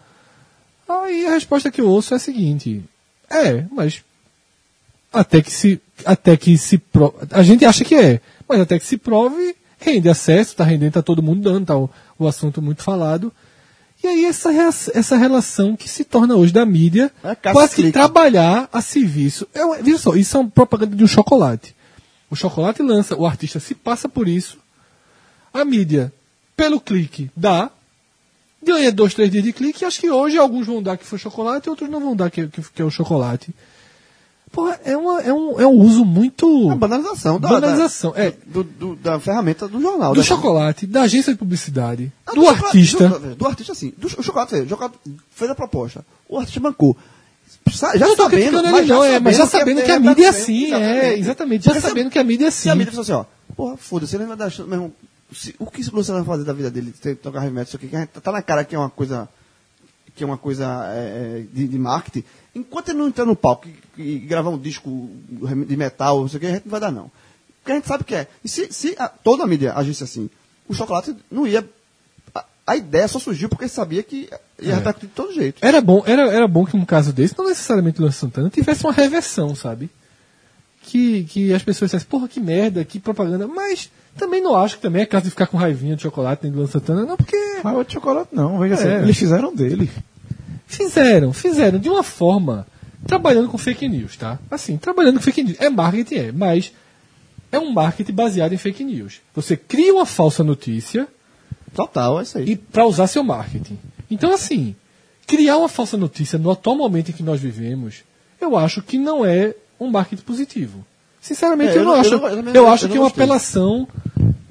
[0.88, 2.84] Aí a resposta que eu ouço é a seguinte.
[3.30, 4.04] É, mas.
[5.12, 5.82] Até que se.
[6.06, 10.08] Até que se pro, A gente acha que é, mas até que se prove, rende
[10.08, 13.32] acesso, tá rendendo, tá todo mundo dando, tá o, o assunto muito falado.
[14.04, 14.52] E aí essa,
[14.94, 19.48] essa relação que se torna hoje da mídia, É quase que trabalhar a serviço.
[19.54, 21.74] É, uma- veja só, isso é uma propaganda de um chocolate.
[22.30, 24.58] O chocolate lança, o artista se passa por isso,
[25.54, 26.12] a mídia,
[26.58, 27.70] pelo clique, dá,
[28.62, 31.18] ganha dois, três dias de clique, e acho que hoje alguns vão dar que foi
[31.20, 33.54] chocolate, outros não vão dar que, que, que é o chocolate.
[34.54, 36.70] Porra, é, uma, é, um, é um uso muito.
[36.70, 38.34] A banalização da, Banalização, da, é.
[38.46, 40.14] do- do- da ferramenta do jornal.
[40.14, 43.10] Do da- chocolate, da agência de publicidade, Ah, do chocolate- artista.
[43.10, 43.92] Do, do artista, sim.
[43.98, 44.96] Do, o chocolate, o chocolate
[45.32, 46.06] fez a proposta.
[46.30, 46.96] O artista bancou.
[47.72, 50.00] Sa- Já não tô sabendo, mas ele, já não, é, mas já sabendo que a
[50.00, 51.20] tem mídia é assim, é, exatamente.
[51.20, 51.66] exatamente.
[51.66, 52.78] Já Porque sabendo que a mídia é Se a assim.
[52.80, 53.26] mídia falou assim, ó,
[53.56, 54.94] porra, foda-se, ele vai dar chance mesmo.
[55.34, 56.94] Se- o que Luciano vai fazer da vida dele?
[57.02, 59.28] Ter- Tocar metal, isso aqui, que a tá na cara que é uma coisa
[60.16, 62.24] que é uma coisa é, é, de, de marketing,
[62.56, 63.68] enquanto ele não entrar no palco
[63.98, 65.10] e, e gravar um disco
[65.68, 67.10] de metal, não sei o que, a gente não vai dar, não.
[67.60, 68.28] Porque a gente sabe que é.
[68.44, 70.30] E se, se a- toda a mídia agisse assim,
[70.68, 71.68] o chocolate não ia.
[72.36, 75.58] A, a ideia só surgiu porque sabia que ia repercutir de todo jeito.
[75.66, 78.84] Era bom, era, era bom que num caso desse, não necessariamente o Luan Santana, tivesse
[78.86, 79.90] uma reversão, sabe?
[80.82, 83.48] Que, que as pessoas dissessem, porra, que merda, que propaganda.
[83.48, 86.52] Mas também não acho que também é caso de ficar com raivinha de chocolate nem
[86.52, 88.84] do Luan Santana, não, porque Raiva de chocolate não, veja só.
[88.84, 89.02] É.
[89.02, 89.90] Eles fizeram dele.
[90.76, 92.66] Fizeram, fizeram de uma forma,
[93.08, 94.40] trabalhando com fake news, tá?
[94.50, 95.58] Assim, trabalhando com fake news.
[95.60, 96.72] É marketing, é, mas
[97.52, 99.22] é um marketing baseado em fake news.
[99.36, 101.08] Você cria uma falsa notícia
[101.74, 102.50] Total, é isso aí.
[102.52, 103.78] e para usar seu marketing.
[104.10, 104.76] Então, assim,
[105.26, 108.04] criar uma falsa notícia no atual momento em que nós vivemos,
[108.40, 110.86] eu acho que não é um marketing positivo.
[111.20, 112.14] Sinceramente, É, eu, não acho.
[112.14, 113.88] eu Eu, eu acho que é uma apelação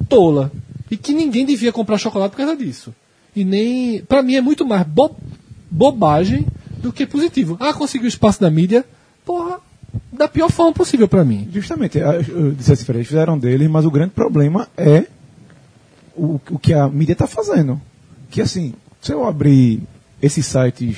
[0.08, 0.50] tola.
[0.90, 2.94] E que ninguém devia comprar chocolate por causa disso.
[3.34, 4.02] E nem.
[4.02, 5.16] Pra mim é muito mais bo-
[5.72, 6.46] bobagem
[6.82, 7.56] do que positivo.
[7.58, 8.84] Ah, conseguiu espaço da mídia.
[9.24, 9.58] Porra,
[10.12, 11.48] da pior forma possível pra mim.
[11.52, 11.98] Justamente,
[12.56, 15.06] disse assim, eles fizeram dele, mas o grande problema é
[16.16, 17.80] o, o que a mídia está fazendo.
[18.30, 19.80] Que assim, se eu abrir
[20.20, 20.96] esses sites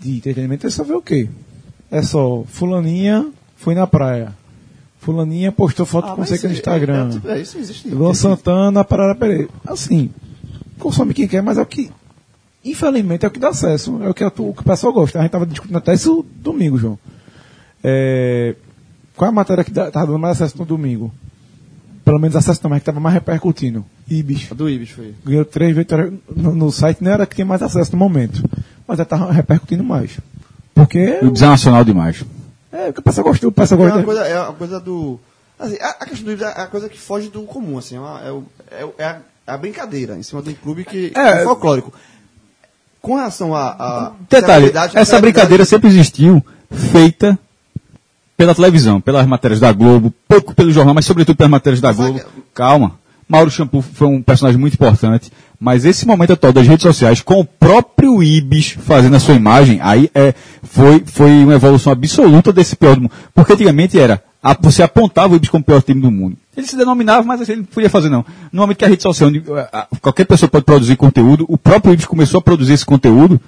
[0.00, 1.28] de entretenimento, é só ver o quê?
[1.90, 3.26] É só fulaninha
[3.56, 4.32] foi na praia.
[5.00, 7.20] Fulaninha postou foto Ah, com você no isso- Instagram.
[7.24, 7.88] É, é, é, isso existe.
[7.88, 9.48] Luan Santana, Parara Pereira.
[9.66, 10.10] Assim,
[10.78, 11.90] consome quem quer, mas é o que.
[12.70, 14.00] Infelizmente é o que dá acesso.
[14.02, 15.18] É o que, o que o pessoal gosta.
[15.18, 16.98] A gente estava discutindo até isso domingo, João.
[17.82, 18.54] É,
[19.16, 21.12] qual é a matéria que dá- tava dando mais acesso no domingo?
[22.04, 23.84] Pelo menos acesso mas que estava mais repercutindo.
[24.08, 24.48] Ibis.
[24.50, 25.14] A do Ibis foi.
[25.24, 28.42] Ganhou três vitórias no, no site, não era que tinha mais acesso no momento.
[28.86, 30.18] Mas já estava repercutindo mais.
[30.74, 31.18] Porque.
[31.22, 32.24] O Ibis é nacional demais.
[32.72, 33.46] É, o que o pessoal gosta.
[33.48, 33.98] O pessoal É gosta.
[33.98, 35.20] uma coisa, é uma coisa do.
[35.58, 37.96] Assim, a, a questão do Ibis é a coisa que foge do comum, assim.
[37.96, 40.84] É, uma- é o- é é a, é a brincadeira em cima de um clube
[40.84, 41.42] que É.
[41.42, 41.92] é, folclórico.
[43.00, 43.68] Com relação a.
[43.78, 47.38] a Detalhe, essa brincadeira sempre existiu, feita
[48.36, 52.20] pela televisão, pelas matérias da Globo, pouco pelo jornal, mas sobretudo pelas matérias da Globo.
[52.54, 52.98] Calma.
[53.28, 55.30] Mauro Shampoo foi um personagem muito importante,
[55.60, 59.80] mas esse momento atual das redes sociais, com o próprio Ibis fazendo a sua imagem,
[59.82, 60.32] aí é,
[60.62, 63.12] foi, foi uma evolução absoluta desse pior do mundo.
[63.34, 66.36] Porque antigamente era, a- você apontava o Ibis como o pior time do mundo.
[66.56, 68.24] Ele se denominava, mas assim, ele não podia fazer não.
[68.52, 71.92] No momento que a rede social, onde a- qualquer pessoa pode produzir conteúdo, o próprio
[71.92, 73.40] Ibis começou a produzir esse conteúdo,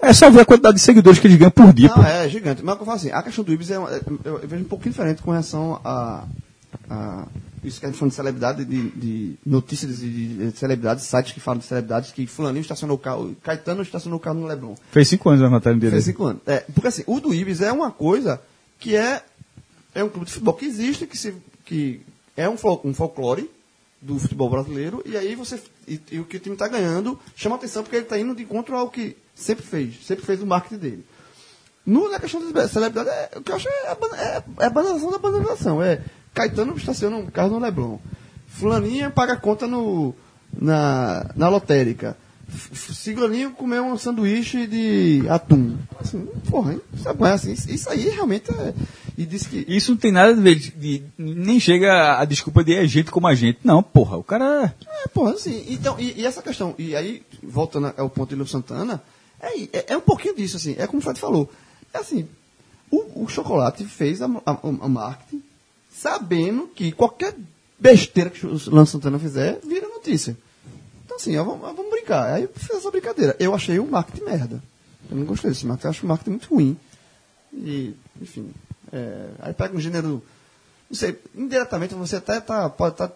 [0.00, 1.92] é só ver a quantidade de seguidores que eles ganham por dia.
[1.96, 2.60] Não, é gigante.
[2.64, 4.68] Mas eu falo assim, a questão do Ibis é, uma- é- eu, eu vejo um
[4.68, 6.24] pouquinho diferente com relação a,
[6.90, 7.24] a
[7.62, 11.40] isso que a gente falando de celebridade, de, de notícias de, de celebridades, sites que
[11.40, 14.74] falam de celebridades, que fulaninho estacionou o carro, Caetano estacionou o carro no Leblon.
[14.90, 15.92] Fez cinco anos a matéria dele.
[15.92, 16.42] Fez cinco anos.
[16.46, 18.40] É, porque assim, o do Ibis é uma coisa
[18.78, 19.22] que é,
[19.94, 21.34] é um clube de futebol que existe, que, se,
[21.64, 22.00] que
[22.36, 23.48] é um, um folclore
[24.00, 25.62] do futebol brasileiro, e aí você.
[25.86, 28.42] E, e o que o time está ganhando chama atenção porque ele está indo de
[28.42, 31.06] encontro ao que sempre fez, sempre fez o marketing dele.
[31.86, 35.10] No, na questão da celebridade, é, o que eu acho é é, é a banalização
[35.10, 35.82] da banalização.
[35.82, 36.00] É
[36.34, 37.98] Caetano estaciona um carro no Leblon.
[38.46, 40.14] Fulaninha paga conta no,
[40.58, 42.16] na, na lotérica.
[42.74, 45.76] Ciclaninho comeu um sanduíche de atum.
[45.98, 46.80] Assim, porra, hein?
[47.02, 48.74] sabe, é assim, isso- aí realmente é.
[49.16, 49.64] E disse que.
[49.68, 53.10] Isso não tem nada a ver, de, de- nem chega a desculpa de é gente
[53.10, 53.58] como a gente.
[53.64, 54.74] Não, porra, o cara...
[54.86, 58.46] É, porra, assim, então, e, e essa questão, e aí, voltando ao ponto de Lu
[58.46, 59.02] Santana,
[59.40, 61.50] é, é, é um pouquinho disso, assim, é como o Fred falou.
[61.94, 62.28] É assim,
[62.90, 65.42] o, o chocolate fez a, a, a marketing
[66.02, 67.32] sabendo que qualquer
[67.78, 70.36] besteira que o Luan Santana fizer, vira notícia.
[71.04, 72.34] Então, assim, ó, vamos, vamos brincar.
[72.34, 73.36] Aí eu fiz essa brincadeira.
[73.38, 74.62] Eu achei o marketing merda.
[75.08, 76.76] Eu não gostei desse marketing, eu acho o marketing muito ruim.
[77.54, 78.50] E, enfim,
[78.92, 80.20] é, aí pega um gênero.
[80.90, 83.12] Não sei, indiretamente você até tá, pode estar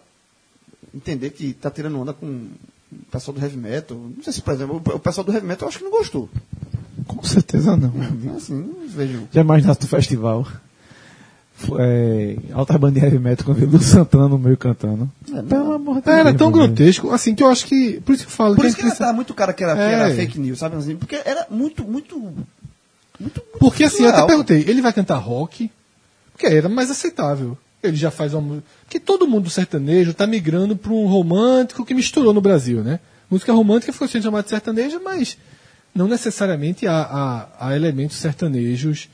[0.95, 3.97] entender que tá tirando onda com o pessoal do heavy metal.
[3.97, 6.29] Não sei se, por exemplo, o pessoal do heavy metal eu acho que não gostou.
[7.05, 7.91] Com certeza não.
[8.37, 9.27] Assim, não vejo.
[9.29, 10.47] Já imaginaste do festival?
[11.79, 15.09] É, altas bandas de heavy metal com o Lu Santana no meio cantando.
[15.33, 16.19] É, Pelo amor porra também.
[16.19, 16.53] Era tão né?
[16.53, 17.99] grotesco, assim, que eu acho que.
[18.01, 19.73] Por isso que eu falo Por que isso que era, tá muito cara que era,
[19.73, 19.93] que É.
[19.93, 20.95] era fake news, sabe assim?
[20.95, 22.19] Porque era muito, muito.
[23.19, 25.71] muito Porque assim, eu até perguntei, ele vai cantar rock?
[26.31, 27.57] Porque era mais aceitável.
[27.81, 28.63] Ele já faz uma.
[28.83, 32.99] Porque todo mundo do sertanejo tá migrando para um romântico que misturou no Brasil, né?
[33.29, 35.37] Música romântica ficou sendo chamada de sertaneja, mas
[35.93, 39.09] não necessariamente há, há, há elementos sertanejos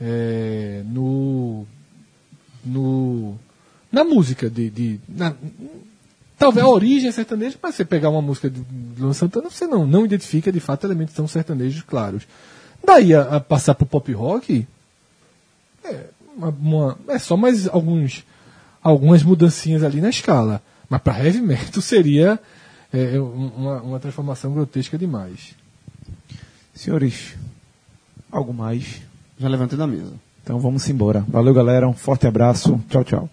[0.00, 1.66] é, no,
[2.66, 3.36] no.
[3.90, 4.50] na música.
[4.50, 5.34] De, de, na-
[6.38, 8.62] talvez a origem é sertaneja, mas você pegar uma música de
[8.98, 12.24] Luan Santana, você não, não identifica de fato elementos tão sertanejos claros.
[12.84, 14.66] Daí a, a passar pro pop rock,
[15.84, 16.04] é,
[16.36, 18.24] uma- uma- é só mais alguns,
[18.82, 20.62] algumas mudancinhas ali na escala.
[20.88, 22.38] Mas para heavy metal seria
[22.92, 25.54] é, um- uma, uma transformação grotesca demais.
[26.74, 27.34] Senhores,
[28.30, 29.00] algo mais?
[29.38, 30.12] Já levantei da mesa.
[30.46, 31.24] Então vamos embora.
[31.26, 31.88] Valeu, galera.
[31.88, 32.80] Um forte abraço.
[32.88, 33.28] Tchau, tchau.